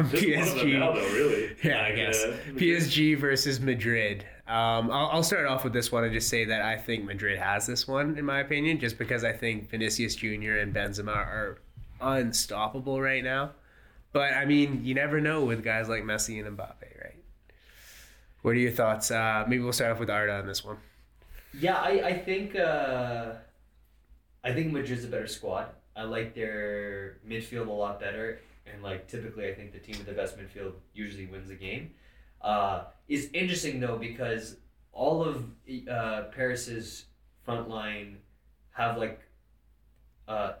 of 0.00 0.10
them 0.10 0.10
PSG. 0.10 0.78
now, 0.80 0.92
though, 0.92 1.00
really. 1.12 1.56
Yeah, 1.62 1.84
I 1.84 1.92
guess. 1.94 2.24
uh, 2.24 2.36
PSG 2.54 3.16
versus 3.16 3.60
Madrid. 3.60 4.24
Um, 4.48 4.90
I'll, 4.90 5.08
I'll 5.12 5.22
start 5.22 5.46
off 5.46 5.62
with 5.62 5.72
this 5.72 5.92
one 5.92 6.02
and 6.04 6.12
just 6.12 6.28
say 6.28 6.44
that 6.46 6.62
I 6.62 6.76
think 6.76 7.04
Madrid 7.04 7.38
has 7.38 7.66
this 7.68 7.86
one, 7.86 8.18
in 8.18 8.24
my 8.24 8.40
opinion, 8.40 8.80
just 8.80 8.98
because 8.98 9.22
I 9.22 9.32
think 9.32 9.70
Vinicius 9.70 10.16
Jr. 10.16 10.58
and 10.58 10.74
Benzema 10.74 11.14
are 11.14 11.58
unstoppable 12.00 13.00
right 13.00 13.22
now. 13.24 13.52
But 14.16 14.32
I 14.32 14.46
mean, 14.46 14.80
you 14.82 14.94
never 14.94 15.20
know 15.20 15.44
with 15.44 15.62
guys 15.62 15.90
like 15.90 16.02
Messi 16.02 16.42
and 16.42 16.56
Mbappe, 16.56 17.04
right? 17.04 17.22
What 18.40 18.52
are 18.52 18.54
your 18.54 18.72
thoughts? 18.72 19.10
Uh, 19.10 19.44
maybe 19.46 19.62
we'll 19.62 19.74
start 19.74 19.92
off 19.92 19.98
with 19.98 20.08
Arda 20.08 20.36
on 20.36 20.46
this 20.46 20.64
one. 20.64 20.78
Yeah, 21.52 21.74
I, 21.76 22.00
I 22.02 22.18
think 22.20 22.56
uh, 22.56 23.34
I 24.42 24.54
think 24.54 24.72
Madrid's 24.72 25.04
a 25.04 25.08
better 25.08 25.26
squad. 25.26 25.66
I 25.94 26.04
like 26.04 26.34
their 26.34 27.18
midfield 27.28 27.66
a 27.66 27.72
lot 27.72 28.00
better, 28.00 28.40
and 28.64 28.82
like 28.82 29.06
typically, 29.06 29.48
I 29.48 29.54
think 29.54 29.74
the 29.74 29.80
team 29.80 29.98
with 29.98 30.06
the 30.06 30.14
best 30.14 30.38
midfield 30.38 30.72
usually 30.94 31.26
wins 31.26 31.50
the 31.50 31.54
game. 31.54 31.90
Uh, 32.40 32.84
it's 33.08 33.26
interesting 33.34 33.80
though 33.80 33.98
because 33.98 34.56
all 34.92 35.22
of 35.22 35.44
uh, 35.90 36.22
Paris's 36.34 37.04
front 37.44 37.68
line 37.68 38.16
have 38.70 38.96
like 38.96 39.20
uh, 40.26 40.54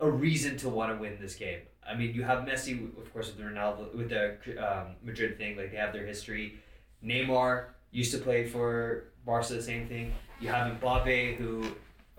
a 0.00 0.10
reason 0.10 0.56
to 0.56 0.68
want 0.68 0.92
to 0.92 1.00
win 1.00 1.18
this 1.20 1.36
game. 1.36 1.60
I 1.88 1.94
mean, 1.94 2.14
you 2.14 2.22
have 2.22 2.40
Messi, 2.40 2.96
of 2.98 3.12
course, 3.12 3.26
with 3.26 3.38
the 3.38 3.44
Ronaldo, 3.44 3.94
with 3.94 4.08
the 4.08 4.36
um, 4.58 4.94
Madrid 5.02 5.36
thing. 5.36 5.56
Like 5.56 5.70
they 5.72 5.76
have 5.78 5.92
their 5.92 6.06
history. 6.06 6.58
Neymar 7.04 7.64
used 7.90 8.12
to 8.12 8.18
play 8.18 8.46
for 8.46 9.04
Barca, 9.26 9.54
the 9.54 9.62
same 9.62 9.88
thing. 9.88 10.14
You 10.40 10.48
have 10.48 10.80
Mbappe, 10.80 11.36
who 11.36 11.64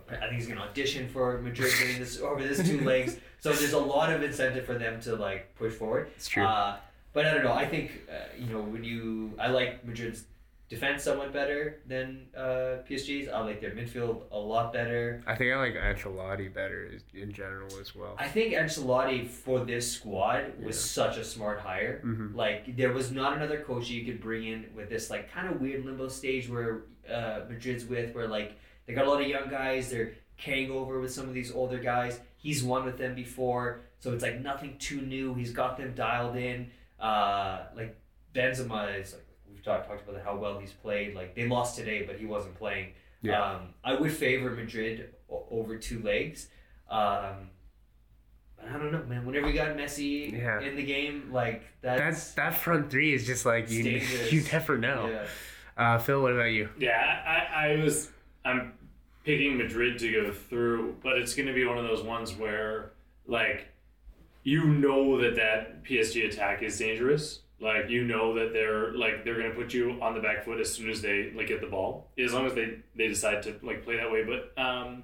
I 0.10 0.16
think 0.16 0.34
he's 0.34 0.48
going 0.48 0.60
to 0.60 0.66
audition 0.66 1.08
for 1.10 1.40
Madrid 1.40 1.72
this 1.98 2.20
over 2.20 2.44
this 2.44 2.66
two 2.68 2.82
legs. 2.82 3.18
So 3.40 3.52
there's 3.52 3.74
a 3.74 3.80
lot 3.80 4.12
of 4.12 4.24
incentive 4.24 4.66
for 4.66 4.78
them 4.78 5.02
to 5.02 5.16
like 5.16 5.56
push 5.56 5.74
forward. 5.74 6.12
It's 6.16 6.28
true. 6.28 6.44
Uh, 6.44 6.78
but 7.14 7.26
I 7.26 7.34
don't 7.34 7.44
know. 7.44 7.54
I 7.54 7.66
think 7.66 8.02
uh, 8.10 8.34
you 8.38 8.48
know 8.48 8.62
when 8.62 8.84
you 8.84 9.34
I 9.40 9.48
like 9.48 9.86
Madrid's 9.86 10.26
defense 10.74 11.04
somewhat 11.04 11.32
better 11.34 11.80
than 11.88 12.28
uh, 12.36 12.82
PSG's. 12.88 13.28
I 13.30 13.40
like 13.42 13.60
their 13.62 13.72
midfield 13.72 14.24
a 14.32 14.38
lot 14.54 14.74
better. 14.74 15.22
I 15.28 15.36
think 15.36 15.54
I 15.54 15.58
like 15.58 15.76
Ancelotti 15.76 16.54
better 16.54 16.92
in 17.14 17.32
general 17.32 17.70
as 17.82 17.96
well. 17.96 18.16
I 18.18 18.28
think 18.28 18.54
Ancelotti 18.54 19.28
for 19.28 19.60
this 19.66 19.92
squad 19.92 20.42
was 20.64 20.76
Yeah. 20.78 21.04
such 21.04 21.18
a 21.18 21.24
smart 21.24 21.60
hire. 21.60 22.02
Mhm. 22.04 22.36
Like 22.36 22.76
there 22.76 22.94
was 22.94 23.12
not 23.12 23.36
another 23.38 23.60
coach 23.62 23.90
you 23.90 24.04
could 24.06 24.20
bring 24.22 24.44
in 24.48 24.66
with 24.76 24.90
this 24.90 25.10
like 25.10 25.32
kind 25.32 25.48
of 25.48 25.62
weird 25.62 25.86
limbo 25.86 26.08
stage 26.08 26.50
where 26.50 26.82
uh, 27.10 27.42
Madrid's 27.50 27.86
with, 27.86 28.16
where 28.16 28.28
like 28.28 28.50
they 28.86 28.94
got 28.94 29.06
a 29.06 29.10
lot 29.10 29.22
of 29.22 29.28
young 29.28 29.50
guys. 29.50 29.90
They're 29.92 30.14
carrying 30.38 30.72
over 30.72 31.00
with 31.00 31.12
some 31.14 31.28
of 31.28 31.34
these 31.34 31.52
older 31.52 31.80
guys. 31.80 32.20
He's 32.38 32.64
won 32.64 32.84
with 32.86 32.98
them 32.98 33.14
before, 33.16 33.82
so 34.00 34.14
it's 34.14 34.24
like 34.24 34.40
nothing 34.42 34.78
too 34.78 35.02
new. 35.02 35.34
He's 35.36 35.52
got 35.54 35.78
them 35.78 35.94
dialed 35.96 36.36
in. 36.36 36.72
Uh, 37.00 37.66
like 37.76 37.96
Benzema 38.34 39.00
is 39.00 39.14
like 39.14 39.23
talked 39.64 39.88
talked 39.88 40.08
about 40.08 40.22
how 40.24 40.36
well 40.36 40.60
he's 40.60 40.72
played. 40.74 41.16
Like 41.16 41.36
they 41.36 41.48
lost 41.48 41.78
today, 41.78 42.04
but 42.04 42.18
he 42.18 42.26
wasn't 42.26 42.56
playing. 42.56 42.94
Yeah. 43.22 43.42
Um, 43.44 43.70
I 43.84 43.96
would 43.96 44.12
favor 44.12 44.52
Madrid 44.52 45.14
o- 45.32 45.46
over 45.50 45.78
two 45.78 46.02
legs. 46.02 46.48
Um, 46.90 47.50
but 48.58 48.68
I 48.70 48.78
don't 48.78 48.92
know, 48.92 49.04
man. 49.08 49.26
Whenever 49.26 49.48
you 49.48 49.54
got 49.54 49.76
Messi 49.78 50.32
Yeah. 50.32 50.60
in 50.62 50.76
the 50.76 50.84
game, 50.84 51.30
like 51.32 51.64
That 51.82 51.98
that's 51.98 52.34
that 52.34 52.56
front 52.56 52.90
three 52.92 53.14
is 53.14 53.26
just 53.26 53.46
like 53.46 53.70
you, 53.72 53.84
you 54.30 54.44
never 54.52 54.78
know. 54.78 55.08
Yeah. 55.10 55.26
Uh, 55.76 55.98
Phil, 55.98 56.22
what 56.22 56.34
about 56.34 56.52
you? 56.52 56.70
Yeah, 56.78 57.24
I, 57.26 57.70
I 57.72 57.76
was 57.84 58.12
I'm 58.46 58.74
picking 59.24 59.58
Madrid 59.58 59.98
to 60.00 60.12
go 60.12 60.32
through, 60.34 60.98
but 61.02 61.18
it's 61.18 61.34
going 61.34 61.48
to 61.48 61.54
be 61.54 61.66
one 61.66 61.78
of 61.78 61.86
those 61.86 62.04
ones 62.04 62.34
where 62.36 62.92
like 63.26 63.68
you 64.44 64.66
know 64.66 65.20
that 65.22 65.36
that 65.38 65.84
PSG 65.86 66.28
attack 66.28 66.62
is 66.62 66.78
dangerous. 66.78 67.40
Like 67.64 67.90
you 67.90 68.04
know 68.04 68.34
that 68.36 68.52
they're 68.52 68.92
like 68.92 69.24
they're 69.24 69.38
going 69.38 69.50
to 69.50 69.56
put 69.56 69.74
you 69.74 69.98
on 70.02 70.14
the 70.14 70.20
back 70.20 70.44
foot 70.44 70.60
as 70.60 70.74
soon 70.74 70.90
as 70.90 71.02
they 71.02 71.32
like 71.34 71.48
get 71.48 71.62
the 71.62 71.68
ball, 71.68 72.12
as 72.18 72.34
long 72.34 72.46
as 72.46 72.54
they 72.54 72.80
they 72.96 73.08
decide 73.08 73.42
to 73.44 73.56
like 73.64 73.86
play 73.86 73.96
that 73.96 74.12
way. 74.12 74.26
But 74.26 74.62
um, 74.62 75.04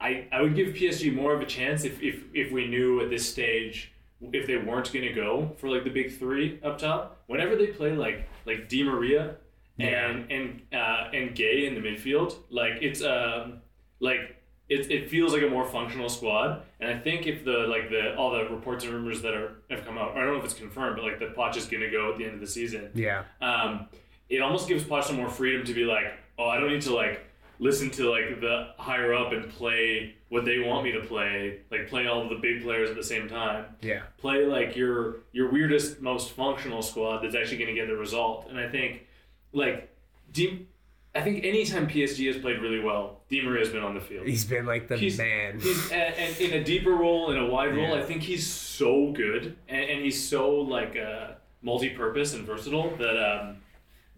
I 0.00 0.26
I 0.32 0.40
would 0.40 0.56
give 0.56 0.68
PSG 0.68 1.14
more 1.14 1.34
of 1.34 1.42
a 1.42 1.46
chance 1.46 1.84
if 1.84 2.02
if 2.02 2.24
if 2.32 2.50
we 2.50 2.66
knew 2.66 3.02
at 3.02 3.10
this 3.10 3.28
stage 3.28 3.92
if 4.32 4.46
they 4.46 4.56
weren't 4.56 4.90
going 4.92 5.04
to 5.04 5.12
go 5.12 5.52
for 5.58 5.68
like 5.68 5.84
the 5.84 5.90
big 5.90 6.18
three 6.18 6.58
up 6.62 6.78
top. 6.78 7.22
Whenever 7.26 7.54
they 7.54 7.66
play 7.66 7.92
like 7.92 8.26
like 8.46 8.70
Di 8.70 8.82
Maria 8.82 9.36
and 9.78 10.30
and 10.30 10.62
uh, 10.72 11.10
and 11.12 11.36
Gueye 11.36 11.66
in 11.66 11.74
the 11.74 11.80
midfield, 11.80 12.34
like 12.48 12.78
it's 12.80 13.02
um 13.02 13.60
like 14.00 14.39
it, 14.70 14.90
it 14.90 15.10
feels 15.10 15.32
like 15.34 15.42
a 15.42 15.48
more 15.48 15.66
functional 15.66 16.08
squad. 16.08 16.62
And 16.80 16.90
I 16.90 16.98
think 16.98 17.26
if 17.26 17.44
the 17.44 17.66
like 17.68 17.90
the 17.90 18.14
all 18.16 18.30
the 18.30 18.48
reports 18.48 18.84
and 18.84 18.94
rumors 18.94 19.20
that 19.22 19.34
are 19.34 19.56
have 19.68 19.84
come 19.84 19.98
out, 19.98 20.12
I 20.16 20.20
don't 20.20 20.32
know 20.34 20.38
if 20.38 20.44
it's 20.44 20.54
confirmed, 20.54 20.96
but 20.96 21.04
like 21.04 21.18
the 21.18 21.26
Poch 21.26 21.56
is 21.56 21.66
going 21.66 21.82
to 21.82 21.90
go 21.90 22.12
at 22.12 22.16
the 22.18 22.24
end 22.24 22.34
of 22.34 22.40
the 22.40 22.46
season 22.46 22.90
Yeah. 22.94 23.24
um, 23.42 23.86
it 24.30 24.40
almost 24.40 24.68
gives 24.68 24.84
Poch 24.84 25.04
some 25.04 25.16
more 25.16 25.28
freedom 25.28 25.64
to 25.66 25.74
be 25.74 25.84
like, 25.84 26.06
oh, 26.38 26.46
I 26.46 26.58
don't 26.60 26.70
need 26.70 26.82
to 26.82 26.94
like 26.94 27.26
listen 27.58 27.90
to 27.90 28.08
like 28.10 28.40
the 28.40 28.68
higher 28.78 29.12
up 29.12 29.32
and 29.32 29.50
play 29.50 30.14
what 30.30 30.44
they 30.46 30.60
want 30.60 30.84
me 30.84 30.92
to 30.92 31.00
play, 31.00 31.58
like 31.70 31.88
play 31.88 32.06
all 32.06 32.26
the 32.28 32.36
big 32.36 32.62
players 32.62 32.88
at 32.88 32.96
the 32.96 33.02
same 33.02 33.28
time. 33.28 33.64
Yeah. 33.82 34.02
Play 34.18 34.46
like 34.46 34.76
your 34.76 35.16
your 35.32 35.50
weirdest, 35.50 36.00
most 36.00 36.30
functional 36.30 36.80
squad 36.82 37.22
that's 37.22 37.34
actually 37.34 37.58
going 37.58 37.74
to 37.74 37.78
get 37.80 37.88
the 37.88 37.96
result. 37.96 38.46
And 38.48 38.56
I 38.58 38.68
think 38.68 39.02
like 39.52 39.90
Di, 40.32 40.66
I 41.14 41.22
think 41.22 41.44
anytime 41.44 41.88
PSG 41.88 42.32
has 42.32 42.40
played 42.40 42.60
really 42.60 42.78
well, 42.78 43.20
Di 43.28 43.42
Maria 43.42 43.60
has 43.64 43.70
been 43.70 43.82
on 43.82 43.94
the 43.94 44.00
field. 44.00 44.26
He's 44.26 44.44
been 44.44 44.64
like 44.64 44.86
the 44.86 44.96
He's- 44.96 45.18
man. 45.18 45.58
He's 45.58 45.90
and, 45.90 46.38
in 46.38 46.52
a 46.52 46.62
deeper 46.62 46.92
role, 46.92 47.30
in 47.32 47.36
a 47.36 47.46
wide 47.46 47.74
role. 47.74 47.96
Yeah. 47.96 48.02
I 48.02 48.02
think 48.02 48.22
he's 48.22 48.46
so 48.46 49.10
good, 49.12 49.56
and, 49.68 49.90
and 49.90 50.04
he's 50.04 50.28
so 50.28 50.50
like 50.50 50.96
uh, 50.96 51.32
multi-purpose 51.62 52.34
and 52.34 52.46
versatile 52.46 52.94
that 52.96 53.16
um, 53.18 53.56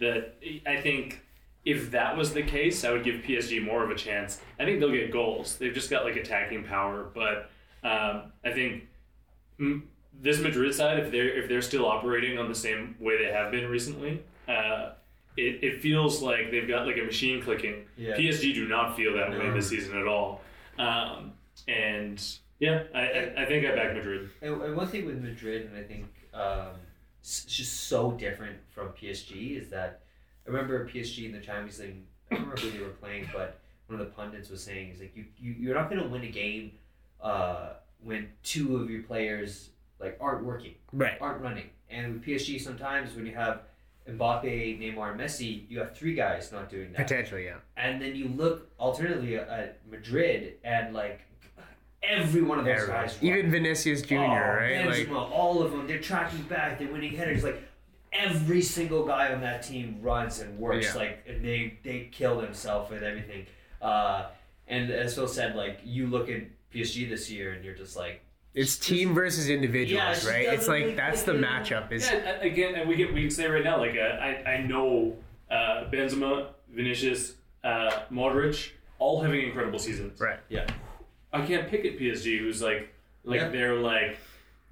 that 0.00 0.36
I 0.66 0.80
think 0.82 1.22
if 1.64 1.92
that 1.92 2.16
was 2.16 2.34
the 2.34 2.42
case, 2.42 2.84
I 2.84 2.90
would 2.90 3.04
give 3.04 3.22
PSG 3.22 3.64
more 3.64 3.82
of 3.82 3.90
a 3.90 3.94
chance. 3.94 4.40
I 4.60 4.64
think 4.64 4.80
they'll 4.80 4.90
get 4.90 5.10
goals. 5.12 5.56
They've 5.56 5.72
just 5.72 5.88
got 5.88 6.04
like 6.04 6.16
attacking 6.16 6.64
power, 6.64 7.06
but 7.14 7.50
um, 7.84 8.32
I 8.44 8.52
think 8.52 8.84
this 10.20 10.40
Madrid 10.40 10.74
side, 10.74 10.98
if 10.98 11.10
they're 11.10 11.38
if 11.42 11.48
they're 11.48 11.62
still 11.62 11.86
operating 11.86 12.38
on 12.38 12.48
the 12.50 12.54
same 12.54 12.96
way 13.00 13.16
they 13.16 13.32
have 13.32 13.50
been 13.50 13.70
recently. 13.70 14.22
Uh, 14.46 14.90
it, 15.36 15.62
it 15.62 15.80
feels 15.80 16.22
like 16.22 16.50
they've 16.50 16.68
got 16.68 16.86
like 16.86 16.98
a 16.98 17.04
machine 17.04 17.42
clicking. 17.42 17.84
Yeah. 17.96 18.16
PSG 18.16 18.54
do 18.54 18.68
not 18.68 18.96
feel 18.96 19.14
that 19.14 19.30
way 19.30 19.38
No. 19.38 19.54
this 19.54 19.68
season 19.68 19.96
at 19.98 20.06
all. 20.06 20.40
Um, 20.78 21.32
and 21.68 22.22
yeah, 22.58 22.84
I, 22.94 23.00
I, 23.00 23.34
I 23.38 23.46
think 23.46 23.66
I 23.66 23.74
back 23.74 23.94
Madrid. 23.94 24.30
And, 24.40 24.60
and 24.62 24.76
one 24.76 24.86
thing 24.86 25.06
with 25.06 25.20
Madrid, 25.20 25.66
and 25.66 25.76
I 25.76 25.82
think 25.82 26.06
um, 26.34 26.76
it's 27.20 27.44
just 27.44 27.88
so 27.88 28.12
different 28.12 28.58
from 28.70 28.88
PSG, 28.88 29.60
is 29.60 29.68
that 29.70 30.02
I 30.46 30.50
remember 30.50 30.86
PSG 30.88 31.26
in 31.26 31.32
the 31.32 31.40
Champions 31.40 31.80
League. 31.80 32.02
I 32.30 32.34
don't 32.36 32.44
remember 32.44 32.60
who 32.62 32.70
they 32.70 32.84
were 32.84 32.90
playing, 32.90 33.28
but 33.32 33.58
one 33.86 34.00
of 34.00 34.06
the 34.06 34.12
pundits 34.12 34.48
was 34.48 34.62
saying, 34.62 34.90
"Is 34.90 35.00
like 35.00 35.14
you, 35.16 35.26
you 35.38 35.52
you're 35.52 35.74
not 35.74 35.90
going 35.90 36.02
to 36.02 36.08
win 36.08 36.22
a 36.22 36.30
game 36.30 36.72
uh, 37.20 37.74
when 38.02 38.28
two 38.42 38.76
of 38.76 38.90
your 38.90 39.02
players 39.02 39.70
like 40.00 40.16
aren't 40.20 40.44
working, 40.44 40.74
right. 40.92 41.18
aren't 41.20 41.42
running." 41.42 41.68
And 41.90 42.14
with 42.14 42.24
PSG, 42.24 42.60
sometimes 42.60 43.14
when 43.14 43.26
you 43.26 43.34
have 43.34 43.62
Mbappe, 44.08 44.78
Neymar, 44.80 45.12
and 45.12 45.20
Messi, 45.20 45.64
you 45.68 45.78
have 45.78 45.96
three 45.96 46.14
guys 46.14 46.50
not 46.52 46.68
doing 46.68 46.92
that. 46.92 46.98
Potentially, 47.06 47.44
yeah. 47.44 47.56
And 47.76 48.00
then 48.02 48.14
you 48.16 48.28
look 48.28 48.68
alternatively 48.80 49.36
at 49.36 49.78
Madrid, 49.90 50.54
and 50.64 50.94
like 50.94 51.20
every 52.02 52.42
one 52.42 52.58
of 52.58 52.64
those 52.64 52.74
Everyone. 52.82 53.02
guys, 53.02 53.16
run. 53.22 53.24
Even 53.38 53.50
Vinicius 53.50 54.02
Jr., 54.02 54.14
Oh, 54.16 54.18
right? 54.26 54.86
Benzema, 54.86 55.08
Like, 55.08 55.30
all 55.30 55.62
of 55.62 55.70
them, 55.70 55.86
they're 55.86 56.00
tracking 56.00 56.42
back, 56.42 56.78
they're 56.78 56.90
winning 56.92 57.14
headers. 57.16 57.44
Like 57.44 57.62
every 58.12 58.60
single 58.60 59.04
guy 59.06 59.32
on 59.32 59.40
that 59.40 59.62
team 59.62 59.98
runs 60.02 60.40
and 60.40 60.58
works. 60.58 60.86
Yeah. 60.94 61.00
Like 61.00 61.24
and 61.28 61.44
they 61.44 61.78
they 61.84 62.08
kill 62.12 62.40
themselves 62.40 62.90
with 62.90 63.02
everything. 63.02 63.46
Uh, 63.80 64.26
and 64.68 64.90
as 64.90 65.14
Phil 65.14 65.28
said, 65.28 65.54
like 65.56 65.80
you 65.84 66.06
look 66.08 66.28
at 66.28 66.42
PSG 66.74 67.08
this 67.08 67.30
year, 67.30 67.52
and 67.52 67.64
you're 67.64 67.74
just 67.74 67.96
like, 67.96 68.22
it's 68.54 68.76
team 68.76 69.14
versus 69.14 69.48
individuals, 69.48 70.24
Yeah, 70.24 70.30
right? 70.30 70.46
It's 70.52 70.68
like 70.68 70.86
make 70.86 70.96
that's 70.96 71.22
the 71.22 71.32
matchup. 71.32 71.90
Is 71.92 72.08
Yeah, 72.10 72.40
again, 72.40 72.74
and 72.74 72.88
we 72.88 72.96
can 72.96 73.14
we 73.14 73.22
can 73.22 73.30
say 73.30 73.46
right 73.46 73.64
now, 73.64 73.78
like 73.78 73.96
uh, 73.96 74.00
I 74.20 74.42
I 74.54 74.62
know 74.62 75.16
uh, 75.50 75.84
Benzema, 75.90 76.48
Vinicius, 76.70 77.34
uh, 77.64 77.90
Modric, 78.12 78.70
all 78.98 79.20
having 79.22 79.42
incredible 79.42 79.78
seasons. 79.78 80.20
right. 80.20 80.38
yeah, 80.48 80.66
I 81.32 81.44
can't 81.46 81.68
pick 81.68 81.84
at 81.84 81.98
PSG, 81.98 82.38
who's 82.38 82.60
like 82.62 82.92
like 83.24 83.40
Yeah. 83.40 83.48
they're 83.48 83.76
like 83.76 84.18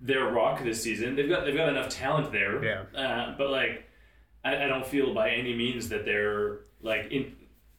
their 0.00 0.24
rock 0.30 0.62
this 0.62 0.82
season. 0.82 1.16
They've 1.16 1.28
got 1.28 1.44
they've 1.44 1.56
got 1.56 1.68
enough 1.70 1.88
talent 1.88 2.32
there. 2.32 2.62
Yeah. 2.62 2.82
Uh, 2.98 3.34
but 3.38 3.50
like, 3.50 3.84
I, 4.44 4.64
I 4.64 4.66
don't 4.66 4.86
feel 4.86 5.14
by 5.14 5.30
any 5.30 5.54
means 5.54 5.88
that 5.88 6.04
they're 6.04 6.60
like 6.82 7.10
in. 7.10 7.34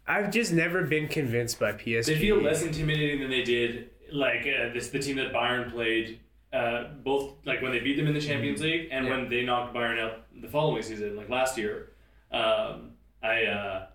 I've 0.07 0.31
just 0.31 0.51
never 0.51 0.81
been 0.83 1.07
convinced 1.07 1.59
by 1.59 1.73
PSG. 1.73 2.05
They 2.07 2.19
feel 2.19 2.41
less 2.41 2.63
intimidating 2.63 3.21
than 3.21 3.29
they 3.29 3.43
did 3.43 3.90
like 4.11 4.41
uh, 4.41 4.73
this 4.73 4.89
the 4.89 4.99
team 4.99 5.15
that 5.17 5.33
Bayern 5.33 5.71
played. 5.71 6.19
Uh, 6.53 6.89
both 7.01 7.35
like 7.45 7.61
when 7.61 7.71
they 7.71 7.79
beat 7.79 7.95
them 7.95 8.07
in 8.07 8.13
the 8.13 8.19
Champions 8.19 8.61
League 8.61 8.89
and 8.91 9.05
Yeah. 9.05 9.11
when 9.17 9.29
they 9.29 9.41
knocked 9.43 9.73
Bayern 9.73 9.97
out 10.01 10.25
the 10.41 10.49
following 10.49 10.81
season, 10.83 11.15
like 11.15 11.29
last 11.29 11.57
year. 11.57 11.93
Um, 12.29 12.91
I 13.23 13.43
uh, 13.45 13.87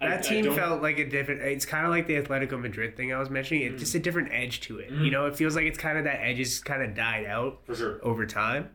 I- 0.00 0.06
I 0.06 0.08
That 0.10 0.22
team 0.22 0.44
don't- 0.44 0.54
felt 0.56 0.82
like 0.82 0.98
a 1.00 1.04
different. 1.08 1.42
It's 1.42 1.66
kind 1.66 1.84
of 1.84 1.90
like 1.90 2.06
the 2.06 2.14
Atletico 2.14 2.60
Madrid 2.60 2.96
thing 2.96 3.12
I 3.12 3.18
was 3.18 3.28
mentioning. 3.28 3.64
It's 3.64 3.80
just 3.82 3.94
a 3.96 3.98
different 3.98 4.28
edge 4.32 4.60
to 4.62 4.78
it. 4.78 4.90
Mm. 4.92 5.04
You 5.04 5.10
know, 5.10 5.26
it 5.26 5.34
feels 5.36 5.56
like 5.56 5.64
it's 5.66 5.78
kind 5.78 5.98
of 5.98 6.04
that 6.04 6.20
edge 6.22 6.38
has 6.38 6.60
kind 6.60 6.82
of 6.82 6.94
died 6.94 7.26
out 7.26 7.60
for 7.66 7.74
sure. 7.74 7.98
over 8.04 8.24
time. 8.24 8.70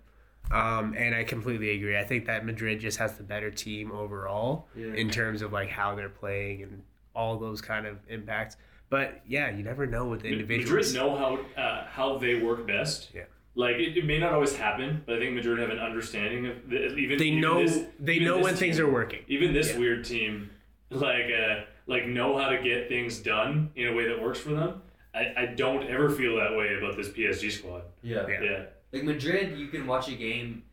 Um, 0.51 0.93
and 0.95 1.15
I 1.15 1.23
completely 1.23 1.71
agree. 1.71 1.97
I 1.97 2.03
think 2.03 2.26
that 2.26 2.45
Madrid 2.45 2.80
just 2.80 2.99
has 2.99 3.17
the 3.17 3.23
better 3.23 3.49
team 3.49 3.91
overall 3.91 4.67
Yeah. 4.76 4.93
in 4.93 5.09
terms 5.09 5.41
of 5.41 5.51
like 5.51 5.69
how 5.69 5.95
they're 5.95 6.09
playing 6.09 6.61
and 6.63 6.84
all 7.15 7.39
those 7.39 7.61
kind 7.61 7.88
of 7.88 7.97
impacts. 8.09 8.57
But 8.89 9.21
yeah, 9.27 9.49
you 9.49 9.63
never 9.63 9.86
know 9.86 10.05
with 10.05 10.21
the 10.21 10.29
individual 10.29 10.75
Madrid 10.77 10.93
know 10.95 11.15
how 11.17 11.61
uh, 11.61 11.86
how 11.88 12.17
they 12.17 12.36
work 12.41 12.65
best. 12.67 13.09
Yeah. 13.13 13.23
like 13.55 13.77
it, 13.77 13.97
it 13.97 14.05
may 14.05 14.19
not 14.19 14.33
always 14.33 14.55
happen, 14.55 15.01
but 15.05 15.15
I 15.15 15.19
think 15.19 15.33
Madrid 15.36 15.59
have 15.59 15.69
an 15.69 15.79
understanding 15.79 16.45
of 16.47 16.69
the, 16.69 16.95
even 16.95 17.17
They 17.17 17.25
even 17.25 17.41
know 17.41 17.63
this- 17.63 17.86
they 17.99 18.19
know 18.19 18.36
this 18.38 18.43
when 18.43 18.55
things 18.55 18.79
are 18.79 18.89
working. 18.91 19.21
Even 19.27 19.53
this 19.53 19.71
Yeah. 19.71 19.79
weird 19.79 20.05
team, 20.05 20.49
like 20.89 21.25
uh, 21.31 21.61
like 21.88 22.05
know 22.07 22.38
how 22.38 22.49
to 22.49 22.61
get 22.61 22.88
things 22.89 23.19
done 23.19 23.71
in 23.75 23.88
a 23.88 23.93
way 23.93 24.07
that 24.07 24.21
works 24.21 24.39
for 24.39 24.49
them. 24.49 24.81
I, 25.13 25.33
I 25.38 25.45
don't 25.47 25.88
ever 25.88 26.09
feel 26.09 26.36
that 26.38 26.55
way 26.57 26.75
about 26.77 26.95
this 26.97 27.09
PSG 27.09 27.49
squad. 27.51 27.83
Yeah. 28.03 28.27
Yeah. 28.27 28.41
Yeah, 28.43 28.63
Like 28.91 29.03
Madrid, 29.03 29.57
you 29.57 29.67
can 29.67 29.88
watch 29.88 30.09
a 30.09 30.15
game. 30.15 30.63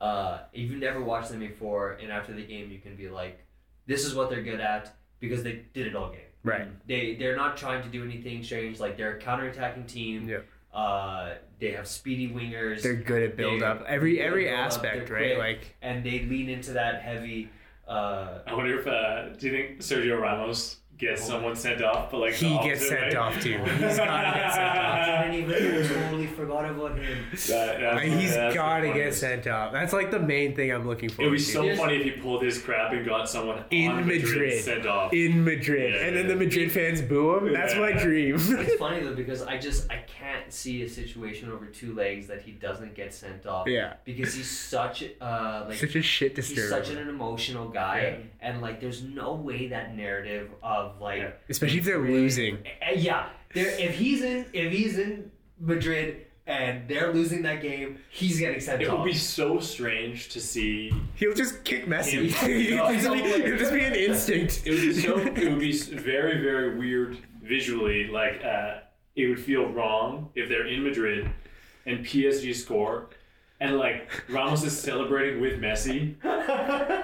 Uh, 0.00 0.40
if 0.52 0.68
you've 0.70 0.80
never 0.80 1.00
watched 1.00 1.30
them 1.30 1.38
before, 1.40 1.92
and 1.92 2.10
after 2.12 2.32
the 2.34 2.44
game, 2.44 2.70
you 2.70 2.78
can 2.80 2.96
be 2.96 3.08
like, 3.08 3.38
"This 3.86 4.04
is 4.04 4.14
what 4.14 4.28
they're 4.28 4.42
good 4.42 4.60
at," 4.60 4.94
because 5.20 5.42
they 5.42 5.62
did 5.72 5.86
it 5.86 5.96
all 5.96 6.10
game. 6.10 6.20
Right. 6.46 6.68
They 6.86 7.16
they're 7.16 7.36
not 7.36 7.56
trying 7.56 7.82
to 7.82 7.88
do 7.88 8.04
anything 8.04 8.42
strange. 8.44 8.78
Like 8.78 8.96
they're 8.96 9.16
a 9.16 9.20
counterattacking 9.20 9.88
team. 9.88 10.28
Yeah. 10.28 10.38
Uh, 10.72 11.34
they 11.58 11.72
have 11.72 11.88
speedy 11.88 12.28
wingers. 12.28 12.82
They're 12.82 12.94
good 12.94 13.22
at 13.22 13.36
build 13.36 13.62
They're 13.62 13.68
up. 13.68 13.84
Every 13.86 14.20
every 14.20 14.44
build 14.44 14.58
up, 14.60 14.66
aspect, 14.66 15.10
right? 15.10 15.34
quick. 15.34 15.38
Like 15.38 15.76
and 15.82 16.04
they 16.04 16.20
lean 16.20 16.48
into 16.48 16.72
that 16.72 17.02
heavy. 17.02 17.50
Uh, 17.88 18.38
I 18.46 18.54
wonder 18.54 18.78
if 18.78 18.86
uh, 18.86 19.30
do 19.36 19.48
you 19.48 19.52
think 19.52 19.80
Sergio 19.80 20.20
Ramos 20.20 20.76
gets 20.98 21.24
someone 21.24 21.54
sent 21.56 21.82
off, 21.82 22.10
but 22.10 22.18
like 22.20 22.34
he 22.34 22.48
gets 22.62 22.88
sent 22.88 23.12
way? 23.12 23.14
off 23.16 23.40
too. 23.40 23.58
He's 23.58 23.96
gotta 23.98 24.38
get 24.38 24.52
sent 24.52 24.78
off. 24.78 24.98
I 24.98 25.28
didn't 25.30 25.50
even 25.50 25.88
totally 25.88 26.26
forgot 26.26 26.70
about 26.70 26.98
him. 26.98 27.18
That- 27.32 27.80
that's- 27.80 28.02
He's 28.04 28.34
that's 28.34 28.54
the 28.54 28.58
gotta 28.58 28.92
get 28.92 29.14
sent 29.14 29.46
off. 29.46 29.72
That's 29.72 29.92
like 29.92 30.10
the 30.10 30.18
main 30.20 30.54
thing 30.54 30.72
I'm 30.72 30.86
looking 30.86 31.08
for. 31.08 31.22
It 31.22 31.26
would 31.26 31.32
be 31.32 31.38
so 31.38 31.62
There's- 31.62 31.78
funny 31.78 31.96
if 31.96 32.02
he 32.04 32.10
pulled 32.20 32.42
his 32.42 32.58
crap 32.58 32.92
and 32.92 33.04
got 33.04 33.28
someone 33.28 33.64
In 33.70 33.90
on 33.92 34.06
Madrid, 34.06 34.22
Madrid. 34.22 34.60
sent 34.64 34.86
off. 34.86 35.12
in 35.12 35.44
Madrid, 35.44 35.94
Yeah, 35.94 36.06
and 36.06 36.16
then 36.16 36.24
yeah. 36.26 36.32
the 36.34 36.36
Madrid 36.36 36.72
fans 36.72 37.02
boo 37.02 37.38
him. 37.38 37.52
That's 37.52 37.74
my 37.74 37.92
dream. 37.92 38.36
It's 38.36 38.74
funny 38.78 39.00
though 39.00 39.14
because 39.14 39.42
I 39.42 39.58
just 39.58 39.90
I 39.90 39.98
can't 40.06 40.52
see 40.52 40.82
a 40.82 40.88
situation 40.88 41.50
over 41.50 41.66
two 41.66 41.94
legs 41.94 42.26
that 42.28 42.42
he 42.42 42.52
doesn't 42.52 42.94
get 42.94 43.12
sent 43.12 43.46
off. 43.46 43.66
yeah, 43.68 43.94
Because 44.04 44.34
he's 44.34 44.50
such 44.50 45.04
uh 45.20 45.64
like 45.68 45.76
such 45.78 45.96
a 45.96 46.02
shit 46.02 46.36
he's 46.36 46.68
such 46.68 46.90
an 46.90 46.98
emotional 47.08 47.68
guy 47.68 48.18
and 48.40 48.60
like 48.62 48.80
there's 48.80 49.02
no 49.02 49.34
way 49.34 49.68
that 49.68 49.96
narrative 49.96 50.50
of 50.62 50.85
like 51.00 51.18
Yeah. 51.20 51.30
Especially 51.48 51.78
if 51.78 51.84
they're 51.84 51.98
losing. 51.98 52.56
Uh, 52.56 52.92
yeah, 52.96 53.28
there 53.54 53.68
if 53.78 53.94
he's 53.96 54.22
in 54.22 54.46
if 54.52 54.72
he's 54.72 54.98
in 54.98 55.30
Madrid 55.60 56.22
and 56.46 56.86
they're 56.88 57.12
losing 57.12 57.42
that 57.42 57.60
game, 57.60 57.98
he's 58.10 58.38
getting 58.38 58.60
sent 58.60 58.80
It 58.82 58.88
off. 58.88 59.00
would 59.00 59.06
be 59.06 59.14
so 59.14 59.58
strange 59.58 60.28
to 60.28 60.40
see. 60.40 60.92
He'll 61.16 61.34
just 61.34 61.64
kick 61.64 61.86
Messi. 61.86 62.30
Yeah. 62.30 62.88
It'll, 62.90 63.00
just 63.00 63.12
be, 63.12 63.18
it'll 63.42 63.58
just 63.58 63.72
be 63.72 63.80
an 63.84 63.94
instinct. 64.08 64.62
It 64.64 64.70
would 64.70 64.80
be 64.80 64.92
so. 64.94 65.18
it 65.18 65.50
would 65.50 65.58
be 65.58 65.72
very, 65.76 66.40
very 66.42 66.78
weird 66.78 67.18
visually. 67.42 68.06
Like 68.08 68.44
uh, 68.44 68.78
it 69.16 69.26
would 69.26 69.40
feel 69.40 69.66
wrong 69.70 70.30
if 70.36 70.48
they're 70.48 70.66
in 70.68 70.84
Madrid 70.84 71.28
and 71.86 72.04
PSG 72.04 72.54
score, 72.54 73.10
and 73.60 73.76
like 73.78 74.10
Ramos 74.28 74.62
is 74.64 74.78
celebrating 74.78 75.40
with 75.40 75.60
Messi 75.60 76.14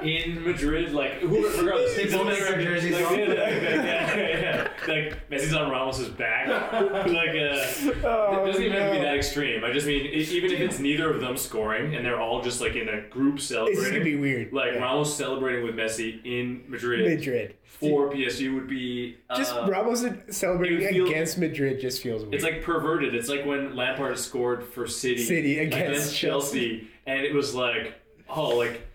in 0.04 0.44
Madrid. 0.44 0.92
Like 0.92 1.12
who, 1.20 1.46
regardless, 1.48 2.12
both 2.12 2.26
make 2.26 2.38
their 2.40 2.60
jerseys 2.62 2.92
like, 2.92 3.16
yeah, 3.18 3.26
yeah, 3.34 4.16
yeah, 4.16 4.40
yeah. 4.40 4.68
Like 4.86 5.30
Messi's 5.30 5.54
on 5.54 5.70
Ramos's 5.70 6.08
back. 6.08 6.48
Like 6.48 7.30
uh, 7.30 7.64
Oh, 8.04 8.42
it 8.42 8.46
doesn't 8.46 8.62
even 8.62 8.72
have 8.78 8.92
to 8.92 8.98
be 8.98 9.02
that 9.04 9.16
extreme. 9.16 9.64
I 9.64 9.72
just 9.72 9.86
mean, 9.86 10.06
e- 10.06 10.08
even 10.30 10.50
if 10.52 10.60
it's 10.60 10.78
neither 10.78 11.12
of 11.12 11.20
them 11.20 11.36
scoring 11.36 11.94
and 11.94 12.04
they're 12.04 12.20
all 12.20 12.42
just 12.42 12.60
like 12.60 12.74
in 12.74 12.88
a 12.88 13.00
group 13.08 13.36
It's 13.36 13.46
celebrating, 13.46 13.80
just 13.80 13.92
gonna 13.92 14.04
be 14.04 14.16
weird. 14.16 14.52
like 14.52 14.74
Ramos 14.74 15.14
celebrating 15.16 15.64
with 15.64 15.74
Messi 15.76 16.20
in 16.24 16.64
Madrid 16.68 17.18
Madrid. 17.18 17.54
For 17.80 18.10
PSG 18.10 18.54
would 18.54 18.68
be 18.68 19.16
uh, 19.28 19.36
Just 19.36 19.54
Ramos 19.66 20.04
celebrating 20.30 20.82
it 20.82 20.92
feels- 20.92 21.08
against 21.10 21.38
Madrid 21.38 21.80
just 21.80 22.02
feels 22.02 22.22
weird. 22.22 22.34
It's 22.34 22.44
like 22.44 22.62
perverted. 22.62 23.14
It's 23.14 23.28
like 23.28 23.44
when 23.44 23.74
Lampard 23.74 24.18
scored 24.18 24.64
for 24.64 24.86
City, 24.86 25.22
City 25.24 25.58
against 25.58 26.16
Chelsea, 26.16 26.88
and 27.06 27.20
it 27.24 27.34
was 27.34 27.54
like, 27.54 27.94
oh, 28.28 28.56
like. 28.56 28.88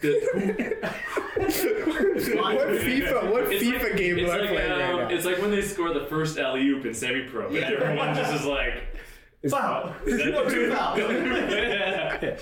The, 0.00 0.12
what 2.40 2.56
FIFA? 2.68 3.30
What 3.30 3.52
it's 3.52 3.62
FIFA 3.64 3.82
like, 3.82 3.96
game 3.96 4.18
it's 4.18 4.30
am 4.30 4.36
I 4.36 4.40
like, 4.40 4.48
playing 4.50 4.72
um, 4.72 4.78
right 4.78 5.08
now? 5.10 5.14
It's 5.14 5.24
like 5.26 5.38
when 5.38 5.50
they 5.50 5.60
score 5.62 5.92
the 5.92 6.06
first 6.06 6.38
alley 6.38 6.66
oop 6.68 6.86
in 6.86 6.94
semi 6.94 7.24
pro, 7.28 7.48
and 7.48 7.56
everyone 7.58 8.14
just 8.14 8.32
is 8.40 8.46
like, 8.46 8.74
Foul. 9.50 9.94
Is 10.06 10.18
that- 10.18 10.26
No, 10.32 10.48
true 10.48 10.70
foul. 10.70 10.98
Yeah. 10.98 12.38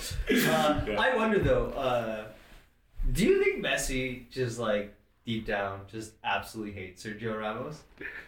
Uh, 0.49 0.81
I 0.99 1.15
wonder 1.15 1.39
though, 1.39 1.67
uh, 1.71 2.25
do 3.11 3.25
you 3.25 3.43
think 3.43 3.63
Messi 3.65 4.29
just 4.29 4.59
like 4.59 4.93
deep 5.29 5.45
down 5.45 5.81
just 5.91 6.13
absolutely 6.23 6.73
hate 6.73 6.97
Sergio 6.97 7.39
Ramos, 7.39 7.81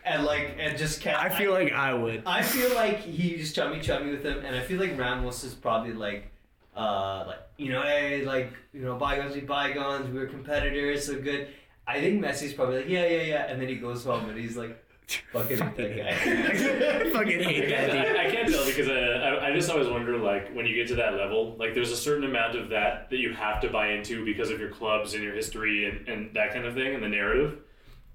and 0.06 0.24
like 0.24 0.56
and 0.60 0.78
just 0.78 1.02
can't? 1.02 1.18
I 1.18 1.30
feel 1.30 1.52
like 1.52 1.74
I 1.74 1.96
would. 1.96 2.22
I 2.28 2.44
feel 2.44 2.76
like 2.76 3.00
he's 3.00 3.52
chummy 3.54 3.80
chummy 3.82 4.12
with 4.12 4.24
him, 4.24 4.46
and 4.46 4.56
I 4.56 4.62
feel 4.62 4.80
like 4.80 4.96
Ramos 4.98 5.44
is 5.44 5.56
probably 5.56 5.94
like, 5.94 6.32
uh, 6.78 7.24
like 7.26 7.40
you 7.58 7.72
know, 7.72 7.82
hey, 7.82 8.24
like 8.24 8.54
you 8.72 8.82
know, 8.82 8.98
bygones 8.98 9.34
be 9.34 9.42
bygones. 9.42 10.12
We 10.12 10.20
were 10.20 10.28
competitors, 10.28 11.08
so 11.08 11.20
good. 11.20 11.48
I 11.88 12.00
think 12.00 12.24
Messi's 12.24 12.54
probably 12.54 12.78
like, 12.78 12.90
yeah, 12.90 13.08
yeah, 13.08 13.22
yeah, 13.24 13.48
and 13.48 13.60
then 13.60 13.68
he 13.68 13.78
goes 13.78 14.06
home 14.06 14.30
and 14.30 14.38
he's 14.38 14.56
like, 14.56 14.78
fucking 15.34 15.58
hate 15.58 15.78
that 15.78 15.98
guy. 15.98 17.10
fucking 17.12 17.44
hate 17.44 17.70
that 17.70 17.92
dude. 17.92 18.16
I, 18.18 18.28
I 18.28 18.32
can't 18.32 18.50
tell 18.50 18.66
because 18.66 18.88
uh, 18.88 19.40
I, 19.42 19.48
I 19.48 19.54
just 19.54 19.70
always 19.70 19.88
wonder 19.88 20.18
like 20.18 20.54
when 20.56 20.66
you 20.66 20.76
get 20.76 20.88
to 20.90 20.96
that 20.96 21.14
level 21.16 21.56
like 21.60 21.74
there's 21.74 21.92
a 21.92 21.98
certain 21.98 22.24
amount 22.24 22.56
of 22.58 22.70
that 22.70 23.10
that 23.10 23.18
you 23.18 23.34
have 23.34 23.60
to 23.62 23.70
buy 23.70 23.90
into 23.92 24.24
because 24.24 24.50
of 24.52 24.60
your 24.60 24.70
clubs 24.70 25.14
and 25.14 25.24
your 25.24 25.34
history 25.34 25.86
and, 25.90 26.08
and 26.08 26.34
that 26.36 26.54
kind 26.54 26.66
of 26.66 26.74
thing 26.76 26.94
and 26.96 27.04
the 27.04 27.10
narrative 27.10 27.60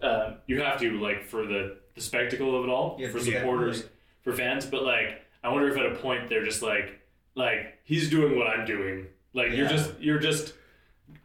uh, 0.00 0.34
you 0.46 0.60
have 0.60 0.78
to 0.80 0.92
like 1.00 1.22
for 1.24 1.46
the, 1.46 1.76
the 1.94 2.00
spectacle 2.00 2.56
of 2.58 2.64
it 2.64 2.68
all 2.70 2.96
Yeah, 2.98 3.08
for 3.10 3.18
yeah, 3.18 3.38
supporters 3.40 3.82
right. 3.82 3.90
for 4.22 4.32
fans 4.32 4.64
but 4.66 4.82
like 4.82 5.22
I 5.44 5.48
wonder 5.50 5.68
if 5.68 5.76
at 5.76 5.86
a 5.86 5.94
point 5.96 6.28
they're 6.30 6.44
just 6.44 6.62
like 6.62 6.98
like 7.34 7.78
he's 7.84 8.08
doing 8.08 8.38
what 8.38 8.46
I'm 8.46 8.64
doing 8.66 9.06
like 9.34 9.52
you're 9.52 9.68
just 9.68 9.92
you're 10.00 10.18
just 10.18 10.54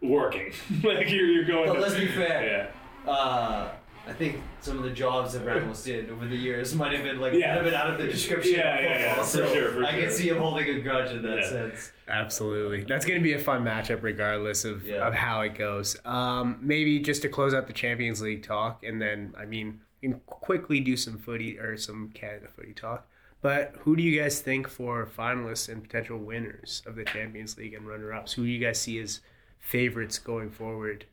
working 0.01 0.51
like 0.84 1.09
you're, 1.09 1.28
you're 1.28 1.45
going 1.45 1.70
But 1.70 1.80
let's 1.80 1.95
be 1.95 2.07
fair. 2.07 2.72
yeah 3.05 3.12
Uh, 3.12 3.72
I 4.07 4.13
think 4.13 4.41
some 4.61 4.77
of 4.77 4.83
the 4.83 4.89
jobs 4.89 5.33
that 5.33 5.45
Ramos 5.45 5.83
did 5.83 6.09
over 6.09 6.25
the 6.27 6.35
years 6.35 6.73
might 6.73 6.91
have 6.93 7.03
been 7.03 7.19
like 7.19 7.33
Yeah. 7.33 7.57
a 7.57 7.63
bit 7.63 7.73
out 7.73 7.91
of 7.91 7.97
the 7.99 8.07
description. 8.07 8.53
Yeah, 8.55 8.75
of 8.77 8.83
yeah, 8.83 8.89
yeah, 8.99 9.07
football, 9.09 9.23
for 9.25 9.29
so 9.29 9.53
sure, 9.53 9.69
for 9.73 9.83
I 9.85 9.91
can 9.99 10.09
see 10.09 10.29
him 10.29 10.37
holding 10.37 10.67
a 10.69 10.79
grudge 10.81 11.11
in 11.11 11.21
that 11.21 11.37
Yeah. 11.37 11.49
sense. 11.49 11.91
Absolutely. 12.07 12.83
That's 12.83 13.05
going 13.05 13.19
to 13.19 13.23
be 13.23 13.33
a 13.33 13.39
fun 13.39 13.63
matchup 13.63 14.01
regardless 14.01 14.65
of, 14.65 14.83
Yeah. 14.85 15.07
of 15.07 15.13
how 15.13 15.41
it 15.41 15.55
goes. 15.55 15.95
Um, 16.05 16.57
maybe 16.61 16.99
just 16.99 17.21
to 17.21 17.29
close 17.29 17.53
out 17.53 17.67
the 17.67 17.73
Champions 17.73 18.21
League 18.21 18.43
talk, 18.43 18.83
and 18.83 19.01
then, 19.01 19.33
I 19.37 19.45
mean, 19.45 19.81
we 20.01 20.09
can 20.09 20.19
quickly 20.21 20.79
do 20.79 20.97
some 20.97 21.17
footy 21.17 21.59
or 21.59 21.77
some 21.77 22.09
Canada 22.13 22.47
footy 22.47 22.73
talk. 22.73 23.07
But 23.41 23.75
who 23.81 23.95
do 23.95 24.03
you 24.03 24.19
guys 24.19 24.39
think 24.41 24.67
for 24.67 25.05
finalists 25.05 25.69
and 25.69 25.81
potential 25.81 26.17
winners 26.17 26.81
of 26.85 26.95
the 26.95 27.05
Champions 27.05 27.57
League 27.57 27.73
and 27.75 27.87
runner 27.87 28.13
ups? 28.13 28.33
Who 28.33 28.43
do 28.45 28.49
you 28.49 28.59
guys 28.59 28.79
see 28.81 28.99
as 28.99 29.21
favorites 29.59 30.17
going 30.19 30.49
forward? 30.51 31.05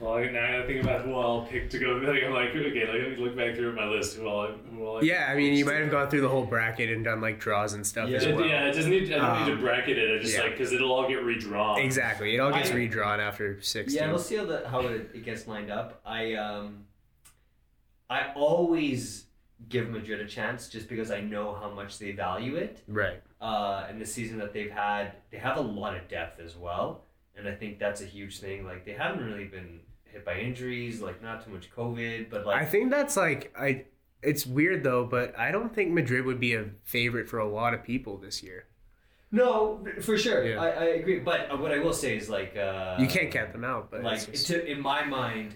Well, 0.00 0.14
I- 0.14 0.28
now 0.30 0.58
I 0.60 0.66
think 0.66 0.82
about 0.82 1.02
who 1.02 1.14
I'll 1.14 1.42
pick 1.42 1.70
to 1.70 1.78
go. 1.78 1.94
Like, 2.04 2.22
I'm 2.24 2.32
like, 2.32 2.50
okay, 2.50 2.84
let 2.86 3.10
me 3.10 3.16
look 3.24 3.36
back 3.36 3.54
through 3.54 3.74
my 3.76 3.86
list. 3.86 4.16
Who 4.16 4.28
I'll, 4.28 4.52
who 4.52 4.86
I'll 4.86 5.04
Yeah, 5.04 5.28
I 5.30 5.36
mean, 5.36 5.54
you 5.54 5.64
might 5.64 5.76
have 5.76 5.90
gone 5.90 6.10
through 6.10 6.20
the 6.22 6.28
whole 6.28 6.44
bracket 6.44 6.90
and 6.90 7.04
done 7.04 7.20
like 7.20 7.38
draws 7.38 7.72
and 7.74 7.86
stuff 7.86 8.08
Yeah. 8.08 8.18
as 8.18 8.26
well. 8.26 8.44
yeah, 8.44 8.66
it 8.66 8.72
doesn't 8.72 8.90
need. 8.90 9.12
I 9.12 9.16
don't 9.18 9.46
need 9.46 9.52
Um, 9.52 9.56
to 9.58 9.62
bracket 9.62 9.96
it. 9.96 10.18
I 10.18 10.22
just 10.22 10.34
yeah. 10.34 10.42
like 10.42 10.52
because 10.58 10.72
it'll 10.72 10.92
all 10.92 11.08
get 11.08 11.22
redrawn. 11.22 11.78
Exactly. 11.80 12.34
It 12.34 12.38
all 12.40 12.52
gets 12.52 12.70
I- 12.70 12.74
redrawn 12.74 13.20
after 13.20 13.60
six. 13.62 13.94
Yeah, 13.94 14.08
we'll 14.08 14.18
see 14.18 14.36
how 14.36 14.44
the 14.46 14.68
how 14.68 14.80
it, 14.80 15.10
it 15.14 15.24
gets 15.24 15.46
lined 15.46 15.70
up. 15.70 16.00
I 16.04 16.34
um, 16.34 16.84
I 18.10 18.32
always 18.34 19.26
give 19.68 19.88
Madrid 19.88 20.20
a 20.20 20.26
chance 20.26 20.68
just 20.68 20.88
because 20.88 21.10
I 21.10 21.20
know 21.20 21.54
how 21.54 21.70
much 21.70 21.98
they 21.98 22.10
value 22.12 22.56
it. 22.56 22.82
Right. 22.88 23.22
Uh, 23.40 23.86
and 23.88 24.00
the 24.00 24.06
season 24.06 24.38
that 24.38 24.52
they've 24.52 24.70
had, 24.70 25.12
they 25.30 25.38
have 25.38 25.56
a 25.56 25.60
lot 25.60 25.96
of 25.96 26.06
depth 26.08 26.40
as 26.40 26.56
well, 26.56 27.04
and 27.36 27.48
I 27.48 27.54
think 27.54 27.78
that's 27.78 28.00
a 28.02 28.04
huge 28.06 28.40
thing. 28.40 28.64
Like 28.64 28.84
they 28.84 28.92
haven't 28.92 29.24
really 29.24 29.44
been 29.46 29.80
hit 30.14 30.24
by 30.24 30.38
injuries, 30.38 31.00
like 31.02 31.22
not 31.22 31.44
too 31.44 31.50
much 31.50 31.70
COVID, 31.76 32.30
but 32.30 32.46
like 32.46 32.60
I 32.62 32.64
think 32.64 32.90
that's 32.90 33.16
like 33.16 33.52
I. 33.58 33.84
It's 34.22 34.46
weird 34.46 34.82
though, 34.82 35.04
but 35.04 35.38
I 35.38 35.50
don't 35.50 35.74
think 35.74 35.92
Madrid 35.92 36.24
would 36.24 36.40
be 36.40 36.54
a 36.54 36.64
favorite 36.84 37.28
for 37.28 37.38
a 37.38 37.46
lot 37.48 37.74
of 37.74 37.82
people 37.84 38.16
this 38.16 38.42
year. 38.42 38.64
No, 39.30 39.84
for 40.00 40.16
sure. 40.16 40.44
Yeah. 40.46 40.60
I, 40.62 40.68
I 40.68 40.84
agree. 41.00 41.18
But 41.18 41.50
uh, 41.50 41.56
what 41.58 41.72
I 41.72 41.78
will 41.80 41.92
say 41.92 42.16
is 42.16 42.30
like 42.30 42.56
uh, 42.56 42.96
You 42.98 43.06
can't 43.06 43.30
count 43.30 43.52
them 43.52 43.64
out, 43.64 43.90
but 43.90 44.02
like 44.02 44.30
just- 44.30 44.46
to, 44.46 44.64
in 44.64 44.80
my 44.80 45.04
mind, 45.04 45.54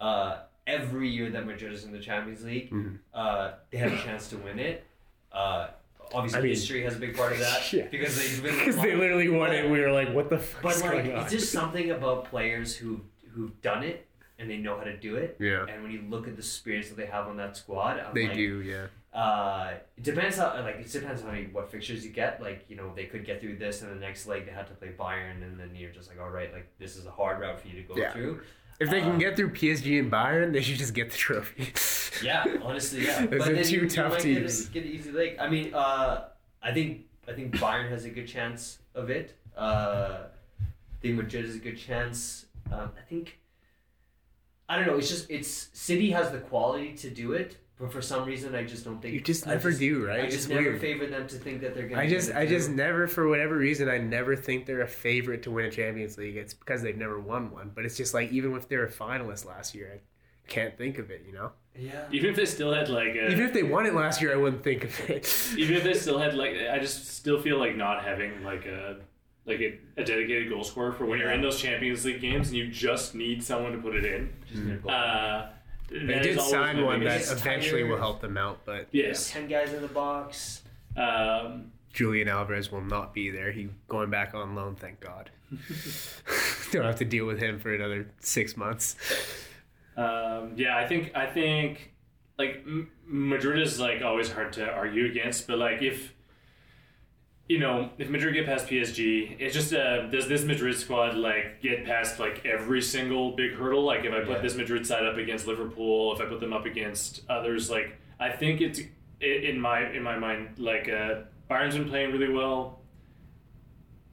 uh, 0.00 0.38
every 0.66 1.08
year 1.10 1.28
that 1.30 1.44
Madrid 1.46 1.72
is 1.72 1.84
in 1.84 1.92
the 1.92 1.98
Champions 1.98 2.42
League, 2.44 2.70
Mhm. 2.70 2.98
uh, 3.12 3.52
they 3.70 3.78
have 3.78 3.92
a 3.92 3.98
chance 3.98 4.28
to 4.28 4.36
win 4.38 4.58
it. 4.60 4.84
Uh, 5.32 5.68
obviously, 6.14 6.38
I 6.38 6.42
mean- 6.42 6.50
history 6.52 6.82
has 6.84 6.96
a 6.96 6.98
big 7.00 7.16
part 7.16 7.32
of 7.32 7.40
that 7.40 7.70
Yeah. 7.72 7.88
because 7.90 8.16
they've 8.16 8.42
been 8.42 8.56
because 8.58 8.76
they 8.76 8.94
literally 8.94 9.28
won 9.28 9.52
it. 9.52 9.68
We 9.68 9.80
were 9.80 9.92
like, 9.92 10.12
"What 10.14 10.30
the 10.30 10.38
fuck 10.38 10.62
But 10.62 10.80
like, 10.80 10.90
going 10.92 11.12
on?" 11.12 11.22
it's 11.24 11.32
just 11.32 11.52
something 11.52 11.90
about 11.90 12.26
players 12.26 12.76
who 12.76 13.00
who've 13.36 13.60
done 13.62 13.82
it 13.84 14.06
and 14.38 14.50
they 14.50 14.56
know 14.56 14.76
how 14.76 14.84
to 14.84 14.96
do 14.96 15.16
it. 15.16 15.36
yeah, 15.38 15.64
And 15.68 15.82
when 15.82 15.92
you 15.92 16.02
look 16.10 16.26
at 16.28 16.34
the 16.36 16.40
experience 16.40 16.88
that 16.88 16.96
they 16.96 17.06
have 17.06 17.26
on 17.28 17.36
that 17.36 17.56
squad, 17.56 17.98
I'm 18.00 18.14
they 18.14 18.26
like, 18.28 18.36
do. 18.36 18.60
Yeah, 18.62 18.86
Uh, 19.12 19.74
it 19.96 20.02
depends 20.02 20.36
how 20.36 20.48
like 20.62 20.76
it 20.76 20.90
depends 20.92 21.22
how 21.22 21.28
many 21.28 21.44
what 21.56 21.70
fixtures 21.70 22.04
you 22.04 22.12
get. 22.12 22.42
Like 22.42 22.64
you 22.68 22.76
know 22.76 22.92
they 22.94 23.04
could 23.04 23.24
get 23.24 23.40
through 23.40 23.56
this, 23.56 23.80
and 23.82 23.90
the 23.90 24.00
next 24.08 24.26
leg 24.26 24.44
they 24.46 24.52
had 24.52 24.66
to 24.66 24.74
play 24.74 24.90
Bayern, 24.98 25.42
and 25.42 25.58
then 25.60 25.70
you're 25.74 25.90
just 25.98 26.08
like, 26.10 26.20
all 26.20 26.28
right, 26.30 26.52
like 26.52 26.66
this 26.78 26.96
is 26.96 27.06
a 27.06 27.10
hard 27.10 27.40
route 27.40 27.58
for 27.60 27.68
you 27.68 27.76
to 27.82 27.88
go 27.88 27.96
Yeah. 27.96 28.12
through. 28.12 28.40
if 28.78 28.90
they 28.90 29.00
can 29.00 29.12
Um, 29.12 29.18
get 29.18 29.36
through 29.36 29.50
PSG 29.52 29.98
and 29.98 30.12
Bayern, 30.12 30.52
they 30.52 30.60
should 30.60 30.76
just 30.76 30.92
get 30.94 31.10
the 31.10 31.16
trophy. 31.16 31.72
Yeah, 32.22 32.44
honestly, 32.62 33.04
yeah. 33.04 33.26
Those 33.26 33.40
but 33.40 33.48
are 33.52 33.62
two 33.64 33.80
you, 33.80 33.88
tough 33.90 34.24
you 34.24 34.36
teams. 34.36 34.66
Get, 34.68 34.70
a, 34.70 34.72
get 34.86 34.90
an 34.90 34.98
easy 34.98 35.12
leg. 35.12 35.36
I 35.38 35.48
mean, 35.50 35.74
uh, 35.74 36.28
I 36.62 36.72
think 36.72 37.04
I 37.28 37.32
think 37.34 37.54
Bayern 37.56 37.90
has 37.90 38.06
a 38.06 38.10
good 38.10 38.26
chance 38.26 38.78
of 38.94 39.10
it. 39.10 39.34
Uh, 39.54 40.20
I 40.62 40.96
think 41.02 41.16
Madrid 41.16 41.44
has 41.44 41.56
a 41.56 41.58
good 41.58 41.76
chance. 41.76 42.45
Um, 42.72 42.90
I 42.98 43.02
think 43.08 43.38
I 44.68 44.76
don't 44.76 44.86
know. 44.86 44.96
It's 44.96 45.08
just 45.08 45.30
it's 45.30 45.68
City 45.72 46.10
has 46.10 46.30
the 46.32 46.38
quality 46.38 46.94
to 46.94 47.10
do 47.10 47.32
it, 47.32 47.56
but 47.78 47.92
for 47.92 48.02
some 48.02 48.24
reason 48.24 48.54
I 48.54 48.64
just 48.64 48.84
don't 48.84 49.00
think 49.00 49.14
You 49.14 49.20
just 49.20 49.46
I 49.46 49.50
never 49.50 49.70
do, 49.72 50.06
right? 50.06 50.20
I 50.20 50.22
It's 50.24 50.34
just 50.34 50.48
never 50.48 50.62
weird. 50.62 50.80
favor 50.80 51.06
them 51.06 51.28
to 51.28 51.36
think 51.36 51.60
that 51.60 51.74
they're 51.74 51.88
gonna. 51.88 52.00
I 52.02 52.08
just, 52.08 52.30
it 52.30 52.36
I 52.36 52.46
just 52.46 52.70
never, 52.70 53.06
for 53.06 53.28
whatever 53.28 53.56
reason, 53.56 53.88
I 53.88 53.98
never 53.98 54.34
think 54.34 54.66
they're 54.66 54.80
a 54.82 54.88
favorite 54.88 55.42
to 55.44 55.50
win 55.52 55.66
a 55.66 55.70
Champions 55.70 56.18
League. 56.18 56.36
It's 56.36 56.54
because 56.54 56.82
they've 56.82 56.96
never 56.96 57.20
won 57.20 57.50
one. 57.52 57.70
But 57.74 57.84
it's 57.84 57.96
just 57.96 58.12
like 58.14 58.32
even 58.32 58.54
if 58.56 58.68
they 58.68 58.76
were 58.76 58.88
finalists 58.88 59.46
last 59.46 59.74
year, 59.74 59.92
I 59.94 60.00
can't 60.48 60.76
think 60.76 60.98
of 60.98 61.10
it. 61.12 61.22
You 61.26 61.32
know, 61.34 61.52
yeah. 61.78 62.06
Even 62.10 62.30
if 62.30 62.36
they 62.36 62.46
still 62.46 62.72
had 62.74 62.88
like 62.88 63.14
a, 63.14 63.30
even 63.30 63.44
if 63.44 63.52
they 63.52 63.62
won 63.62 63.86
it 63.86 63.94
last 63.94 64.20
year, 64.20 64.32
I 64.32 64.36
wouldn't 64.36 64.64
think 64.64 64.82
of 64.84 65.10
it. 65.10 65.52
even 65.56 65.76
if 65.76 65.84
they 65.84 65.94
still 65.94 66.18
had 66.18 66.34
like 66.34 66.54
I 66.72 66.80
just 66.80 67.06
still 67.08 67.40
feel 67.40 67.58
like 67.58 67.76
not 67.76 68.02
having 68.04 68.42
like 68.42 68.66
a 68.66 68.96
like 69.46 69.60
a, 69.60 69.78
a 69.96 70.04
dedicated 70.04 70.48
goal 70.50 70.64
scorer 70.64 70.92
for 70.92 71.06
when 71.06 71.18
you're 71.18 71.30
in 71.30 71.40
those 71.40 71.60
Champions 71.60 72.04
League 72.04 72.20
games 72.20 72.48
and 72.48 72.56
you 72.56 72.68
just 72.68 73.14
need 73.14 73.42
someone 73.42 73.72
to 73.72 73.78
put 73.78 73.94
it 73.94 74.04
in. 74.04 74.32
Just 74.50 74.62
gonna 74.62 74.76
go. 74.76 74.88
Uh, 74.88 75.48
they 75.88 76.18
did 76.18 76.40
sign 76.40 76.84
one 76.84 76.98
that 77.04 77.10
biggest- 77.20 77.32
eventually 77.32 77.82
tighter. 77.82 77.92
will 77.92 77.98
help 78.00 78.20
them 78.20 78.36
out, 78.36 78.60
but 78.64 78.88
Yes. 78.90 79.30
Ten 79.30 79.46
guys 79.46 79.72
in 79.72 79.82
the 79.82 79.88
box. 79.88 80.62
Um, 80.96 81.70
Julian 81.92 82.28
Alvarez 82.28 82.70
will 82.72 82.80
not 82.82 83.14
be 83.14 83.30
there. 83.30 83.52
He 83.52 83.68
going 83.88 84.10
back 84.10 84.34
on 84.34 84.54
loan, 84.54 84.74
thank 84.74 84.98
God. 85.00 85.30
Don't 86.72 86.84
have 86.84 86.96
to 86.98 87.04
deal 87.04 87.24
with 87.26 87.38
him 87.38 87.58
for 87.60 87.72
another 87.72 88.08
six 88.20 88.56
months. 88.56 88.96
Um, 89.96 90.52
yeah, 90.56 90.76
I 90.76 90.86
think 90.86 91.12
I 91.14 91.26
think 91.26 91.92
like 92.38 92.62
M- 92.66 92.90
Madrid 93.06 93.62
is 93.62 93.78
like 93.80 94.02
always 94.02 94.30
hard 94.30 94.52
to 94.54 94.68
argue 94.70 95.06
against, 95.06 95.46
but 95.46 95.58
like 95.58 95.80
if 95.82 96.12
you 97.48 97.58
know 97.60 97.90
if 97.98 98.08
Madrid 98.08 98.34
get 98.34 98.46
past 98.46 98.66
PSG, 98.66 99.36
it's 99.38 99.54
just 99.54 99.72
uh, 99.72 100.06
does 100.08 100.26
this 100.28 100.44
Madrid 100.44 100.76
squad 100.76 101.14
like 101.16 101.60
get 101.62 101.84
past 101.84 102.18
like 102.18 102.44
every 102.44 102.82
single 102.82 103.32
big 103.36 103.52
hurdle? 103.54 103.84
Like 103.84 104.04
if 104.04 104.12
I 104.12 104.20
put 104.20 104.28
Yeah. 104.36 104.38
this 104.42 104.56
Madrid 104.56 104.86
side 104.86 105.04
up 105.06 105.16
against 105.16 105.46
Liverpool, 105.46 106.12
if 106.14 106.20
I 106.20 106.26
put 106.26 106.40
them 106.40 106.52
up 106.52 106.64
against 106.66 107.22
others, 107.28 107.70
like 107.70 107.96
I 108.18 108.30
think 108.30 108.60
it's 108.60 108.80
i 109.22 109.24
in 109.26 109.58
my 109.60 109.90
in 109.92 110.02
my 110.02 110.18
mind 110.18 110.58
like 110.58 110.88
uh, 110.88 111.20
Bayern's 111.50 111.76
been 111.76 111.88
playing 111.88 112.12
really 112.12 112.32
well. 112.32 112.80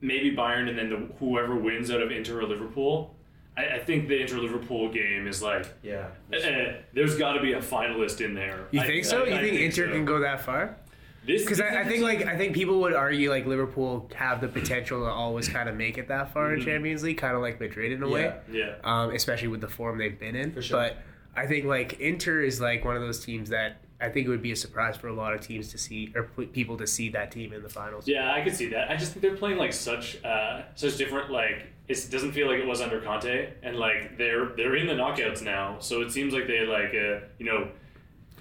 Maybe 0.02 0.36
Bayern 0.36 0.68
and 0.70 0.78
then 0.78 0.90
the, 0.90 0.98
whoever 1.20 1.56
wins 1.56 1.90
out 1.90 2.02
of 2.02 2.12
Inter 2.12 2.42
or 2.42 2.46
Liverpool. 2.46 3.16
I, 3.56 3.76
I 3.76 3.80
think 3.80 4.08
the 4.10 4.20
Inter 4.20 4.38
Liverpool 4.38 4.92
game 4.92 5.28
is 5.28 5.42
like 5.42 5.66
Yeah. 5.82 6.08
uh, 6.34 6.74
there's 6.94 7.18
got 7.18 7.34
to 7.34 7.42
be 7.42 7.54
a 7.54 7.62
finalist 7.62 8.20
in 8.20 8.34
there. 8.34 8.68
You 8.72 8.82
I- 8.82 8.86
think 8.88 9.06
so? 9.06 9.24
I- 9.24 9.28
you 9.28 9.36
I 9.36 9.42
think, 9.42 9.60
Inter 9.62 9.88
so. 9.88 9.92
can 9.94 10.06
go 10.06 10.20
that 10.20 10.42
far? 10.42 10.78
This 11.26 11.44
Because 11.44 11.62
I, 11.62 11.82
I 11.82 11.84
think 11.86 12.04
like 12.04 12.26
I 12.26 12.38
think 12.38 12.54
people 12.54 12.80
would 12.82 12.94
argue 12.94 13.30
like 13.30 13.46
Liverpool 13.46 14.10
have 14.16 14.42
the 14.42 14.48
potential 14.48 15.00
to 15.06 15.10
always 15.10 15.48
kind 15.48 15.70
of 15.70 15.76
make 15.76 15.98
it 15.98 16.08
that 16.10 16.34
far 16.34 16.54
in 16.54 16.60
Mhm. 16.60 16.66
Champions 16.66 17.04
League, 17.04 17.18
kind 17.18 17.36
of 17.36 17.42
like 17.42 17.60
Madrid 17.60 17.92
in 17.92 18.04
a 18.04 18.10
way. 18.10 18.34
Yeah. 18.52 18.60
yeah. 18.60 18.74
um, 18.84 19.12
especially 19.12 19.48
with 19.48 19.62
the 19.62 19.70
form 19.70 19.98
they've 19.98 20.20
been 20.20 20.36
in. 20.36 20.52
For 20.52 20.62
sure. 20.62 20.78
But 20.80 20.98
I 21.36 21.48
think 21.48 21.66
like 21.66 22.00
Inter 22.00 22.42
is 22.42 22.60
like 22.62 22.84
one 22.86 22.96
of 22.96 23.02
those 23.02 23.24
teams 23.24 23.50
that 23.50 23.78
I 24.02 24.10
think 24.10 24.28
it 24.28 24.30
would 24.30 24.42
be 24.42 24.52
a 24.52 24.56
surprise 24.56 24.98
for 24.98 25.08
a 25.08 25.14
lot 25.14 25.34
of 25.34 25.40
teams 25.40 25.70
to 25.70 25.78
see 25.78 26.12
or 26.14 26.24
people 26.24 26.76
to 26.78 26.86
see 26.86 27.08
that 27.10 27.32
team 27.32 27.54
in 27.54 27.64
the 27.64 27.70
finals. 27.70 28.06
Yeah, 28.08 28.34
I 28.34 28.42
could 28.42 28.54
see 28.56 28.68
that. 28.70 28.92
I 28.92 28.98
just 28.98 29.14
think 29.14 29.22
they're 29.22 29.38
playing 29.38 29.58
like 29.58 29.72
such 29.72 30.22
uh, 30.26 30.64
such 30.76 30.98
different 30.98 31.32
like 31.32 31.68
it 31.88 32.08
doesn't 32.12 32.34
feel 32.34 32.48
like 32.48 32.60
it 32.60 32.68
was 32.68 32.82
under 32.82 33.00
Conte, 33.02 33.54
and 33.64 33.78
like 33.78 34.18
they're 34.18 34.48
they're 34.58 34.76
in 34.76 34.88
the 34.88 34.94
knockouts 34.94 35.42
now, 35.42 35.78
so 35.80 36.02
it 36.02 36.12
seems 36.12 36.34
like 36.34 36.48
they 36.48 36.66
like 36.66 36.90
uh, 36.94 37.26
you 37.40 37.46
know 37.46 37.70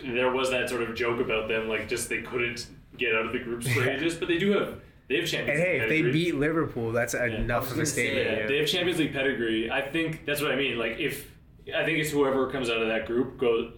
there 0.04 0.30
was 0.30 0.50
that 0.50 0.68
sort 0.68 0.82
of 0.82 0.94
joke 0.94 1.20
about 1.20 1.48
them 1.48 1.68
like 1.68 1.88
just 1.88 2.08
they 2.08 2.22
couldn't 2.22 2.66
get 2.96 3.14
out 3.14 3.26
of 3.26 3.32
the 3.32 3.38
groups 3.38 3.66
for 3.72 3.80
Yeah. 3.84 3.92
ages, 3.92 4.14
but 4.14 4.28
they 4.28 4.38
do 4.38 4.52
have 4.52 4.80
they 5.08 5.16
have 5.20 5.28
Champions. 5.28 5.58
And 5.60 5.68
hey, 5.68 5.72
League 5.80 5.82
if 5.82 5.88
they 5.88 6.10
beat 6.12 6.34
Liverpool, 6.36 6.92
that's 6.92 7.14
I 7.14 7.26
enough 7.26 7.64
of 7.66 7.72
a 7.72 7.74
gonna 7.74 7.86
say, 7.86 7.92
statement. 8.10 8.26
Yeah, 8.26 8.38
yeah. 8.42 8.46
they 8.46 8.58
have 8.58 8.68
Champions 8.68 8.98
League 8.98 9.12
pedigree. 9.12 9.70
I 9.70 9.82
think 9.82 10.24
that's 10.24 10.40
what 10.40 10.52
I 10.52 10.56
mean. 10.56 10.78
Like 10.78 10.98
if 10.98 11.30
I 11.76 11.84
think 11.84 11.98
it's 11.98 12.10
whoever 12.10 12.50
comes 12.50 12.70
out 12.70 12.80
of 12.82 12.88
that 12.88 13.06
group 13.06 13.38
goes 13.38 13.72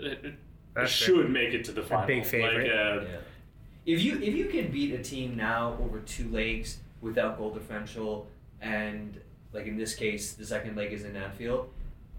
That's 0.75 0.91
should 0.91 1.31
make 1.31 1.53
it 1.55 1.65
to 1.65 1.73
the 1.73 1.83
final. 1.83 2.07
big 2.07 2.25
favorite. 2.25 2.69
Like, 2.69 2.73
uh, 2.73 3.07
Yeah. 3.11 3.17
If 3.87 4.03
you 4.03 4.15
if 4.17 4.35
you 4.35 4.47
can 4.47 4.71
beat 4.71 4.95
a 4.95 5.03
team 5.03 5.37
now 5.37 5.77
over 5.83 5.99
two 6.01 6.29
legs 6.31 6.79
without 7.03 7.37
goal 7.37 7.51
differential 7.53 8.27
and 8.63 9.21
like 9.53 9.67
in 9.67 9.77
this 9.77 9.95
case 9.95 10.33
the 10.33 10.47
second 10.47 10.75
leg 10.77 10.93
is 10.93 11.05
in 11.05 11.15
Anfield, 11.17 11.69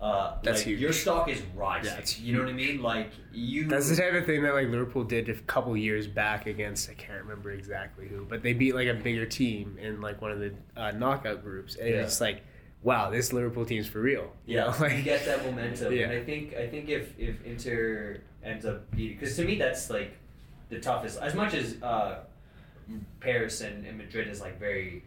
uh, 0.01 0.35
That's 0.43 0.59
like, 0.59 0.67
huge. 0.67 0.79
your 0.81 0.91
stock 0.93 1.29
is 1.29 1.41
rising. 1.55 1.93
It's 1.97 2.19
you 2.19 2.33
know 2.33 2.39
what 2.41 2.49
I 2.49 2.53
mean? 2.53 2.81
Like 2.81 3.11
you. 3.31 3.65
That's 3.67 3.89
the 3.89 3.95
type 3.95 4.13
of 4.13 4.25
thing 4.25 4.43
that 4.43 4.53
like 4.53 4.67
Liverpool 4.67 5.03
did 5.03 5.29
a 5.29 5.35
couple 5.35 5.75
years 5.77 6.05
back 6.07 6.45
against 6.47 6.89
I 6.89 6.93
can't 6.93 7.21
remember 7.23 7.51
exactly 7.51 8.07
who, 8.07 8.25
but 8.25 8.43
they 8.43 8.53
beat 8.53 8.75
like 8.75 8.87
a 8.87 8.93
bigger 8.93 9.25
team 9.25 9.77
in 9.81 10.01
like 10.01 10.21
one 10.21 10.31
of 10.31 10.39
the 10.39 10.53
uh, 10.75 10.91
knockout 10.91 11.43
groups, 11.43 11.75
and 11.77 11.87
Yeah. 11.89 12.01
it's 12.03 12.19
like, 12.19 12.41
wow, 12.83 13.09
this 13.09 13.31
Liverpool 13.33 13.65
team's 13.65 13.87
for 13.87 13.99
real. 14.01 14.31
You 14.45 14.57
Yeah, 14.57 14.63
know, 14.65 14.73
you 14.73 14.95
like 14.95 15.03
get 15.05 15.25
that 15.25 15.45
momentum, 15.45 15.93
Yeah. 15.93 16.03
and 16.09 16.11
I 16.11 16.23
think 16.23 16.53
I 16.55 16.67
think 16.67 16.89
if 16.89 17.17
if 17.17 17.43
Inter 17.45 18.19
ends 18.43 18.65
up 18.65 18.91
beating, 18.91 19.17
because 19.17 19.35
to 19.37 19.45
me 19.45 19.57
that's 19.57 19.89
like 19.89 20.11
the 20.69 20.79
toughest. 20.79 21.19
As 21.21 21.33
much 21.35 21.53
as 21.53 21.81
uh, 21.81 22.19
Paris 23.21 23.61
and, 23.61 23.85
and 23.85 23.97
Madrid 23.97 24.27
is 24.27 24.41
like 24.41 24.59
very 24.59 25.03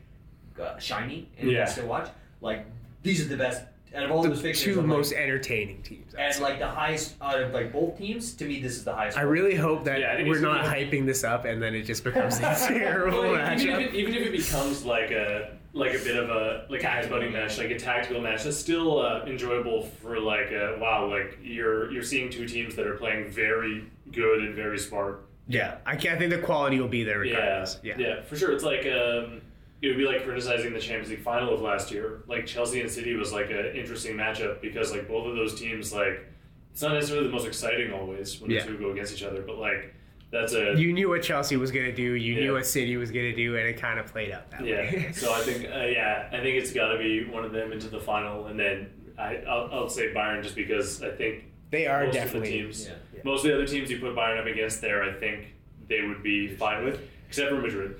uh, 0.60 0.78
shiny 0.78 1.28
and 1.38 1.50
Yeah. 1.50 1.66
to 1.66 1.82
watch, 1.84 2.08
like 2.40 2.66
these 3.02 3.20
are 3.24 3.28
the 3.28 3.36
best 3.36 3.62
out 3.94 4.04
of 4.04 4.10
all 4.10 4.22
those 4.22 4.36
the 4.38 4.42
fixtures. 4.48 4.74
two 4.74 4.80
I'm 4.80 4.88
like- 4.88 4.96
most 4.98 5.12
entertaining 5.12 5.82
teams. 5.82 6.14
I'd 6.14 6.20
and 6.20 6.34
say. 6.34 6.42
like 6.42 6.58
the 6.58 6.68
highest 6.68 7.14
out 7.20 7.40
of 7.42 7.52
like 7.52 7.72
both 7.72 7.96
teams. 7.98 8.34
To 8.34 8.44
me, 8.44 8.60
this 8.60 8.72
is 8.72 8.84
the 8.84 8.94
highest. 8.94 9.16
I 9.18 9.22
really 9.22 9.54
hope 9.54 9.84
that 9.84 10.00
Yeah, 10.00 10.22
we're 10.24 10.40
not 10.40 10.64
gonna 10.64 10.74
hyping 10.76 11.06
this 11.06 11.24
up 11.24 11.44
and 11.44 11.62
then 11.62 11.74
it 11.74 11.82
just 11.82 12.04
becomes 12.04 12.38
a 12.38 12.54
terrible 12.68 13.20
Well, 13.22 13.34
even, 13.34 13.40
matchup. 13.40 13.80
if 13.86 13.94
it, 13.94 13.94
even 13.96 14.14
if 14.14 14.22
it 14.26 14.32
becomes 14.32 14.84
like 14.84 15.10
a 15.10 15.50
like 15.74 15.94
a 15.94 15.98
bit 15.98 16.16
of 16.16 16.30
a 16.30 16.66
like 16.70 16.80
a 16.80 16.82
Tactical 16.82 17.18
headbutting 17.18 17.32
match. 17.32 17.50
match, 17.50 17.58
like 17.58 17.70
a 17.70 17.78
tactical 17.78 18.20
match, 18.22 18.42
that's 18.44 18.56
still 18.56 19.00
uh, 19.00 19.24
enjoyable 19.26 19.82
for 19.82 20.18
like 20.18 20.50
a, 20.50 20.76
wow, 20.80 21.06
like 21.08 21.38
you're 21.42 21.90
you're 21.92 22.02
seeing 22.02 22.30
two 22.30 22.46
teams 22.48 22.74
that 22.74 22.86
are 22.86 22.94
playing 22.96 23.28
very 23.30 23.84
good 24.10 24.40
and 24.42 24.54
very 24.54 24.78
smart. 24.78 25.24
Yeah, 25.46 25.76
I 25.86 25.96
can't 25.96 26.16
I 26.16 26.18
think 26.18 26.30
the 26.30 26.38
quality 26.38 26.80
will 26.80 26.88
be 26.88 27.04
there 27.04 27.24
Yeah, 27.24 27.66
yeah, 27.82 27.94
Yeah, 27.98 28.22
for 28.22 28.36
sure. 28.36 28.52
It's 28.52 28.64
like 28.64 28.86
um, 28.86 29.40
it 29.82 29.88
would 29.88 29.96
be 29.96 30.04
like 30.04 30.24
criticizing 30.24 30.72
the 30.72 30.80
Champions 30.80 31.10
League 31.10 31.22
final 31.22 31.54
of 31.54 31.60
last 31.60 31.90
year. 31.90 32.22
Like 32.26 32.46
Chelsea 32.46 32.80
and 32.80 32.90
City 32.90 33.14
was 33.14 33.32
like 33.32 33.50
an 33.50 33.66
interesting 33.76 34.16
matchup 34.16 34.60
because 34.60 34.90
like 34.92 35.06
both 35.08 35.26
of 35.26 35.36
those 35.36 35.58
teams 35.58 35.92
like 35.92 36.26
it's 36.72 36.82
not 36.82 36.94
necessarily 36.94 37.26
the 37.26 37.32
most 37.32 37.46
exciting 37.46 37.92
always 37.92 38.40
when 38.40 38.50
Yeah. 38.50 38.62
the 38.64 38.68
two 38.72 38.78
go 38.78 38.90
against 38.90 39.12
each 39.14 39.22
other, 39.22 39.42
but 39.42 39.58
like 39.58 39.94
that's 40.30 40.52
a 40.52 40.74
You 40.76 40.92
knew 40.92 41.08
what 41.08 41.22
Chelsea 41.22 41.56
was 41.56 41.70
gonna 41.70 41.92
do. 41.92 42.02
You 42.14 42.34
Yeah. 42.34 42.40
knew 42.40 42.52
what 42.54 42.66
City 42.66 42.96
was 42.96 43.10
gonna 43.10 43.34
do, 43.34 43.56
and 43.56 43.66
it 43.68 43.78
kind 43.78 43.98
of 43.98 44.06
played 44.06 44.30
out 44.32 44.50
that 44.50 44.64
Yeah. 44.64 44.76
way. 44.76 45.08
so 45.12 45.32
I 45.32 45.40
think, 45.40 45.64
uh, 45.64 45.84
yeah, 45.86 46.28
I 46.32 46.40
think 46.40 46.56
it's 46.60 46.72
got 46.72 46.92
to 46.92 46.98
be 46.98 47.24
one 47.24 47.44
of 47.44 47.52
them 47.52 47.72
into 47.72 47.88
the 47.88 47.98
final, 48.00 48.46
and 48.46 48.58
then 48.60 48.90
I, 49.16 49.36
I'll, 49.48 49.68
I'll 49.72 49.88
say 49.88 50.12
Bayern 50.12 50.42
just 50.42 50.54
because 50.54 51.02
I 51.02 51.10
think 51.10 51.44
they 51.70 51.86
are 51.86 52.04
most 52.04 52.14
definitely. 52.14 52.48
of 52.48 52.52
the 52.54 52.62
teams, 52.64 52.86
Yeah. 52.88 52.94
Yeah. 53.14 53.20
most 53.24 53.44
of 53.44 53.50
the 53.50 53.54
other 53.56 53.66
teams 53.66 53.90
you 53.90 53.98
put 54.00 54.14
Bayern 54.14 54.38
up 54.38 54.46
against 54.46 54.80
there, 54.80 55.02
I 55.02 55.12
think 55.12 55.54
they 55.88 56.02
would 56.02 56.22
be 56.22 56.46
fine 56.48 56.84
with, 56.84 57.00
except 57.28 57.48
for 57.50 57.56
Madrid. 57.56 57.96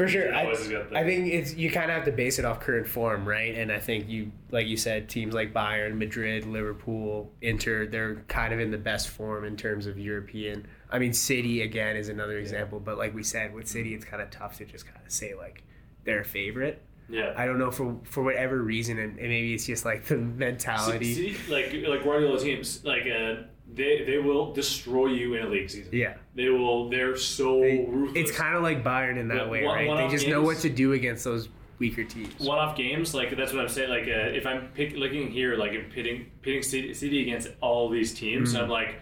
For 0.00 0.08
sure, 0.08 0.34
I, 0.34 0.44
always 0.44 0.60
has 0.60 0.68
got 0.68 0.88
the- 0.88 0.96
I 0.96 1.04
think 1.04 1.26
it's 1.26 1.54
you 1.54 1.70
kind 1.70 1.90
of 1.90 1.94
have 1.94 2.06
to 2.06 2.12
base 2.12 2.38
it 2.38 2.46
off 2.46 2.58
current 2.60 2.86
form, 2.88 3.28
right? 3.28 3.54
And 3.54 3.70
I 3.70 3.78
think 3.78 4.08
you, 4.08 4.32
like 4.50 4.66
you 4.66 4.78
said, 4.78 5.10
teams 5.10 5.34
like 5.34 5.52
Bayern, 5.52 5.98
Madrid, 5.98 6.46
Liverpool, 6.46 7.30
Inter, 7.42 7.86
they're 7.86 8.14
kind 8.26 8.54
of 8.54 8.60
in 8.60 8.70
the 8.70 8.78
best 8.78 9.10
form 9.10 9.44
in 9.44 9.58
terms 9.58 9.86
of 9.86 9.98
European. 9.98 10.66
I 10.88 10.98
mean, 10.98 11.12
City 11.12 11.60
again 11.60 11.96
is 11.96 12.08
another 12.08 12.38
example, 12.38 12.80
but 12.80 12.96
like 12.96 13.14
we 13.14 13.22
said, 13.22 13.52
with 13.52 13.68
City, 13.68 13.94
it's 13.94 14.06
kind 14.06 14.22
of 14.22 14.30
tough 14.30 14.56
to 14.56 14.64
just 14.64 14.86
kind 14.86 15.04
of 15.04 15.12
say 15.12 15.34
like 15.34 15.64
they're 16.04 16.22
a 16.22 16.24
favorite. 16.24 16.80
Yeah. 17.10 17.34
I 17.36 17.44
don't 17.44 17.58
know 17.58 17.70
for 17.70 17.98
for 18.04 18.22
whatever 18.22 18.62
reason, 18.62 18.98
and, 18.98 19.18
and 19.18 19.28
maybe 19.28 19.52
it's 19.52 19.66
just 19.66 19.84
like 19.84 20.06
the 20.06 20.16
mentality. 20.16 21.12
City, 21.12 21.36
like 21.50 21.74
like 21.86 22.04
Guardiola 22.04 22.40
teams, 22.40 22.82
like 22.86 23.02
uh, 23.02 23.42
they 23.74 24.04
they 24.04 24.18
will 24.18 24.52
destroy 24.52 25.06
you 25.06 25.34
in 25.34 25.44
a 25.44 25.48
league 25.48 25.70
season. 25.70 25.90
Yeah, 25.92 26.14
They 26.34 26.48
will. 26.48 26.88
They're 26.88 27.16
so 27.16 27.60
They- 27.60 27.84
ruthless. 27.88 28.28
it's 28.28 28.36
kind 28.36 28.56
of 28.56 28.62
like 28.62 28.82
Bayern 28.84 29.16
in 29.18 29.28
that 29.28 29.36
Yeah, 29.36 29.48
way, 29.48 29.64
one- 29.64 29.74
right? 29.74 29.82
They 29.84 29.88
one-off 29.88 30.10
just 30.10 30.28
know 30.28 30.42
what 30.42 30.58
to 30.58 30.68
do 30.68 30.92
against 30.92 31.24
those 31.24 31.48
weaker 31.78 32.04
teams. 32.04 32.38
one-off 32.40 32.76
games. 32.76 33.14
Like 33.14 33.36
that's 33.36 33.52
what 33.52 33.62
I'm 33.62 33.68
saying. 33.68 33.90
Like 33.90 34.04
uh, 34.04 34.36
if 34.36 34.46
I'm 34.46 34.68
pick, 34.74 34.94
looking 34.96 35.30
here, 35.30 35.56
like 35.56 35.72
I'm 35.72 35.84
pitting 35.90 36.26
pitting 36.42 36.62
City, 36.62 36.92
City 36.94 37.22
against 37.22 37.48
all 37.60 37.88
these 37.88 38.12
teams, 38.14 38.54
Mm. 38.54 38.62
I'm 38.64 38.68
like 38.68 38.96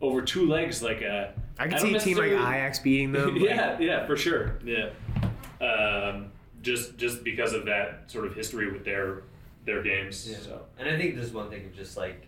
over 0.00 0.20
two 0.22 0.46
legs. 0.48 0.82
Like 0.82 1.02
uh, 1.02 1.26
I 1.58 1.64
could 1.66 1.74
I 1.74 1.78
see 1.78 1.94
a 1.94 2.00
team 2.00 2.16
like 2.18 2.30
necessarily- 2.30 2.56
Ajax 2.56 2.78
beating 2.80 3.12
them. 3.12 3.34
like- 3.36 3.42
yeah, 3.44 3.78
yeah, 3.78 4.06
for 4.06 4.16
sure. 4.16 4.58
Yeah, 4.64 4.90
um, 5.60 6.32
just 6.62 6.96
just 6.96 7.22
because 7.24 7.52
of 7.52 7.66
that 7.66 8.04
sort 8.10 8.26
of 8.26 8.34
history 8.34 8.70
with 8.72 8.84
their 8.84 9.22
their 9.64 9.82
games. 9.82 10.28
Yeah. 10.30 10.38
So 10.38 10.62
And 10.78 10.88
I 10.88 10.96
think 10.98 11.14
there's 11.16 11.32
one 11.32 11.48
thing 11.50 11.64
of 11.66 11.74
just 11.74 11.96
like 11.96 12.26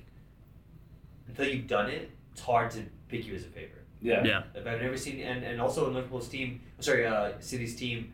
until 1.29 1.47
you've 1.49 1.66
done 1.66 1.89
it, 1.91 2.11
it's 2.33 2.41
hard 2.41 2.70
to 2.72 2.83
pick 3.09 3.27
you 3.27 3.35
as 3.35 3.43
a 3.45 3.49
favorite. 3.49 3.85
yeah, 4.01 4.24
Yeah. 4.24 4.43
Like, 4.55 4.66
I've 4.66 4.83
never 4.83 4.97
seen, 4.97 5.20
and, 5.20 5.45
and 5.45 5.61
also 5.61 5.89
in 5.89 5.95
Liverpool's 5.95 6.29
team, 6.29 6.61
sorry, 6.81 7.07
uh, 7.07 7.33
City's 7.41 7.77
team. 7.77 8.12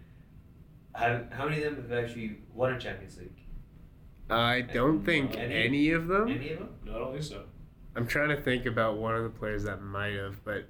Have, 0.95 1.33
how 1.33 1.45
many 1.49 1.63
of 1.63 1.75
them 1.75 1.89
have 1.89 2.05
actually 2.05 2.37
won 2.55 2.75
a 2.75 2.79
Champions 2.79 3.17
League? 3.19 3.31
I 4.31 4.61
don't 4.61 5.05
think 5.05 5.37
Any? 5.37 5.55
any 5.55 5.91
of 5.91 6.07
them. 6.07 6.29
Any 6.29 6.51
of 6.51 6.59
them? 6.61 6.69
No, 6.85 6.95
I 6.95 6.99
don't 6.99 7.13
think 7.13 7.25
so. 7.25 7.45
I'm 7.95 8.07
trying 8.07 8.31
to 8.31 8.41
think 8.41 8.67
about 8.67 8.97
one 8.97 9.15
of 9.15 9.23
the 9.25 9.31
players 9.31 9.65
that 9.65 9.83
might 9.83 10.15
have, 10.15 10.43
but 10.45 10.69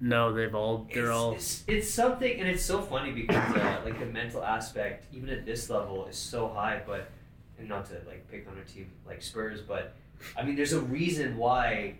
No, 0.00 0.32
they've 0.32 0.54
all 0.54 0.86
they're 0.92 1.04
it's, 1.06 1.10
all 1.10 1.32
It's, 1.32 1.64
it's 1.66 1.90
something, 1.90 2.38
and 2.38 2.48
it's 2.48 2.62
so 2.64 2.80
funny 2.82 3.10
because 3.12 3.56
uh, 3.56 3.80
like 3.84 3.98
the 3.98 4.06
mental 4.06 4.44
aspect, 4.44 5.06
even 5.12 5.28
at 5.30 5.44
this 5.44 5.70
level, 5.70 6.06
is 6.06 6.16
so 6.16 6.48
high. 6.48 6.82
But 6.86 7.10
and 7.58 7.68
not 7.68 7.86
to 7.86 7.94
like 8.06 8.28
pick 8.30 8.46
on 8.48 8.58
a 8.58 8.64
team 8.64 8.90
like 9.06 9.22
Spurs, 9.22 9.60
but 9.60 9.94
I 10.36 10.42
mean, 10.42 10.56
there's 10.56 10.72
a 10.72 10.80
reason 10.80 11.36
why 11.36 11.94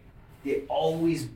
they 0.45 0.63
always, 0.69 1.29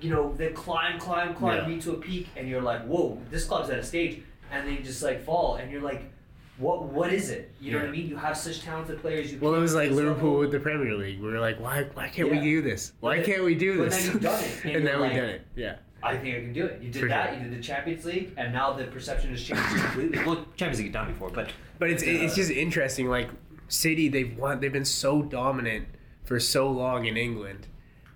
you 0.00 0.10
know, 0.10 0.32
they 0.34 0.48
climb, 0.50 0.98
climb, 0.98 1.34
climb, 1.34 1.70
Yeah. 1.70 1.80
to 1.80 1.92
a 1.92 1.96
peak, 1.96 2.28
and 2.36 2.48
you're 2.48 2.62
like, 2.62 2.84
whoa, 2.86 3.18
this 3.30 3.44
club's 3.44 3.70
at 3.70 3.78
a 3.78 3.82
stage, 3.84 4.22
and 4.50 4.66
they 4.66 4.76
just 4.82 5.02
like 5.02 5.22
fall, 5.24 5.56
and 5.56 5.70
you're 5.70 5.82
like. 5.82 6.02
What 6.58 6.82
what 6.92 7.10
is 7.10 7.30
it? 7.30 7.50
You 7.58 7.72
know 7.72 7.78
what 7.78 7.88
I 7.88 7.90
mean? 7.90 8.06
You 8.06 8.16
have 8.18 8.36
such 8.36 8.60
talented 8.60 9.00
players. 9.00 9.32
You 9.32 9.38
Well, 9.40 9.54
it 9.54 9.60
was 9.60 9.74
like 9.74 9.90
Liverpool 9.92 10.32
level. 10.32 10.38
with 10.40 10.52
the 10.52 10.60
Premier 10.60 10.94
League. 10.94 11.18
We 11.18 11.28
were 11.32 11.40
like, 11.40 11.58
why 11.58 11.84
why 11.94 12.08
can't 12.08 12.28
Yeah. 12.28 12.38
we 12.38 12.40
do 12.42 12.60
this? 12.60 12.92
Why 13.00 13.16
But 13.16 13.24
can't 13.24 13.44
we 13.44 13.54
do 13.54 13.78
this? 13.88 14.08
then 14.10 14.16
it, 14.18 14.64
and 14.76 14.86
and 14.86 15.00
like- 15.00 15.12
we've 15.12 15.20
done 15.22 15.30
it. 15.30 15.46
Yeah. 15.56 15.76
I 16.02 16.18
think 16.18 16.36
I 16.36 16.40
can 16.40 16.52
do 16.52 16.66
it. 16.66 16.82
You 16.82 16.90
did 16.90 17.00
For 17.00 17.08
that. 17.08 17.30
sure. 17.30 17.38
You 17.42 17.48
did 17.48 17.58
the 17.58 17.62
Champions 17.62 18.04
League, 18.04 18.32
and 18.36 18.52
now 18.52 18.74
the 18.74 18.84
perception 18.84 19.30
has 19.30 19.42
changed 19.42 19.62
completely. 19.62 20.18
Well, 20.26 20.44
Champions 20.54 20.80
League 20.82 20.92
done 20.92 21.10
before, 21.10 21.30
but 21.30 21.48
But 21.78 21.88
it's 21.92 22.02
uh, 22.02 22.06
it's 22.08 22.34
just 22.36 22.50
interesting. 22.50 23.08
Like 23.08 23.30
City, 23.68 24.08
they've 24.10 24.36
won. 24.36 24.60
They've 24.60 24.70
been 24.70 24.84
so 24.84 25.22
dominant 25.22 25.86
for 26.30 26.38
so 26.38 26.70
long 26.70 27.06
in 27.06 27.16
England, 27.16 27.66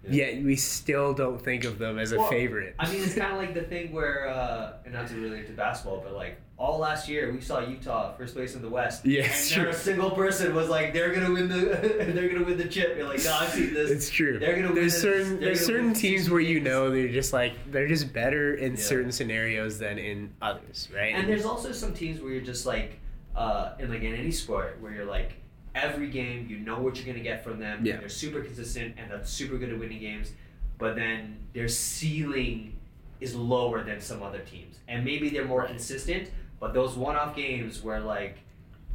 Yeah. 0.05 0.27
yet 0.31 0.45
we 0.45 0.55
still 0.55 1.13
don't 1.15 1.43
think 1.43 1.65
of 1.65 1.81
them 1.81 1.99
as 1.99 2.13
a 2.13 2.19
Well, 2.19 2.29
favorite. 2.31 2.77
I 2.79 2.89
mean, 2.89 3.03
it's 3.03 3.17
kind 3.17 3.33
of 3.33 3.39
like 3.39 3.55
the 3.55 3.63
thing 3.65 3.91
where, 3.93 4.29
uh, 4.29 4.75
and 4.85 4.95
not 4.95 5.09
to 5.09 5.15
really 5.17 5.41
into 5.41 5.51
basketball, 5.51 6.01
but 6.01 6.13
like 6.15 6.37
all 6.57 6.79
last 6.79 7.09
year 7.09 7.33
we 7.33 7.41
saw 7.41 7.59
Utah 7.59 8.15
first 8.17 8.37
place 8.37 8.55
in 8.55 8.63
the 8.63 8.69
West. 8.69 9.05
Yeah, 9.05 9.23
and 9.25 9.33
it's 9.33 9.51
true. 9.51 9.69
a 9.69 9.73
single 9.75 10.13
person 10.13 10.55
was 10.55 10.69
like, 10.69 10.93
they're 10.93 11.13
gonna 11.13 11.33
win 11.33 11.49
the, 11.49 11.65
they're 12.15 12.29
gonna 12.29 12.45
win 12.45 12.57
the 12.57 12.69
chip. 12.69 12.97
You're 12.97 13.09
like, 13.09 13.25
no, 13.25 13.35
I've 13.35 13.49
seen 13.49 13.75
this. 13.75 13.91
It's 13.91 14.09
true. 14.11 14.39
They're 14.39 14.55
gonna 14.63 14.73
there's 14.73 14.93
this- 14.93 15.03
certain 15.03 15.31
they're 15.41 15.47
there's 15.47 15.67
gonna 15.67 15.79
certain 15.79 15.95
teams 15.95 16.31
where 16.31 16.41
you 16.41 16.61
know 16.61 16.91
they're 16.93 17.09
just 17.09 17.33
like 17.33 17.55
they're 17.73 17.89
just 17.89 18.13
better 18.13 18.55
in 18.55 18.75
Yeah. 18.77 18.81
certain 18.81 19.11
scenarios 19.11 19.81
than 19.81 19.99
in 19.99 20.31
others, 20.41 20.89
right? 20.95 21.17
And 21.17 21.29
there's 21.29 21.45
also 21.45 21.73
some 21.73 21.93
teams 21.93 22.21
where 22.21 22.31
you're 22.33 22.43
just 22.45 22.65
like, 22.65 23.01
uh, 23.35 23.73
in 23.81 23.91
like 23.91 24.03
in 24.03 24.15
any 24.15 24.31
sport, 24.31 24.77
where 24.81 24.93
you're 24.93 25.05
like, 25.07 25.33
every 25.75 26.09
game 26.09 26.47
you 26.49 26.59
know 26.59 26.79
what 26.79 26.97
you're 26.97 27.07
gonna 27.07 27.23
get 27.25 27.43
from 27.45 27.59
them. 27.59 27.85
Yeah. 27.85 27.97
They're 27.99 28.09
super 28.09 28.41
consistent 28.41 28.95
and 28.99 29.11
they're 29.11 29.25
super 29.25 29.59
good 29.59 29.71
at 29.71 29.79
winning 29.79 30.01
games, 30.01 30.33
but 30.79 30.97
then 30.97 31.39
their 31.53 31.69
ceiling 31.69 32.77
is 33.21 33.35
lower 33.35 33.83
than 33.85 34.01
some 34.01 34.23
other 34.23 34.41
teams, 34.41 34.79
and 34.89 35.05
maybe 35.05 35.29
they're 35.31 35.45
more 35.47 35.67
consistent. 35.67 36.31
But 36.61 36.75
those 36.75 36.95
one-off 36.97 37.35
games 37.37 37.83
where 37.83 38.01
like 38.01 38.39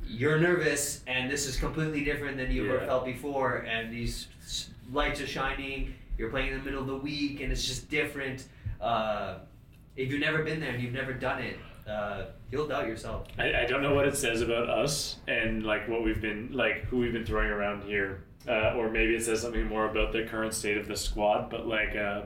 you're 0.05 0.39
nervous 0.39 1.03
and 1.07 1.29
this 1.29 1.45
is 1.45 1.55
completely 1.57 2.03
different 2.03 2.37
than 2.37 2.51
you 2.51 2.65
ever 2.65 2.79
Yeah. 2.79 2.85
felt 2.87 3.05
before, 3.05 3.57
and 3.67 3.93
these 3.93 4.27
lights 4.91 5.21
are 5.21 5.27
shining. 5.27 5.93
You're 6.17 6.29
playing 6.29 6.51
in 6.51 6.57
the 6.59 6.63
middle 6.65 6.81
of 6.81 6.87
the 6.87 6.95
week, 6.97 7.41
and 7.41 7.51
it's 7.51 7.65
just 7.65 7.89
different. 7.89 8.47
Uh, 8.81 9.39
if 9.95 10.11
you've 10.11 10.19
never 10.21 10.43
been 10.43 10.59
there 10.59 10.71
and 10.71 10.81
you've 10.81 10.93
never 10.93 11.13
done 11.13 11.41
it, 11.41 11.57
uh, 11.89 12.25
you'll 12.51 12.67
doubt 12.67 12.87
yourself. 12.87 13.27
I, 13.37 13.61
I 13.61 13.65
don't 13.65 13.81
know 13.81 13.93
what 13.95 14.07
it 14.07 14.15
says 14.15 14.41
about 14.41 14.69
us 14.69 15.17
and 15.27 15.63
like 15.63 15.87
what 15.87 16.03
we've 16.03 16.21
been 16.21 16.49
like 16.53 16.83
who 16.85 16.97
we've 16.99 17.13
been 17.13 17.25
throwing 17.25 17.49
around 17.49 17.83
here, 17.83 18.23
uh, 18.47 18.73
or 18.75 18.89
maybe 18.89 19.15
it 19.15 19.23
says 19.23 19.41
something 19.41 19.65
more 19.67 19.89
about 19.89 20.11
the 20.13 20.23
current 20.23 20.53
state 20.53 20.77
of 20.77 20.87
the 20.87 20.95
squad. 20.95 21.49
But 21.49 21.67
like, 21.67 21.95
uh, 21.95 22.21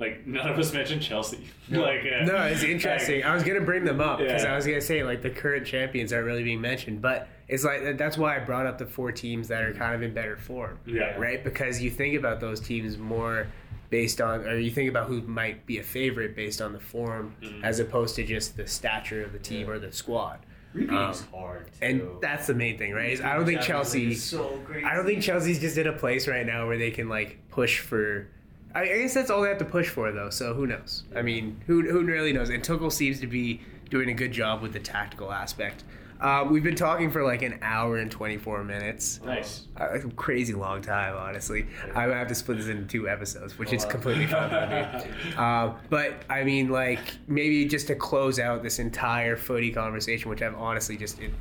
like 0.00 0.26
none 0.26 0.48
of 0.48 0.58
us 0.58 0.72
mentioned 0.72 1.02
Chelsea. 1.02 1.46
No. 1.68 1.80
like, 1.80 2.00
uh, 2.00 2.24
no, 2.24 2.36
it's 2.42 2.62
interesting. 2.62 3.24
I 3.24 3.32
was 3.34 3.42
gonna 3.42 3.60
bring 3.62 3.84
them 3.84 4.00
up 4.00 4.18
because 4.18 4.42
Yeah. 4.42 4.52
I 4.52 4.56
was 4.56 4.66
gonna 4.66 4.80
say 4.80 5.02
like 5.02 5.22
the 5.22 5.30
current 5.30 5.66
champions 5.66 6.12
aren't 6.12 6.26
really 6.26 6.42
being 6.42 6.60
mentioned, 6.60 7.00
but 7.00 7.28
it's 7.48 7.64
like 7.64 7.96
that's 7.96 8.18
why 8.18 8.36
I 8.36 8.40
brought 8.40 8.66
up 8.66 8.76
the 8.78 8.86
four 8.86 9.12
teams 9.12 9.48
that 9.48 9.62
are 9.62 9.72
kind 9.72 9.94
of 9.94 10.02
in 10.02 10.12
better 10.12 10.36
form, 10.36 10.78
Yeah. 10.86 11.16
right? 11.16 11.42
Because 11.42 11.80
you 11.80 11.90
think 11.90 12.16
about 12.18 12.40
those 12.40 12.60
teams 12.60 12.98
more 12.98 13.46
based 13.94 14.20
on, 14.20 14.40
or 14.44 14.58
you 14.58 14.72
think 14.72 14.90
about 14.90 15.06
who 15.06 15.20
might 15.22 15.64
be 15.66 15.78
a 15.78 15.82
favorite 15.84 16.34
based 16.34 16.60
on 16.60 16.72
the 16.72 16.80
form, 16.80 17.32
Mhm. 17.40 17.62
as 17.62 17.78
opposed 17.78 18.16
to 18.16 18.24
just 18.24 18.56
the 18.56 18.66
stature 18.66 19.22
of 19.22 19.32
the 19.32 19.38
team 19.38 19.68
Yeah. 19.68 19.74
or 19.74 19.78
the 19.78 19.92
squad. 19.92 20.40
Repeating's 20.72 21.20
Um, 21.22 21.28
hard. 21.40 21.66
And 21.80 22.02
that's 22.20 22.48
the 22.48 22.54
main 22.54 22.76
thing, 22.76 22.92
right? 22.92 23.10
Is 23.12 23.20
I 23.20 23.36
don't 23.36 23.46
think 23.46 23.60
Chelsea. 23.60 24.12
so. 24.16 24.60
I 24.84 24.96
don't 24.96 25.06
think 25.06 25.22
Chelsea's 25.22 25.60
just 25.60 25.78
in 25.78 25.86
a 25.86 25.92
place 25.92 26.26
right 26.26 26.44
now 26.44 26.66
where 26.66 26.76
they 26.76 26.90
can 26.90 27.08
like 27.08 27.38
push 27.50 27.78
for. 27.78 28.26
I 28.74 28.80
I 28.82 28.86
guess 29.02 29.14
that's 29.14 29.30
all 29.30 29.42
they 29.42 29.48
have 29.50 29.58
to 29.58 29.64
push 29.64 29.88
for, 29.88 30.10
though. 30.10 30.30
So 30.30 30.54
who 30.54 30.66
knows? 30.66 31.04
I 31.14 31.22
mean, 31.22 31.60
who 31.68 31.88
who 31.88 32.02
really 32.02 32.32
knows? 32.32 32.50
And 32.50 32.64
Tuchel 32.64 32.90
seems 32.90 33.20
to 33.20 33.28
be 33.28 33.60
doing 33.90 34.08
a 34.10 34.14
good 34.14 34.32
job 34.32 34.60
with 34.60 34.72
the 34.72 34.80
tactical 34.80 35.30
aspect. 35.30 35.84
Uh, 36.24 36.42
we've 36.42 36.62
been 36.62 36.74
talking 36.74 37.10
for 37.10 37.22
like 37.22 37.42
an 37.42 37.58
hour 37.60 37.98
and 37.98 38.10
twenty 38.10 38.38
four 38.38 38.64
minutes. 38.64 39.20
nice. 39.26 39.66
A 39.76 39.98
crazy 40.16 40.54
long 40.54 40.80
time, 40.80 41.14
honestly. 41.14 41.66
I 41.94 42.06
would 42.06 42.16
have 42.16 42.28
to 42.28 42.34
split 42.34 42.56
this 42.56 42.68
into 42.68 42.86
two 42.86 43.06
episodes, 43.10 43.58
which 43.58 43.74
is 43.74 43.84
completely 43.84 44.26
fine 44.26 44.48
by 44.48 45.04
me. 45.04 45.34
Um, 45.34 45.74
but 45.90 46.22
I 46.30 46.42
mean, 46.42 46.70
like 46.70 47.00
maybe 47.28 47.66
just 47.66 47.88
to 47.88 47.94
close 47.94 48.38
out 48.38 48.62
this 48.62 48.78
entire 48.78 49.36
footy 49.36 49.70
conversation, 49.70 50.30
which 50.30 50.40
I've 50.40 50.54
honestly 50.54 50.96
just 50.96 51.20
en- 51.20 51.34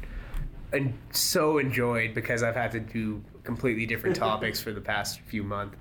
en- 0.73 0.99
so 1.11 1.59
enjoyed 1.59 2.13
because 2.13 2.43
I've 2.43 2.55
had 2.55 2.73
to 2.73 2.81
do 2.81 3.23
completely 3.45 3.85
different 3.85 4.15
topics 4.17 4.59
for 4.59 4.73
the 4.73 4.81
past 4.81 5.21
few 5.21 5.43
months. 5.43 5.77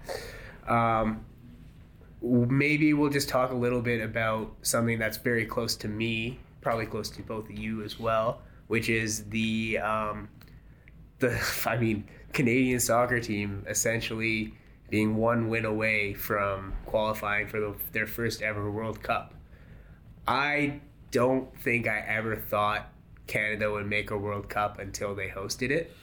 Um, 0.68 1.24
maybe 2.22 2.94
we'll 2.94 3.10
just 3.10 3.28
talk 3.28 3.50
a 3.50 3.56
little 3.56 3.82
bit 3.82 4.00
about 4.00 4.54
something 4.62 5.00
that's 5.00 5.16
very 5.16 5.44
close 5.44 5.74
to 5.78 5.88
me, 5.88 6.38
probably 6.60 6.86
close 6.86 7.10
to 7.10 7.22
both 7.22 7.50
of 7.50 7.58
you 7.58 7.82
as 7.82 7.98
well, 7.98 8.42
which 8.72 8.88
is 8.88 9.24
the 9.24 9.76
um, 9.76 10.30
the 11.18 11.38
I 11.66 11.76
mean 11.76 12.08
Canadian 12.32 12.80
soccer 12.80 13.20
team 13.20 13.66
essentially 13.68 14.54
being 14.88 15.16
one 15.16 15.50
win 15.50 15.66
away 15.66 16.14
from 16.14 16.72
qualifying 16.86 17.48
for 17.48 17.60
the, 17.60 17.74
their 17.92 18.06
first 18.06 18.40
ever 18.40 18.70
World 18.70 19.02
Cup. 19.02 19.34
I 20.26 20.80
don't 21.10 21.54
think 21.60 21.86
I 21.86 21.98
ever 21.98 22.34
thought 22.34 22.90
Canada 23.26 23.70
would 23.70 23.86
make 23.86 24.10
a 24.10 24.16
World 24.16 24.48
Cup 24.48 24.78
until 24.78 25.14
they 25.14 25.28
hosted 25.28 25.70
it. 25.70 25.94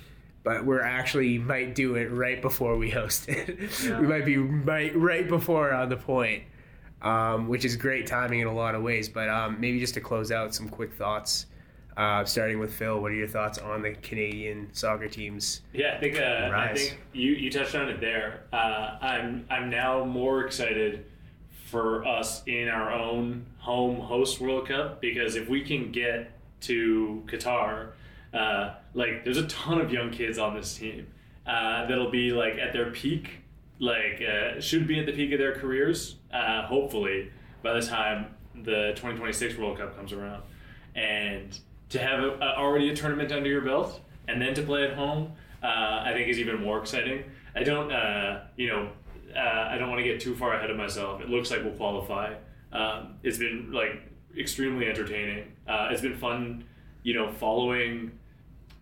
But 0.43 0.63
we're 0.63 0.83
actually 0.83 1.39
might 1.39 1.73
do 1.73 1.95
it 1.95 2.11
right 2.11 2.39
before 2.39 2.77
we 2.77 2.89
host 3.01 3.29
it. 3.29 3.57
Yeah. 3.83 3.99
we 3.99 4.05
might 4.05 4.25
be 4.25 4.37
right 4.37 4.95
right 4.95 5.27
before 5.27 5.73
on 5.73 5.89
the 5.89 5.97
point, 5.97 6.43
um, 7.01 7.47
which 7.47 7.65
is 7.65 7.75
great 7.75 8.05
timing 8.05 8.41
in 8.41 8.47
a 8.47 8.53
lot 8.53 8.75
of 8.75 8.83
ways. 8.83 9.09
But 9.09 9.27
um, 9.27 9.59
maybe 9.59 9.79
just 9.79 9.95
to 9.95 10.01
close 10.01 10.31
out, 10.31 10.53
some 10.53 10.69
quick 10.69 10.93
thoughts. 10.93 11.47
Uh, 11.99 12.23
starting 12.23 12.59
with 12.59 12.73
Phil, 12.73 12.97
what 13.01 13.11
are 13.11 13.15
your 13.15 13.27
thoughts 13.27 13.57
on 13.57 13.81
the 13.81 13.91
Canadian 13.91 14.69
soccer 14.71 15.09
teams? 15.09 15.63
Yeah, 15.73 15.95
I 15.97 15.99
think 15.99 16.17
uh, 16.17 16.49
I 16.55 16.73
think 16.73 16.97
you, 17.11 17.33
you 17.33 17.51
touched 17.51 17.75
on 17.75 17.89
it 17.89 17.99
there. 17.99 18.45
Uh, 18.53 18.97
I'm 19.01 19.45
I'm 19.49 19.69
now 19.69 20.05
more 20.05 20.45
excited 20.45 21.07
for 21.65 22.05
us 22.05 22.41
in 22.45 22.69
our 22.69 22.93
own 22.93 23.45
home 23.57 23.99
host 23.99 24.39
World 24.39 24.69
Cup 24.69 25.01
because 25.01 25.35
if 25.35 25.49
we 25.49 25.59
can 25.59 25.91
get 25.91 26.31
to 26.61 27.21
Qatar, 27.27 27.89
uh, 28.33 28.75
like 28.93 29.25
there's 29.25 29.35
a 29.35 29.47
ton 29.47 29.81
of 29.81 29.91
young 29.91 30.09
kids 30.09 30.37
on 30.37 30.55
this 30.55 30.77
team 30.77 31.05
uh, 31.45 31.85
that'll 31.85 32.11
be 32.11 32.31
like 32.31 32.53
at 32.59 32.71
their 32.71 32.91
peak, 32.91 33.41
like 33.79 34.21
uh, 34.21 34.61
should 34.61 34.87
be 34.87 35.01
at 35.01 35.05
the 35.05 35.11
peak 35.11 35.33
of 35.33 35.39
their 35.39 35.53
careers. 35.53 36.15
Uh, 36.31 36.65
hopefully 36.65 37.29
by 37.61 37.73
the 37.73 37.85
time 37.85 38.27
the 38.55 38.93
2026 38.95 39.57
World 39.57 39.77
Cup 39.77 39.97
comes 39.97 40.13
around, 40.13 40.43
and 40.95 41.59
to 41.89 41.99
have 41.99 42.19
a, 42.19 42.37
a, 42.37 42.57
already 42.57 42.89
a 42.89 42.95
tournament 42.95 43.31
under 43.31 43.49
your 43.49 43.61
belt 43.61 43.99
and 44.27 44.41
then 44.41 44.53
to 44.53 44.61
play 44.61 44.83
at 44.83 44.93
home, 44.93 45.33
uh, 45.63 46.03
I 46.05 46.11
think 46.13 46.29
is 46.29 46.39
even 46.39 46.61
more 46.61 46.79
exciting. 46.79 47.23
I 47.55 47.63
don't, 47.63 47.91
uh, 47.91 48.41
you 48.55 48.67
know, 48.67 48.91
uh, 49.35 49.69
I 49.69 49.77
don't 49.77 49.89
want 49.89 49.99
to 49.99 50.03
get 50.03 50.19
too 50.19 50.35
far 50.35 50.53
ahead 50.53 50.69
of 50.69 50.77
myself. 50.77 51.21
It 51.21 51.29
looks 51.29 51.51
like 51.51 51.63
we'll 51.63 51.73
qualify. 51.73 52.35
Um, 52.71 53.15
it's 53.23 53.37
been 53.37 53.71
like 53.71 54.01
extremely 54.37 54.87
entertaining. 54.87 55.51
Uh, 55.67 55.89
it's 55.91 56.01
been 56.01 56.17
fun, 56.17 56.63
you 57.03 57.13
know, 57.13 57.31
following 57.31 58.11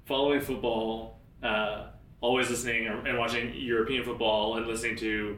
following 0.05 0.39
football, 0.39 1.19
uh, 1.43 1.87
always 2.21 2.49
listening 2.49 2.87
and 2.87 3.17
watching 3.17 3.53
European 3.55 4.03
football 4.03 4.57
and 4.57 4.65
listening 4.65 4.95
to 4.95 5.37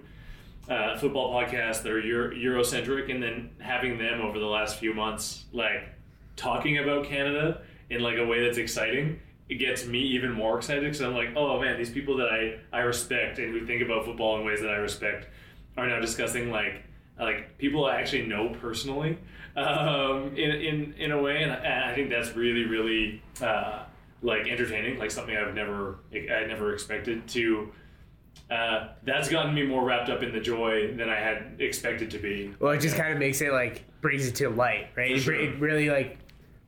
uh, 0.69 0.95
football 0.97 1.33
podcasts 1.33 1.81
that 1.81 1.91
are 1.91 1.99
Euro- 1.99 2.35
Eurocentric, 2.35 3.09
and 3.09 3.21
then 3.21 3.49
having 3.59 3.97
them 3.97 4.21
over 4.21 4.37
the 4.37 4.45
last 4.45 4.77
few 4.77 4.93
months, 4.93 5.45
like 5.51 5.89
talking 6.39 6.77
about 6.77 7.05
Canada 7.05 7.61
in 7.89 8.01
like 8.01 8.17
a 8.17 8.25
way 8.25 8.43
that's 8.43 8.57
exciting. 8.57 9.19
It 9.49 9.55
gets 9.55 9.85
me 9.85 9.99
even 9.99 10.31
more 10.31 10.57
excited 10.57 10.83
because 10.83 11.01
I'm 11.01 11.15
like, 11.15 11.35
oh 11.35 11.59
man, 11.59 11.77
these 11.77 11.89
people 11.89 12.17
that 12.17 12.29
I, 12.29 12.59
I 12.71 12.81
respect 12.81 13.39
and 13.39 13.51
who 13.51 13.65
think 13.65 13.81
about 13.81 14.05
football 14.05 14.39
in 14.39 14.45
ways 14.45 14.61
that 14.61 14.69
I 14.69 14.75
respect 14.75 15.27
are 15.77 15.87
now 15.87 15.99
discussing 15.99 16.51
like 16.51 16.83
like 17.19 17.57
people 17.57 17.85
I 17.85 17.95
actually 17.95 18.27
know 18.27 18.55
personally 18.61 19.17
um, 19.55 20.35
in, 20.35 20.51
in 20.51 20.93
in 20.93 21.11
a 21.11 21.21
way, 21.21 21.43
and 21.43 21.51
I, 21.51 21.55
and 21.55 21.91
I 21.91 21.95
think 21.95 22.09
that's 22.09 22.35
really 22.35 22.65
really 22.65 23.21
uh, 23.41 23.83
like 24.21 24.47
entertaining, 24.47 24.97
like 24.97 25.11
something 25.11 25.35
I've 25.35 25.53
never 25.53 25.99
I 26.13 26.45
never 26.45 26.73
expected 26.73 27.27
to. 27.29 27.71
Uh, 28.49 28.89
that's 29.03 29.29
gotten 29.29 29.53
me 29.53 29.63
more 29.63 29.83
wrapped 29.83 30.09
up 30.09 30.23
in 30.23 30.31
the 30.31 30.39
joy 30.39 30.93
than 30.95 31.09
I 31.09 31.15
had 31.15 31.57
expected 31.59 32.09
to 32.11 32.19
be. 32.19 32.53
Well, 32.59 32.71
it 32.71 32.79
just 32.79 32.95
kind 32.95 33.13
of 33.13 33.19
makes 33.19 33.41
it 33.41 33.51
like 33.51 33.83
brings 34.01 34.27
it 34.27 34.35
to 34.35 34.49
light, 34.49 34.87
right? 34.95 35.11
It, 35.11 35.19
sure. 35.19 35.35
it 35.35 35.59
really 35.59 35.89
like 35.89 36.17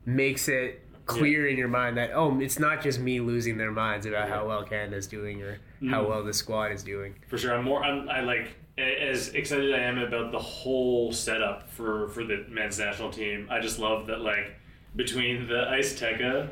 makes 0.05 0.47
it 0.47 0.81
clear 1.05 1.47
in 1.47 1.57
your 1.57 1.67
mind 1.67 1.97
that 1.97 2.11
oh, 2.13 2.39
it's 2.39 2.59
not 2.59 2.81
just 2.81 2.99
me 2.99 3.19
losing 3.19 3.57
their 3.57 3.71
minds 3.71 4.05
about 4.05 4.29
how 4.29 4.47
well 4.47 4.63
Canada's 4.63 5.07
doing 5.07 5.41
or 5.41 5.57
how 5.89 6.03
Mm. 6.03 6.07
well 6.09 6.23
the 6.23 6.33
squad 6.33 6.71
is 6.71 6.83
doing. 6.83 7.15
For 7.27 7.37
sure, 7.37 7.53
I'm 7.55 7.65
more. 7.65 7.83
I'm, 7.83 8.07
I 8.09 8.21
like 8.21 8.55
as 8.77 9.29
excited 9.29 9.73
I 9.75 9.79
am 9.79 9.97
about 9.97 10.31
the 10.31 10.39
whole 10.39 11.11
setup 11.11 11.69
for 11.69 12.07
for 12.09 12.23
the 12.23 12.45
men's 12.49 12.79
national 12.79 13.09
team, 13.11 13.47
I 13.51 13.59
just 13.59 13.79
love 13.79 14.07
that 14.07 14.21
like 14.21 14.55
between 14.95 15.47
the 15.47 15.65
Iceteca 15.69 16.49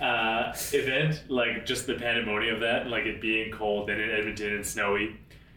uh, 0.00 0.52
event, 0.72 1.24
like 1.28 1.64
just 1.66 1.86
the 1.86 1.94
pandemonium 1.94 2.56
of 2.56 2.60
that, 2.62 2.88
like 2.88 3.04
it 3.04 3.20
being 3.20 3.50
cold, 3.52 3.88
then 3.88 4.00
in 4.00 4.10
Edmonton 4.10 4.54
and 4.56 4.66
snowy, 4.66 5.16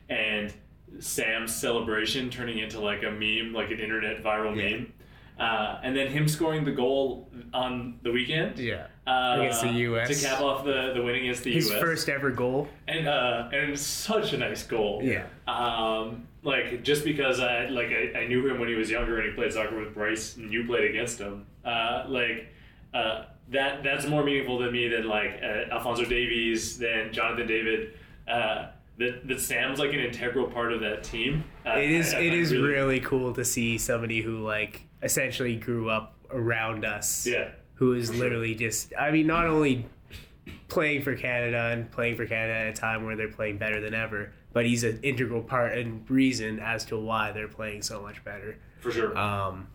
and 0.10 0.54
Sam's 1.00 1.54
celebration 1.56 2.30
turning 2.30 2.60
into 2.60 2.80
like 2.80 3.04
a 3.04 3.12
meme, 3.12 3.54
like 3.54 3.72
an 3.72 3.80
internet 3.80 4.24
viral 4.24 4.56
Yeah. 4.56 4.78
meme. 4.78 4.94
Uh, 5.40 5.80
and 5.84 5.96
then 5.96 6.08
him 6.08 6.28
scoring 6.28 6.64
the 6.64 6.72
goal 6.72 7.30
on 7.54 8.00
the 8.04 8.12
weekend 8.12 8.58
Yeah. 8.58 8.88
uh, 9.06 9.36
Against 9.40 9.62
the 9.64 9.70
US. 9.92 10.08
to 10.22 10.28
cap 10.28 10.40
off 10.42 10.64
the, 10.64 10.94
the 10.94 11.02
win 11.04 11.16
against 11.16 11.44
the 11.44 11.52
His 11.54 11.70
US. 11.72 11.80
first 11.82 12.08
ever 12.10 12.32
goal. 12.32 12.70
and 12.88 13.08
uh, 13.08 13.50
and 13.52 13.78
such 13.78 14.32
a 14.34 14.38
nice 14.38 14.64
goal. 14.64 15.02
Yeah. 15.04 15.26
Um, 15.48 16.28
like 16.44 16.84
just 16.84 17.04
because 17.04 17.40
I 17.42 17.66
like 17.68 17.88
I, 17.90 18.20
I 18.20 18.28
knew 18.28 18.48
him 18.48 18.60
when 18.60 18.70
he 18.70 18.76
was 18.76 18.90
younger 18.90 19.20
and 19.20 19.30
he 19.30 19.36
played 19.36 19.52
soccer 19.52 19.78
with 19.78 19.94
Bryce 19.94 20.38
and 20.38 20.54
you 20.54 20.66
played 20.66 20.90
against 20.90 21.20
him. 21.20 21.46
Uh, 21.66 22.06
like 22.08 22.48
uh, 22.94 23.26
that 23.50 23.84
that's 23.84 24.06
more 24.08 24.24
meaningful 24.24 24.60
to 24.60 24.72
me 24.72 24.88
than 24.88 25.06
like 25.08 25.40
uh, 25.44 25.74
Alfonso 25.74 26.06
Davies, 26.06 26.78
than 26.78 27.12
Jonathan 27.12 27.46
David. 27.48 27.94
Uh, 28.28 28.68
that 28.98 29.28
that 29.28 29.40
Sam's 29.40 29.80
like 29.80 29.94
an 29.94 30.00
integral 30.00 30.48
part 30.48 30.72
of 30.74 30.80
that 30.82 31.04
team. 31.04 31.44
It 31.66 31.92
is 31.92 32.14
I- 32.14 32.18
I 32.18 32.22
it 32.22 32.34
is 32.34 32.52
really- 32.52 32.68
really 32.68 33.00
cool 33.00 33.34
to 33.34 33.44
see 33.46 33.78
somebody 33.78 34.22
who 34.22 34.40
like 34.44 34.82
essentially 35.04 35.56
grew 35.56 35.90
up 35.90 36.16
around 36.32 36.86
us. 36.86 37.28
yeah. 37.28 37.50
Who 37.76 37.94
is 37.94 38.14
literally 38.16 38.56
just 38.56 38.94
I 38.98 39.12
mean 39.12 39.28
not 39.28 39.48
only 39.48 39.86
playing 40.70 41.02
for 41.04 41.16
Canada 41.16 41.72
and 41.74 41.92
playing 41.92 42.16
for 42.16 42.26
Canada 42.26 42.54
at 42.60 42.68
a 42.68 42.74
time 42.74 43.06
where 43.06 43.16
they're 43.16 43.28
playing 43.32 43.58
better 43.58 43.82
than 43.82 43.94
ever, 43.94 44.32
but 44.54 44.66
he's 44.66 44.84
an 44.84 45.00
integral 45.04 45.42
part 45.42 45.78
and 45.78 46.10
reason 46.10 46.60
as 46.60 46.86
to 46.86 46.98
why 46.98 47.32
they're 47.32 47.48
playing 47.48 47.82
so 47.82 48.02
much 48.02 48.24
better. 48.24 48.58
for 48.80 48.92
sure. 48.92 49.18
Um, 49.18 49.68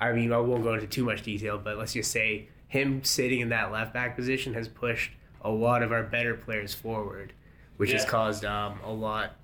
I 0.00 0.12
mean, 0.12 0.32
I 0.32 0.38
won't 0.38 0.62
go 0.64 0.74
into 0.74 0.86
too 0.86 1.04
much 1.04 1.22
detail, 1.22 1.58
but 1.58 1.76
let's 1.78 1.92
just 1.92 2.10
say 2.10 2.48
him 2.66 3.04
sitting 3.04 3.40
in 3.40 3.50
that 3.50 3.70
left 3.70 3.92
back 3.94 4.16
position 4.16 4.54
has 4.54 4.66
pushed 4.66 5.12
a 5.42 5.50
lot 5.50 5.82
of 5.82 5.92
our 5.92 6.02
better 6.02 6.34
players 6.34 6.74
forward, 6.74 7.32
which 7.76 7.92
has 7.92 8.04
caused 8.04 8.44
um, 8.44 8.78
a 8.84 8.92
lot, 8.92 9.36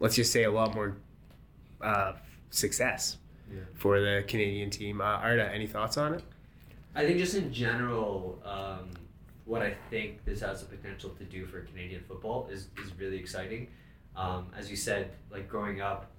let's 0.00 0.16
just 0.16 0.32
say, 0.32 0.44
a 0.44 0.50
lot 0.50 0.74
more 0.74 0.96
uh, 1.80 2.12
success 2.50 3.18
Yeah. 3.52 3.60
for 3.74 4.00
the 4.00 4.24
Canadian 4.26 4.70
team. 4.70 5.00
Uh, 5.00 5.04
Arda, 5.04 5.50
any 5.52 5.66
thoughts 5.66 5.96
on 5.96 6.14
it? 6.14 6.22
I 6.94 7.04
think 7.04 7.18
just 7.18 7.34
in 7.34 7.52
general, 7.52 8.40
um, 8.44 8.90
what 9.44 9.62
I 9.62 9.74
think 9.90 10.24
this 10.24 10.40
has 10.40 10.60
the 10.60 10.66
potential 10.76 11.10
to 11.10 11.24
do 11.24 11.46
for 11.46 11.60
Canadian 11.62 12.02
football 12.06 12.48
is, 12.50 12.68
is 12.82 12.92
really 12.98 13.16
exciting. 13.18 13.68
Um, 14.16 14.46
as 14.56 14.70
you 14.70 14.76
said, 14.76 15.10
like 15.30 15.48
growing 15.48 15.80
up, 15.80 16.10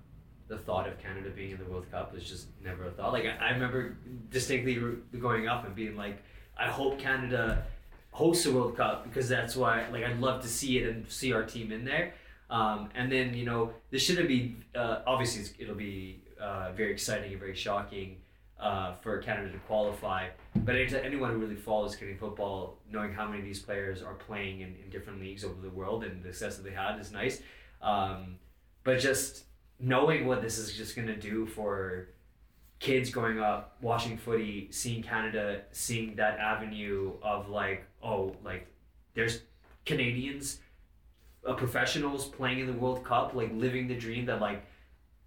the 0.48 0.58
thought 0.58 0.88
of 0.88 1.00
Canada 1.02 1.30
being 1.32 1.52
in 1.52 1.58
the 1.58 1.66
World 1.66 1.90
Cup 1.90 2.14
was 2.14 2.24
just 2.24 2.48
never 2.64 2.86
a 2.86 2.92
thought. 2.92 3.14
Like 3.14 3.26
I, 3.26 3.48
I 3.48 3.52
remember 3.52 3.98
distinctly 4.30 4.78
going 5.20 5.48
up 5.48 5.66
and 5.66 5.74
being 5.74 5.96
like, 5.96 6.22
I 6.58 6.68
hope 6.68 7.00
Canada 7.00 7.64
hosts 8.16 8.46
a 8.46 8.52
World 8.52 8.78
Cup 8.78 9.04
because 9.04 9.28
that's 9.28 9.58
why 9.58 9.86
like 9.92 10.06
I'd 10.06 10.22
love 10.22 10.42
to 10.42 10.48
see 10.48 10.78
it 10.78 10.88
and 10.90 11.06
see 11.10 11.34
our 11.34 11.44
team 11.44 11.72
in 11.72 11.84
there. 11.84 12.14
Um, 12.50 12.90
and 12.96 13.12
then 13.12 13.34
you 13.34 13.46
know 13.46 13.74
this 13.92 14.04
shouldn't 14.04 14.30
be 14.30 14.56
uh, 14.74 15.00
obviously 15.06 15.44
it'll 15.60 15.76
be 15.76 16.22
uh, 16.40 16.72
very 16.72 16.92
exciting 16.94 17.32
and 17.32 17.40
very 17.40 17.56
shocking 17.56 18.18
uh, 18.58 18.94
for 18.94 19.18
Canada 19.18 19.52
to 19.52 19.58
qualify. 19.60 20.30
But 20.56 20.76
any- 20.76 20.96
anyone 20.96 21.32
who 21.32 21.40
really 21.40 21.56
follows 21.58 21.96
Canadian 21.96 22.18
football, 22.20 22.78
knowing 22.90 23.14
how 23.14 23.26
many 23.28 23.40
of 23.40 23.46
these 23.46 23.62
players 23.62 24.02
are 24.02 24.14
playing 24.14 24.62
in, 24.62 24.76
in 24.82 24.90
different 24.90 25.20
leagues 25.20 25.44
over 25.44 25.62
the 25.62 25.70
world 25.70 26.06
and 26.06 26.24
the 26.24 26.32
success 26.32 26.56
that 26.56 26.64
they 26.64 26.76
had 26.76 26.98
is 27.00 27.12
nice. 27.12 27.42
Um, 27.82 28.38
but 28.86 29.00
just 29.00 29.44
knowing 29.78 30.26
what 30.26 30.42
this 30.42 30.58
is 30.58 30.74
just 30.74 30.96
going 30.96 31.08
to 31.08 31.18
do 31.18 31.46
for 31.46 32.08
kids 32.80 33.10
growing 33.10 33.40
up, 33.40 33.78
watching 33.82 34.18
footy, 34.18 34.68
seeing 34.72 35.02
Canada, 35.02 35.62
seeing 35.72 36.16
that 36.16 36.40
avenue 36.40 37.14
of 37.22 37.50
like, 37.50 37.86
oh, 38.04 38.36
like 38.44 38.68
there's 39.14 39.42
Canadians, 39.86 40.60
uh, 41.48 41.54
professionals 41.54 42.26
playing 42.26 42.60
in 42.60 42.68
the 42.68 42.74
World 42.74 43.04
Cup, 43.04 43.34
like 43.34 43.52
living 43.54 43.88
the 43.88 43.96
dream 43.96 44.26
that 44.26 44.42
like 44.42 44.66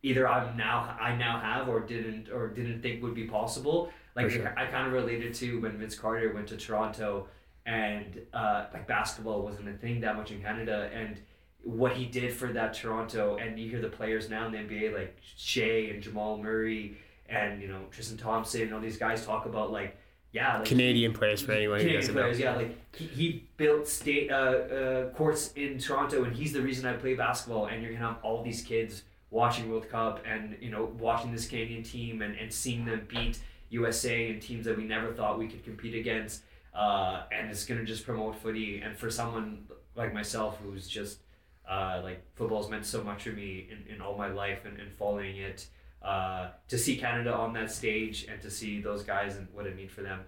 either 0.03 0.29
I'm 0.29 0.57
now 0.57 0.97
I 1.01 1.17
now 1.17 1.41
have 1.41 1.69
or 1.69 1.81
didn't 1.81 2.29
or 2.31 2.49
didn't 2.49 2.83
think 2.83 3.03
would 3.03 3.15
be 3.15 3.25
possible. 3.25 3.91
Like 4.15 4.31
sure. 4.31 4.53
I 4.59 4.67
kind 4.67 4.87
of 4.87 4.93
related 4.93 5.35
to 5.35 5.61
when 5.61 5.79
Vince 5.79 5.97
Carter 5.97 6.33
went 6.33 6.49
to 6.49 6.57
Toronto 6.57 7.29
and 7.67 8.21
uh, 8.33 8.67
like 8.73 8.87
basketball 8.87 9.43
wasn't 9.43 9.69
a 9.69 9.75
thing 9.75 10.01
that 10.01 10.17
much 10.17 10.31
in 10.31 10.41
Canada 10.41 10.91
and 10.93 11.21
what 11.63 11.93
he 11.93 12.07
did 12.07 12.33
for 12.33 12.53
that 12.53 12.73
Toronto 12.73 13.37
and 13.37 13.59
you 13.59 13.69
hear 13.69 13.81
the 13.81 13.89
players 13.89 14.31
now 14.31 14.47
in 14.47 14.53
the 14.53 14.59
NBA 14.59 14.95
like 14.95 15.17
Shai 15.37 15.91
and 15.93 16.03
Jamal 16.03 16.39
Murray 16.39 16.97
and 17.29 17.61
you 17.61 17.69
know 17.69 17.81
Tristan 17.91 18.17
Thompson 18.17 18.63
and 18.63 18.75
all 18.75 18.81
these 18.81 18.97
guys 18.97 19.25
talk 19.25 19.47
about 19.47 19.71
like 19.71 19.97
yeah 20.33 20.59
like 20.59 20.67
Canadian 20.67 21.13
players 21.13 21.41
for 21.43 21.53
anyone 21.53 21.79
who 21.79 21.85
Canadian 21.85 22.01
doesn't 22.01 22.15
players, 22.15 22.39
know. 22.39 22.45
yeah, 22.45 22.57
like 22.57 22.97
he, 22.97 23.05
he 23.07 23.49
built 23.57 23.87
state 23.87 24.31
uh, 24.31 24.35
uh, 24.35 25.11
courts 25.11 25.53
in 25.53 25.79
Toronto, 25.79 26.25
and 26.25 26.35
he's 26.35 26.53
the 26.53 26.63
reason 26.63 26.87
I 26.87 26.95
play 26.95 27.15
basketball. 27.15 27.67
And 27.67 27.83
you're 27.83 27.93
gonna 27.93 28.07
have 28.07 28.19
all 28.23 28.43
these 28.43 28.63
kids 28.63 29.03
watching 29.31 29.71
World 29.71 29.89
Cup, 29.89 30.23
and 30.27 30.57
you 30.61 30.71
know 30.71 30.93
watching 30.99 31.33
this 31.33 31.49
Canadian 31.49 31.83
team, 31.83 32.23
and, 32.23 32.37
and 32.37 32.53
seeing 32.53 32.85
them 32.85 33.07
beat 33.09 33.39
USA 33.71 34.31
and 34.31 34.41
teams 34.41 34.65
that 34.65 34.77
we 34.77 34.85
never 34.85 35.13
thought 35.13 35.39
we 35.39 35.49
could 35.49 35.65
compete 35.65 35.95
against. 35.95 36.43
Uh, 36.75 37.23
and 37.33 37.51
it's 37.51 37.65
gonna 37.65 37.85
just 37.85 38.05
promote 38.05 38.37
footy. 38.37 38.81
And 38.81 38.97
for 38.97 39.11
someone 39.11 39.67
like 39.97 40.15
myself, 40.15 40.59
who's 40.63 40.87
just 40.87 41.19
uh, 41.69 42.01
like 42.03 42.23
football's 42.35 42.71
meant 42.71 42.87
so 42.87 43.03
much 43.03 43.25
to 43.25 43.33
me 43.33 43.69
in, 43.71 43.95
in 43.95 44.01
all 44.01 44.17
my 44.17 44.29
life, 44.29 44.65
and, 44.65 44.79
and 44.79 44.93
following 44.93 45.37
it. 45.37 45.67
Uh, 46.03 46.51
to 46.69 46.79
see 46.79 46.97
Canada 46.97 47.33
on 47.35 47.53
that 47.53 47.71
stage 47.71 48.27
and 48.31 48.41
to 48.41 48.51
see 48.51 48.81
those 48.81 49.03
guys 49.03 49.37
and 49.37 49.49
what 49.53 49.67
it 49.67 49.75
means 49.77 49.91
for 49.91 50.03
them, 50.03 50.21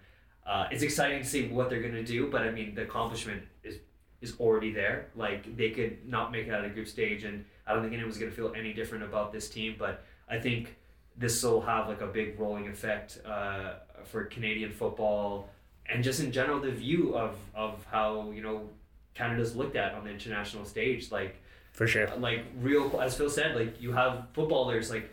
uh, 0.47 0.66
it's 0.71 0.83
exciting 0.83 1.23
to 1.23 1.29
see 1.29 1.49
what 1.49 1.71
they're 1.71 1.83
gonna 1.83 2.03
do, 2.03 2.29
but 2.29 2.43
I 2.43 2.51
mean 2.51 2.75
the 2.75 2.83
accomplishment 2.83 3.43
is 3.62 3.77
is 4.21 4.37
already 4.39 4.73
there. 4.73 5.09
Like 5.14 5.57
they 5.57 5.71
could 5.71 6.07
not 6.07 6.33
make 6.33 6.49
it 6.49 6.53
out 6.55 6.64
of 6.64 6.75
group 6.75 6.89
stage, 6.89 7.25
and 7.25 7.45
I 7.66 7.73
don't 7.73 7.83
think 7.83 7.95
anyone's 7.95 8.18
gonna 8.18 8.31
feel 8.31 8.53
any 8.57 8.73
different 8.73 9.05
about 9.05 9.33
this 9.33 9.49
team. 9.49 9.77
But 9.79 10.05
I 10.29 10.39
think 10.39 10.77
this 11.16 11.43
will 11.43 11.61
have 11.61 11.89
like 11.89 12.01
a 12.01 12.07
big 12.07 12.39
rolling 12.39 12.68
effect 12.68 13.21
uh, 13.25 13.75
for 14.05 14.25
Canadian 14.25 14.73
football 14.73 15.49
and 15.91 16.05
just 16.05 16.21
in 16.21 16.33
general 16.33 16.61
the 16.61 16.71
view 16.71 17.16
of 17.16 17.37
of 17.55 17.85
how 17.91 18.31
you 18.31 18.43
know 18.43 18.68
Canada's 19.14 19.57
looked 19.57 19.77
at 19.77 19.95
on 19.95 20.05
the 20.05 20.11
international 20.11 20.64
stage. 20.64 21.11
Like 21.11 21.37
For 21.73 21.87
sure. 21.87 22.09
like 22.18 22.45
real 22.61 23.01
as 23.01 23.16
Phil 23.16 23.31
said, 23.31 23.57
like 23.57 23.81
you 23.81 23.93
have 23.93 24.27
footballers 24.33 24.91
like 24.91 25.11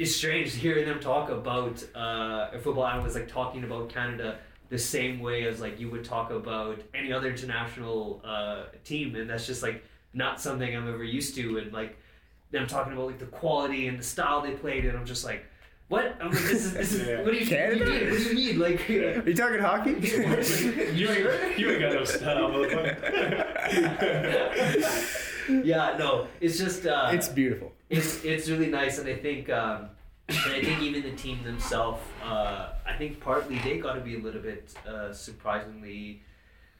it's 0.00 0.16
strange 0.16 0.54
hearing 0.54 0.86
them 0.86 0.98
talk 0.98 1.28
about 1.28 1.84
uh, 1.94 2.50
football 2.58 2.86
analysts 2.86 3.14
like 3.14 3.28
talking 3.28 3.64
about 3.64 3.90
Canada 3.90 4.38
the 4.70 4.78
same 4.78 5.20
way 5.20 5.44
as 5.46 5.60
like 5.60 5.78
you 5.78 5.90
would 5.90 6.04
talk 6.04 6.30
about 6.30 6.80
any 6.94 7.12
other 7.12 7.28
international 7.28 8.22
uh, 8.24 8.62
team, 8.82 9.14
and 9.14 9.28
that's 9.28 9.46
just 9.46 9.62
like 9.62 9.84
not 10.14 10.40
something 10.40 10.74
I'm 10.74 10.88
ever 10.88 11.04
used 11.04 11.34
to. 11.34 11.58
And 11.58 11.70
like 11.70 11.98
them 12.50 12.66
talking 12.66 12.94
about 12.94 13.08
like 13.08 13.18
the 13.18 13.26
quality 13.26 13.88
and 13.88 13.98
the 13.98 14.02
style 14.02 14.40
they 14.40 14.52
played, 14.52 14.86
and 14.86 14.96
I'm 14.96 15.04
just 15.04 15.22
like, 15.22 15.44
what? 15.88 16.16
I'm 16.18 16.30
like, 16.30 16.44
this 16.44 16.64
is 16.64 16.72
this 16.72 16.92
is 16.94 17.06
Yeah. 17.06 17.22
what 17.22 17.32
do 17.32 17.38
you 17.38 17.46
Canada? 17.46 17.84
What 17.84 17.88
do 17.90 17.94
you 17.94 18.00
mean? 18.00 18.10
What 18.10 18.18
do 18.20 18.28
you 18.30 18.36
mean? 18.36 18.58
Like. 18.58 18.80
Are 19.26 19.28
you 19.28 19.34
talking 19.34 19.60
hockey? 19.60 19.90
you 20.94 21.10
ain't 21.10 21.58
you 21.58 21.70
ain't 21.72 21.80
got 21.80 21.92
no 21.92 22.04
style, 22.04 22.48
motherfucker. 22.48 22.96
yeah, 25.64 25.96
no, 25.98 26.26
it's 26.40 26.58
just 26.58 26.86
uh, 26.86 27.10
it's 27.12 27.28
beautiful. 27.28 27.72
It's 27.90 28.24
it's 28.24 28.48
really 28.48 28.68
nice, 28.68 28.98
and 28.98 29.08
I 29.08 29.16
think 29.16 29.50
um, 29.50 29.90
and 30.28 30.54
I 30.54 30.62
think 30.62 30.80
even 30.80 31.02
the 31.02 31.16
team 31.16 31.42
themselves, 31.42 32.00
uh, 32.24 32.68
I 32.86 32.94
think 32.96 33.20
partly 33.20 33.58
they 33.58 33.78
got 33.78 33.94
to 33.94 34.00
be 34.00 34.16
a 34.16 34.20
little 34.20 34.40
bit 34.40 34.72
uh, 34.88 35.12
surprisingly 35.12 36.22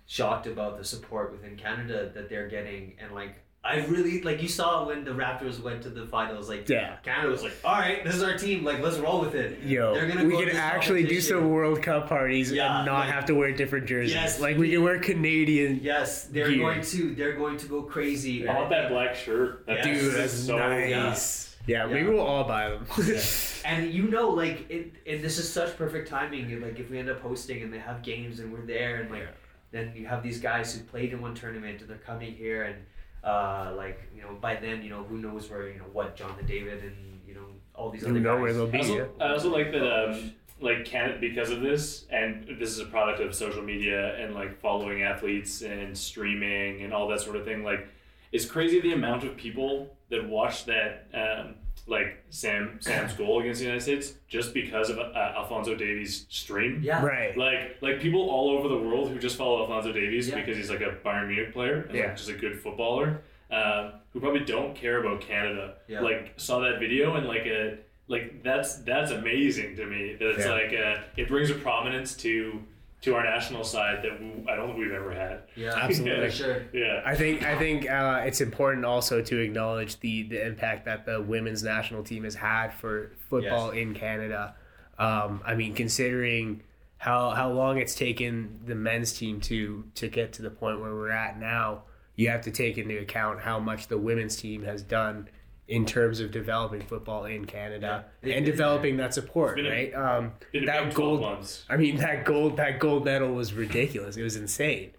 shocked 0.06 0.46
about 0.46 0.78
the 0.78 0.84
support 0.84 1.32
within 1.32 1.56
Canada 1.56 2.10
that 2.14 2.28
they're 2.28 2.48
getting, 2.48 2.94
and 3.00 3.12
like 3.12 3.42
I 3.62 3.84
really 3.86 4.22
like 4.22 4.40
you 4.40 4.48
saw 4.48 4.86
when 4.86 5.04
the 5.04 5.10
Raptors 5.10 5.60
went 5.62 5.82
to 5.82 5.90
the 5.90 6.06
finals, 6.06 6.48
like 6.48 6.66
Yeah. 6.66 6.96
Canada 7.02 7.28
was 7.28 7.42
like, 7.42 7.52
all 7.62 7.74
right, 7.74 8.02
this 8.02 8.14
is 8.14 8.22
our 8.22 8.38
team, 8.38 8.64
like 8.64 8.80
let's 8.80 8.96
roll 8.96 9.20
with 9.20 9.34
it. 9.34 9.62
Yo, 9.62 9.92
They're 9.94 10.08
gonna 10.08 10.24
we 10.24 10.32
go 10.32 10.46
can 10.46 10.56
actually 10.56 11.04
do 11.04 11.20
some 11.20 11.50
World 11.50 11.82
Cup 11.82 12.08
parties 12.08 12.50
Yeah, 12.50 12.78
and 12.78 12.86
not 12.86 13.00
like- 13.00 13.10
have 13.10 13.26
to 13.26 13.34
wear 13.34 13.52
different 13.52 13.86
jerseys. 13.86 14.14
Yes. 14.14 14.40
like 14.40 14.56
we 14.56 14.70
can 14.70 14.82
wear 14.82 14.98
Canadian. 14.98 15.80
Yes, 15.82 16.24
they're 16.24 16.48
Gear. 16.48 16.58
going 16.58 16.80
to 16.80 17.14
they're 17.14 17.34
going 17.36 17.58
to 17.58 17.66
go 17.66 17.82
crazy. 17.82 18.48
I 18.48 18.54
want 18.56 18.70
that 18.70 18.88
black 18.88 19.14
shirt. 19.14 19.66
That 19.66 19.78
Yeah. 19.78 19.84
Dude, 19.84 19.96
is 20.04 20.14
that's 20.14 20.32
so 20.32 20.56
nice. 20.56 21.54
Yeah, 21.66 21.84
maybe 21.84 22.00
Yeah. 22.00 22.08
we'll 22.14 22.20
all 22.20 22.44
buy 22.44 22.70
them. 22.70 22.86
And 23.66 23.92
you 23.92 24.04
know, 24.04 24.30
like, 24.30 24.70
it, 24.70 24.94
and 25.06 25.22
this 25.22 25.36
is 25.36 25.52
such 25.52 25.76
perfect 25.76 26.08
timing. 26.08 26.62
Like, 26.62 26.78
if 26.80 26.88
we 26.90 26.98
end 26.98 27.10
up 27.10 27.20
hosting 27.20 27.62
and 27.62 27.70
they 27.70 27.78
have 27.78 28.00
games 28.02 28.40
and 28.40 28.50
we're 28.50 28.64
there, 28.64 29.02
and 29.02 29.10
like, 29.10 29.20
Yeah. 29.24 29.28
then 29.70 29.92
you 29.94 30.06
have 30.06 30.22
these 30.22 30.40
guys 30.40 30.74
who 30.74 30.82
played 30.84 31.12
in 31.12 31.20
one 31.20 31.34
tournament 31.34 31.82
and 31.82 31.90
they're 31.90 31.98
coming 31.98 32.32
here, 32.34 32.62
and 32.62 32.76
uh, 33.24 33.72
like, 33.76 34.00
you 34.14 34.22
know, 34.22 34.34
by 34.40 34.54
then, 34.56 34.82
you 34.82 34.90
know, 34.90 35.02
who 35.04 35.18
knows 35.18 35.50
where, 35.50 35.68
you 35.68 35.78
know, 35.78 35.84
what 35.92 36.16
John 36.16 36.28
Jonathan 36.30 36.46
David 36.46 36.82
and 36.84 37.20
you 37.26 37.34
know 37.34 37.46
all 37.74 37.90
these 37.90 38.02
You 38.02 38.08
other 38.08 38.20
know 38.20 38.34
guys. 38.34 38.42
where 38.42 38.52
they'll 38.52 38.68
I 38.68 38.70
be. 38.70 38.78
also, 38.78 38.96
yeah. 38.96 39.24
I 39.26 39.32
also 39.32 39.50
like 39.52 39.70
that, 39.72 40.08
um, 40.10 40.32
like 40.60 40.84
Canada, 40.84 41.18
because 41.20 41.50
of 41.50 41.60
this, 41.60 42.06
and 42.10 42.46
this 42.58 42.70
is 42.70 42.80
a 42.80 42.86
product 42.86 43.20
of 43.20 43.34
social 43.34 43.62
media 43.62 44.16
and 44.22 44.34
like 44.34 44.60
following 44.60 45.02
athletes 45.02 45.62
and 45.62 45.96
streaming 45.96 46.82
and 46.82 46.92
all 46.92 47.08
that 47.08 47.20
sort 47.20 47.36
of 47.36 47.44
thing. 47.44 47.62
Like, 47.64 47.88
it's 48.32 48.44
crazy 48.44 48.80
the 48.80 48.92
amount 48.92 49.24
of 49.24 49.36
people 49.36 49.94
that 50.10 50.28
watch 50.28 50.64
that 50.66 51.06
um, 51.14 51.54
like 51.86 52.22
Sam 52.30 52.76
Sam's 52.80 53.12
goal 53.14 53.40
against 53.40 53.60
the 53.60 53.64
United 53.66 53.82
States 53.82 54.14
just 54.28 54.54
because 54.54 54.90
of 54.90 54.98
uh, 54.98 55.12
Alfonso 55.36 55.74
Davies' 55.74 56.26
stream. 56.28 56.80
Yeah. 56.82 57.04
Right. 57.04 57.36
Like 57.36 57.78
like 57.80 58.00
people 58.00 58.28
all 58.30 58.50
over 58.50 58.68
the 58.68 58.76
world 58.78 59.10
who 59.10 59.18
just 59.18 59.36
follow 59.36 59.60
Alfonso 59.62 59.92
Davies 59.92 60.28
Yeah. 60.28 60.36
because 60.36 60.56
he's 60.56 60.70
like 60.70 60.80
a 60.82 60.96
Bayern 61.04 61.28
Munich 61.28 61.52
player 61.52 61.82
and 61.88 61.94
Yeah. 61.96 62.06
like 62.08 62.16
just 62.16 62.28
a 62.28 62.34
good 62.34 62.60
footballer, 62.60 63.22
um, 63.50 63.92
who 64.12 64.20
probably 64.20 64.44
don't 64.44 64.74
care 64.76 65.00
about 65.00 65.20
Canada. 65.20 65.74
Yeah. 65.88 66.00
Like 66.00 66.34
saw 66.36 66.60
that 66.60 66.78
video 66.78 67.14
and 67.16 67.26
like 67.26 67.46
a 67.46 67.78
like 68.08 68.42
that's 68.42 68.76
that's 68.82 69.10
amazing 69.10 69.76
to 69.76 69.86
me. 69.86 70.14
That 70.18 70.30
it's 70.36 70.44
Yeah. 70.46 70.52
like 70.52 70.72
uh 70.72 71.02
it 71.16 71.28
brings 71.28 71.50
a 71.50 71.54
prominence 71.54 72.14
to 72.18 72.60
to 73.02 73.14
our 73.14 73.24
national 73.24 73.64
side 73.64 74.02
that 74.02 74.20
we, 74.20 74.44
I 74.48 74.56
don't 74.56 74.68
think 74.68 74.78
we've 74.78 74.92
ever 74.92 75.12
had. 75.12 75.44
Yeah. 75.56 75.74
Absolutely. 75.76 76.28
For 76.28 76.36
sure. 76.36 76.62
Yeah. 76.72 77.02
I 77.04 77.14
think 77.14 77.42
I 77.42 77.58
think 77.58 77.88
uh, 77.88 78.22
it's 78.24 78.40
important 78.40 78.84
also 78.84 79.22
to 79.22 79.38
acknowledge 79.38 80.00
the 80.00 80.24
the 80.24 80.46
impact 80.46 80.84
that 80.84 81.06
the 81.06 81.20
women's 81.20 81.62
national 81.62 82.02
team 82.02 82.24
has 82.24 82.34
had 82.34 82.72
for 82.74 83.12
football 83.28 83.70
in 83.70 83.94
Canada. 83.94 84.54
Um, 84.98 85.42
I 85.46 85.54
mean, 85.54 85.74
considering 85.74 86.62
how 86.98 87.30
how 87.30 87.50
long 87.50 87.78
it's 87.78 87.94
taken 87.94 88.60
the 88.66 88.74
men's 88.74 89.14
team 89.14 89.40
to 89.42 89.84
to 89.94 90.08
get 90.08 90.34
to 90.34 90.42
the 90.42 90.50
point 90.50 90.80
where 90.80 90.94
we're 90.94 91.10
at 91.10 91.38
now, 91.40 91.84
you 92.16 92.28
have 92.28 92.42
to 92.42 92.50
take 92.50 92.76
into 92.76 92.98
account 92.98 93.40
how 93.40 93.58
much 93.58 93.88
the 93.88 93.96
women's 93.96 94.36
team 94.36 94.64
has 94.64 94.82
done 94.82 95.28
in 95.70 95.86
terms 95.86 96.18
of 96.18 96.32
developing 96.32 96.80
football 96.80 97.24
in 97.24 97.44
Canada 97.44 98.04
Yeah. 98.24 98.34
and 98.34 98.44
developing 98.44 98.96
that 98.96 99.14
support, 99.14 99.58
It's 99.58 99.66
been 99.68 99.72
a- 99.72 99.76
right? 99.96 100.18
Um, 100.18 100.32
that 100.66 100.92
gold. 100.94 101.64
I 101.70 101.76
mean, 101.76 101.96
that 101.98 102.24
gold 102.24 102.56
that 102.56 102.80
gold 102.80 103.04
medal 103.04 103.32
was 103.32 103.54
ridiculous. 103.54 104.16
It 104.16 104.22
was 104.24 104.36
insane. 104.36 104.90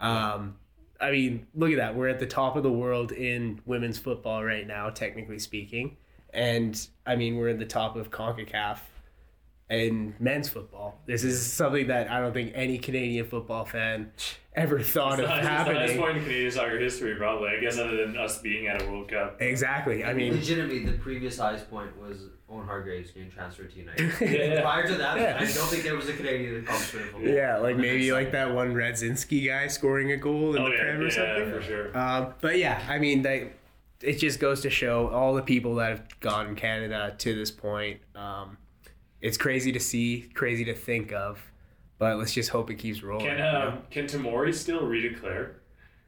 Um, 0.00 0.56
I 1.00 1.10
mean, 1.10 1.46
look 1.54 1.70
at 1.72 1.76
that. 1.76 1.94
We're 1.94 2.08
at 2.08 2.18
the 2.20 2.26
top 2.26 2.56
of 2.56 2.62
the 2.62 2.72
world 2.72 3.12
in 3.12 3.60
women's 3.66 3.98
football 3.98 4.42
right 4.42 4.66
now, 4.66 4.88
technically 4.88 5.38
speaking, 5.38 5.96
and 6.32 6.88
I 7.06 7.16
mean, 7.16 7.36
we're 7.36 7.50
at 7.50 7.58
the 7.58 7.66
top 7.66 7.94
of 7.94 8.10
Concacaf 8.10 8.78
in 9.70 10.14
men's 10.20 10.48
football. 10.48 11.00
This 11.06 11.24
is 11.24 11.44
something 11.52 11.86
that 11.88 12.10
I 12.10 12.20
don't 12.20 12.32
think 12.32 12.52
any 12.54 12.78
Canadian 12.78 13.26
football 13.26 13.64
fan 13.64 14.12
ever 14.54 14.80
thought 14.80 15.18
It's 15.20 15.28
of 15.28 15.38
happening. 15.38 15.82
it's 15.82 15.92
the 15.94 15.98
highest 15.98 15.98
point 15.98 16.16
in 16.18 16.22
Canadian 16.24 16.50
soccer 16.52 16.78
history, 16.78 17.14
probably. 17.16 17.48
I 17.48 17.60
guess 17.60 17.78
other 17.78 17.96
than 17.96 18.16
us 18.16 18.38
being 18.40 18.66
at 18.68 18.82
a 18.82 18.86
World 18.86 19.08
Cup. 19.08 19.40
Exactly. 19.40 20.04
I 20.04 20.12
mean, 20.12 20.34
legitimately, 20.34 20.84
the 20.84 20.92
previous 20.92 21.38
highest 21.38 21.68
point 21.70 21.96
was 22.00 22.18
Owen 22.48 22.66
Hargreaves 22.66 23.10
getting 23.10 23.30
transferred 23.30 23.72
to 23.72 23.78
United. 23.78 24.12
Yeah. 24.20 24.60
Prior 24.60 24.86
to 24.86 24.94
that, 24.96 25.16
Yeah. 25.18 25.36
I 25.40 25.44
don't 25.44 25.66
think 25.68 25.82
there 25.82 25.96
was 25.96 26.08
a 26.08 26.12
Canadian 26.12 26.54
that 26.56 26.66
comes 26.66 26.86
through. 26.86 27.00
football. 27.06 27.22
yeah, 27.22 27.56
like 27.56 27.76
maybe 27.76 28.04
100%. 28.08 28.12
like 28.12 28.32
that 28.32 28.54
one 28.54 28.74
Radzinski 28.74 29.46
guy 29.46 29.66
scoring 29.68 30.12
a 30.12 30.16
goal 30.18 30.54
in 30.54 30.62
Oh 30.62 30.66
the 30.66 30.70
yeah, 30.76 30.82
Prem 30.82 31.00
or 31.00 31.04
yeah, 31.04 31.10
something. 31.10 31.50
for 31.52 31.62
sure. 31.62 31.98
Um, 31.98 32.34
but 32.40 32.58
yeah, 32.58 32.80
I 32.88 32.98
mean, 32.98 33.22
they, 33.22 33.48
it 34.02 34.18
just 34.18 34.38
goes 34.38 34.60
to 34.60 34.70
show 34.70 35.08
all 35.08 35.34
the 35.34 35.42
people 35.42 35.76
that 35.76 35.88
have 35.90 36.20
gone 36.20 36.48
in 36.48 36.54
Canada 36.54 37.14
to 37.18 37.34
this 37.34 37.50
point. 37.50 38.00
Um, 38.14 38.58
it's 39.24 39.38
crazy 39.38 39.72
to 39.72 39.80
see, 39.80 40.28
crazy 40.34 40.64
to 40.66 40.74
think 40.74 41.10
of, 41.12 41.40
but 41.98 42.18
let's 42.18 42.34
just 42.34 42.50
hope 42.50 42.68
it 42.70 42.74
keeps 42.74 43.02
rolling. 43.02 43.24
Can 43.26 43.38
you 43.38 43.42
know? 43.42 43.68
um, 43.68 43.78
can 43.90 44.04
Tomori 44.04 44.54
still 44.54 44.82
redeclare? 44.82 45.54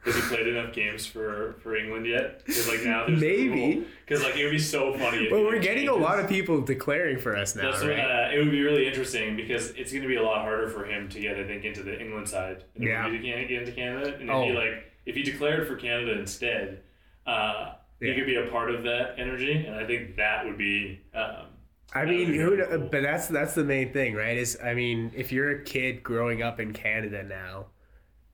Has 0.04 0.14
he 0.14 0.20
played 0.20 0.46
enough 0.46 0.72
games 0.72 1.04
for, 1.06 1.56
for 1.62 1.74
England 1.76 2.06
yet? 2.06 2.44
Because 2.44 2.68
like 2.68 2.84
now 2.84 3.06
there's 3.06 3.18
Maybe. 3.20 3.84
Because 4.06 4.22
like 4.22 4.36
it 4.36 4.44
would 4.44 4.52
be 4.52 4.58
so 4.58 4.92
funny. 4.98 5.24
if 5.24 5.32
well, 5.32 5.42
we're 5.44 5.58
getting 5.58 5.88
a 5.88 5.94
lot 5.94 6.20
of 6.20 6.28
people 6.28 6.60
declaring 6.60 7.18
for 7.18 7.34
us 7.34 7.56
now, 7.56 7.70
That's 7.72 7.82
right? 7.82 7.96
what, 7.98 8.10
uh, 8.10 8.28
it 8.32 8.38
would 8.38 8.50
be 8.52 8.62
really 8.62 8.86
interesting 8.86 9.34
because 9.34 9.70
it's 9.70 9.90
going 9.90 10.02
to 10.02 10.08
be 10.08 10.16
a 10.16 10.22
lot 10.22 10.42
harder 10.42 10.68
for 10.68 10.84
him 10.84 11.08
to 11.08 11.18
get, 11.18 11.38
I 11.38 11.44
think, 11.44 11.64
into 11.64 11.82
the 11.82 11.98
England 11.98 12.28
side 12.28 12.64
it 12.76 12.82
Yeah. 12.82 13.08
to 13.08 13.18
get 13.18 13.50
into 13.50 13.72
Canada. 13.72 14.14
And 14.14 14.28
if 14.28 14.30
Oh. 14.30 14.44
he 14.44 14.52
like 14.52 14.92
if 15.06 15.16
he 15.16 15.22
declared 15.22 15.66
for 15.66 15.74
Canada 15.76 16.12
instead, 16.18 16.82
uh, 17.26 17.72
Yeah. 18.00 18.10
he 18.10 18.14
could 18.14 18.26
be 18.26 18.36
a 18.36 18.46
part 18.48 18.70
of 18.72 18.82
that 18.84 19.14
energy, 19.18 19.64
and 19.66 19.74
I 19.74 19.86
think 19.86 20.16
that 20.16 20.44
would 20.44 20.58
be. 20.58 21.00
Um, 21.14 21.46
I 21.94 22.04
mean, 22.04 22.34
who? 22.34 22.62
cool. 22.64 22.88
But 22.90 23.02
that's 23.02 23.28
that's 23.28 23.54
the 23.54 23.64
main 23.64 23.92
thing, 23.92 24.14
right? 24.14 24.36
Is 24.36 24.58
I 24.62 24.74
mean, 24.74 25.12
if 25.14 25.32
you're 25.32 25.50
a 25.50 25.64
kid 25.64 26.02
growing 26.02 26.42
up 26.42 26.60
in 26.60 26.72
Canada 26.72 27.22
now, 27.22 27.66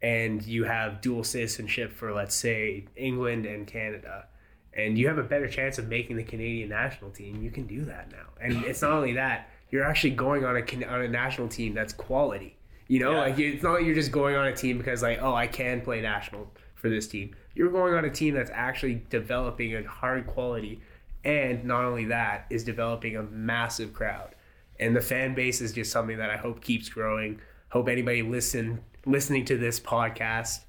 and 0.00 0.44
you 0.44 0.64
have 0.64 1.00
dual 1.00 1.22
citizenship 1.24 1.92
for 1.92 2.12
let's 2.12 2.34
say 2.34 2.86
England 2.96 3.46
and 3.46 3.66
Canada, 3.66 4.26
and 4.74 4.98
you 4.98 5.06
have 5.08 5.18
a 5.18 5.22
better 5.22 5.48
chance 5.48 5.78
of 5.78 5.88
making 5.88 6.16
the 6.16 6.24
Canadian 6.24 6.70
national 6.70 7.10
team, 7.10 7.42
you 7.42 7.50
can 7.50 7.66
do 7.66 7.84
that 7.84 8.10
now. 8.10 8.26
And 8.40 8.64
it's 8.64 8.82
not 8.82 8.92
only 8.92 9.12
that, 9.14 9.48
you're 9.70 9.84
actually 9.84 10.10
going 10.10 10.44
on 10.44 10.56
a 10.56 10.86
on 10.86 11.02
a 11.02 11.08
national 11.08 11.48
team 11.48 11.74
that's 11.74 11.92
quality. 11.92 12.56
You 12.88 12.98
know, 13.00 13.12
Yeah. 13.12 13.18
like 13.20 13.38
it's 13.38 13.62
not 13.62 13.74
like 13.74 13.84
you're 13.86 13.94
just 13.94 14.12
going 14.12 14.34
on 14.34 14.46
a 14.46 14.56
team 14.56 14.76
because 14.78 15.02
like, 15.02 15.20
oh, 15.22 15.34
I 15.34 15.46
can 15.46 15.82
play 15.82 16.00
national 16.00 16.50
for 16.74 16.88
this 16.88 17.06
team. 17.06 17.36
You're 17.54 17.70
going 17.70 17.94
on 17.94 18.04
a 18.04 18.10
team 18.10 18.34
that's 18.34 18.50
actually 18.52 19.02
developing 19.08 19.76
a 19.76 19.86
hard 19.86 20.26
quality, 20.26 20.80
and 21.24 21.64
not 21.64 21.84
only 21.84 22.06
that, 22.06 22.46
is 22.50 22.64
developing 22.64 23.16
a 23.16 23.22
massive 23.22 23.92
crowd. 23.92 24.34
And 24.80 24.96
the 24.96 25.00
fan 25.00 25.34
base 25.34 25.60
is 25.60 25.72
just 25.72 25.92
something 25.92 26.18
that 26.18 26.30
I 26.30 26.36
hope 26.36 26.62
keeps 26.62 26.88
growing. 26.88 27.40
Hope 27.70 27.88
anybody 27.88 28.22
listen 28.22 28.80
listening 29.04 29.44
to 29.44 29.56
this 29.58 29.80
podcast 29.80 30.60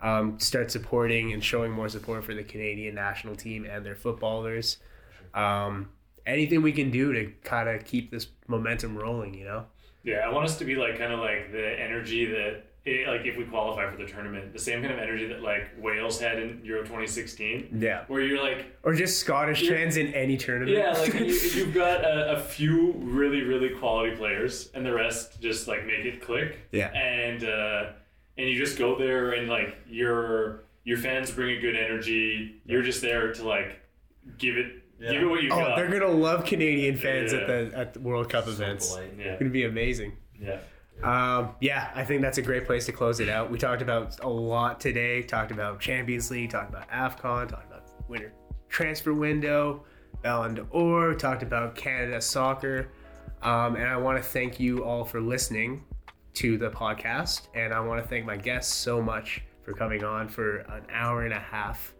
um, 0.00 0.38
start 0.38 0.70
supporting 0.70 1.32
and 1.32 1.42
showing 1.42 1.72
more 1.72 1.88
support 1.88 2.24
for 2.24 2.34
the 2.34 2.44
Canadian 2.44 2.94
national 2.94 3.36
team 3.36 3.64
and 3.64 3.84
their 3.84 3.96
footballers. 3.96 4.78
Um, 5.34 5.90
anything 6.26 6.62
we 6.62 6.72
can 6.72 6.90
do 6.90 7.12
to 7.12 7.32
kind 7.42 7.68
of 7.68 7.84
keep 7.84 8.10
this 8.10 8.28
momentum 8.46 8.96
rolling, 8.96 9.34
you 9.34 9.44
know. 9.44 9.66
Yeah, 10.08 10.20
I 10.20 10.32
want 10.32 10.46
us 10.46 10.56
to 10.58 10.64
be 10.64 10.74
like 10.74 10.96
kind 10.98 11.12
of 11.12 11.20
like 11.20 11.52
the 11.52 11.78
energy 11.78 12.24
that 12.26 12.64
it, 12.86 13.06
like 13.06 13.26
if 13.26 13.36
we 13.36 13.44
qualify 13.44 13.90
for 13.90 13.98
the 13.98 14.06
tournament, 14.06 14.54
the 14.54 14.58
same 14.58 14.80
kind 14.80 14.94
of 14.94 14.98
energy 14.98 15.26
that 15.26 15.42
like 15.42 15.68
Wales 15.78 16.18
had 16.18 16.38
in 16.38 16.60
Euro 16.64 16.80
2016, 16.80 17.76
Yeah. 17.78 18.04
where 18.08 18.22
you're 18.22 18.42
like, 18.42 18.64
Or 18.82 18.94
just 18.94 19.20
Scottish 19.20 19.68
fans 19.68 19.98
in 19.98 20.14
any 20.14 20.38
tournament. 20.38 20.74
yeah, 20.74 20.92
like 20.92 21.12
you, 21.20 21.26
you've 21.26 21.74
got 21.74 22.02
a, 22.04 22.36
a 22.36 22.40
few 22.40 22.92
really 22.92 23.42
really 23.42 23.68
quality 23.68 24.16
players, 24.16 24.70
and 24.74 24.86
the 24.86 24.94
rest 24.94 25.40
just 25.42 25.68
like 25.68 25.84
make 25.86 26.06
it 26.06 26.22
click. 26.22 26.58
Yeah. 26.72 26.88
and 26.96 27.44
uh, 27.44 27.90
and 28.38 28.48
you 28.48 28.56
just 28.56 28.78
go 28.78 28.96
there 28.98 29.32
and 29.32 29.48
like 29.48 29.76
your 29.86 30.62
your 30.84 30.96
fans 30.96 31.30
bring 31.30 31.58
a 31.58 31.60
good 31.60 31.76
energy. 31.76 32.62
You're 32.64 32.80
just 32.82 33.02
there 33.02 33.34
to 33.34 33.46
like 33.46 33.80
give 34.38 34.56
it 34.56 34.77
Yeah. 35.00 35.12
give 35.12 35.22
it 35.22 35.26
what 35.26 35.42
you 35.42 35.50
Oh, 35.52 35.56
got. 35.56 35.76
they're 35.76 35.88
gonna 35.88 36.08
love 36.12 36.44
Canadian 36.44 36.96
fans 36.96 37.32
at 37.32 37.42
Yeah. 37.42 37.46
the 37.46 37.70
at 37.76 37.94
the 37.94 38.00
World 38.00 38.28
Cup 38.30 38.44
So 38.46 38.50
events. 38.50 38.92
polite. 38.94 39.12
yeah, 39.18 39.24
It's 39.32 39.38
gonna 39.40 39.50
be 39.50 39.64
amazing. 39.64 40.12
yeah. 40.40 40.58
Um, 41.02 41.50
yeah, 41.60 41.90
I 41.94 42.04
think 42.04 42.22
that's 42.22 42.38
a 42.38 42.42
great 42.42 42.66
place 42.66 42.86
to 42.86 42.92
close 42.92 43.20
it 43.20 43.28
out. 43.28 43.50
We 43.52 43.58
talked 43.58 43.82
about 43.82 44.18
a 44.20 44.28
lot 44.28 44.80
today. 44.80 45.22
Talked 45.22 45.52
about 45.52 45.78
Champions 45.78 46.28
League. 46.32 46.50
Talked 46.50 46.70
about 46.70 46.90
Afcon. 46.90 47.48
Talked 47.48 47.66
about 47.70 47.84
winter 48.08 48.32
transfer 48.68 49.14
window, 49.14 49.84
Ballon 50.22 50.54
d'Or. 50.54 51.14
Talked 51.14 51.44
about 51.44 51.76
Canada 51.76 52.20
soccer. 52.20 52.88
Um, 53.42 53.76
and 53.76 53.86
I 53.86 53.96
want 53.96 54.18
to 54.18 54.28
thank 54.28 54.58
you 54.58 54.82
all 54.84 55.04
for 55.04 55.20
listening 55.20 55.84
to 56.34 56.58
the 56.58 56.70
podcast. 56.70 57.46
And 57.54 57.72
I 57.72 57.78
want 57.78 58.02
to 58.02 58.08
thank 58.08 58.26
my 58.26 58.36
guests 58.36 58.74
so 58.74 59.00
much 59.00 59.42
for 59.62 59.72
coming 59.74 60.02
on 60.02 60.28
for 60.28 60.58
an 60.58 60.82
hour 60.92 61.22
and 61.22 61.32
a 61.32 61.38
half 61.38 61.94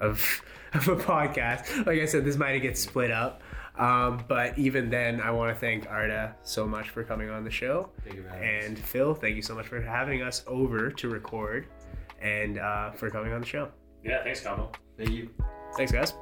of, 0.00 0.40
of 0.74 0.88
a 0.88 0.96
podcast. 0.96 1.86
Like 1.86 2.00
I 2.00 2.06
said, 2.06 2.24
this 2.24 2.36
might 2.36 2.58
get 2.58 2.76
split 2.76 3.10
up. 3.10 3.42
Um, 3.76 4.24
but 4.28 4.56
even 4.56 4.88
then, 4.88 5.20
I 5.20 5.30
want 5.32 5.54
to 5.54 5.58
thank 5.58 5.88
Arda 5.90 6.36
so 6.42 6.66
much 6.66 6.90
for 6.90 7.02
coming 7.02 7.28
on 7.28 7.42
the 7.44 7.50
show. 7.50 7.90
Thank 8.04 8.16
you 8.16 8.22
for 8.22 8.30
us. 8.30 8.36
And 8.40 8.78
Phil, 8.78 9.14
thank 9.14 9.34
you 9.36 9.42
so 9.42 9.54
much 9.54 9.66
for 9.66 9.80
having 9.80 10.22
us 10.22 10.44
over 10.46 10.90
to 10.90 11.08
record 11.08 11.66
and 12.20 12.58
uh, 12.58 12.92
for 12.92 13.10
coming 13.10 13.32
on 13.32 13.40
the 13.40 13.46
show. 13.46 13.68
Yeah, 14.04 14.22
thanks, 14.22 14.40
Combo. 14.40 14.70
Thank 14.96 15.10
you. 15.10 15.30
Thanks, 15.76 15.90
guys. 15.90 16.14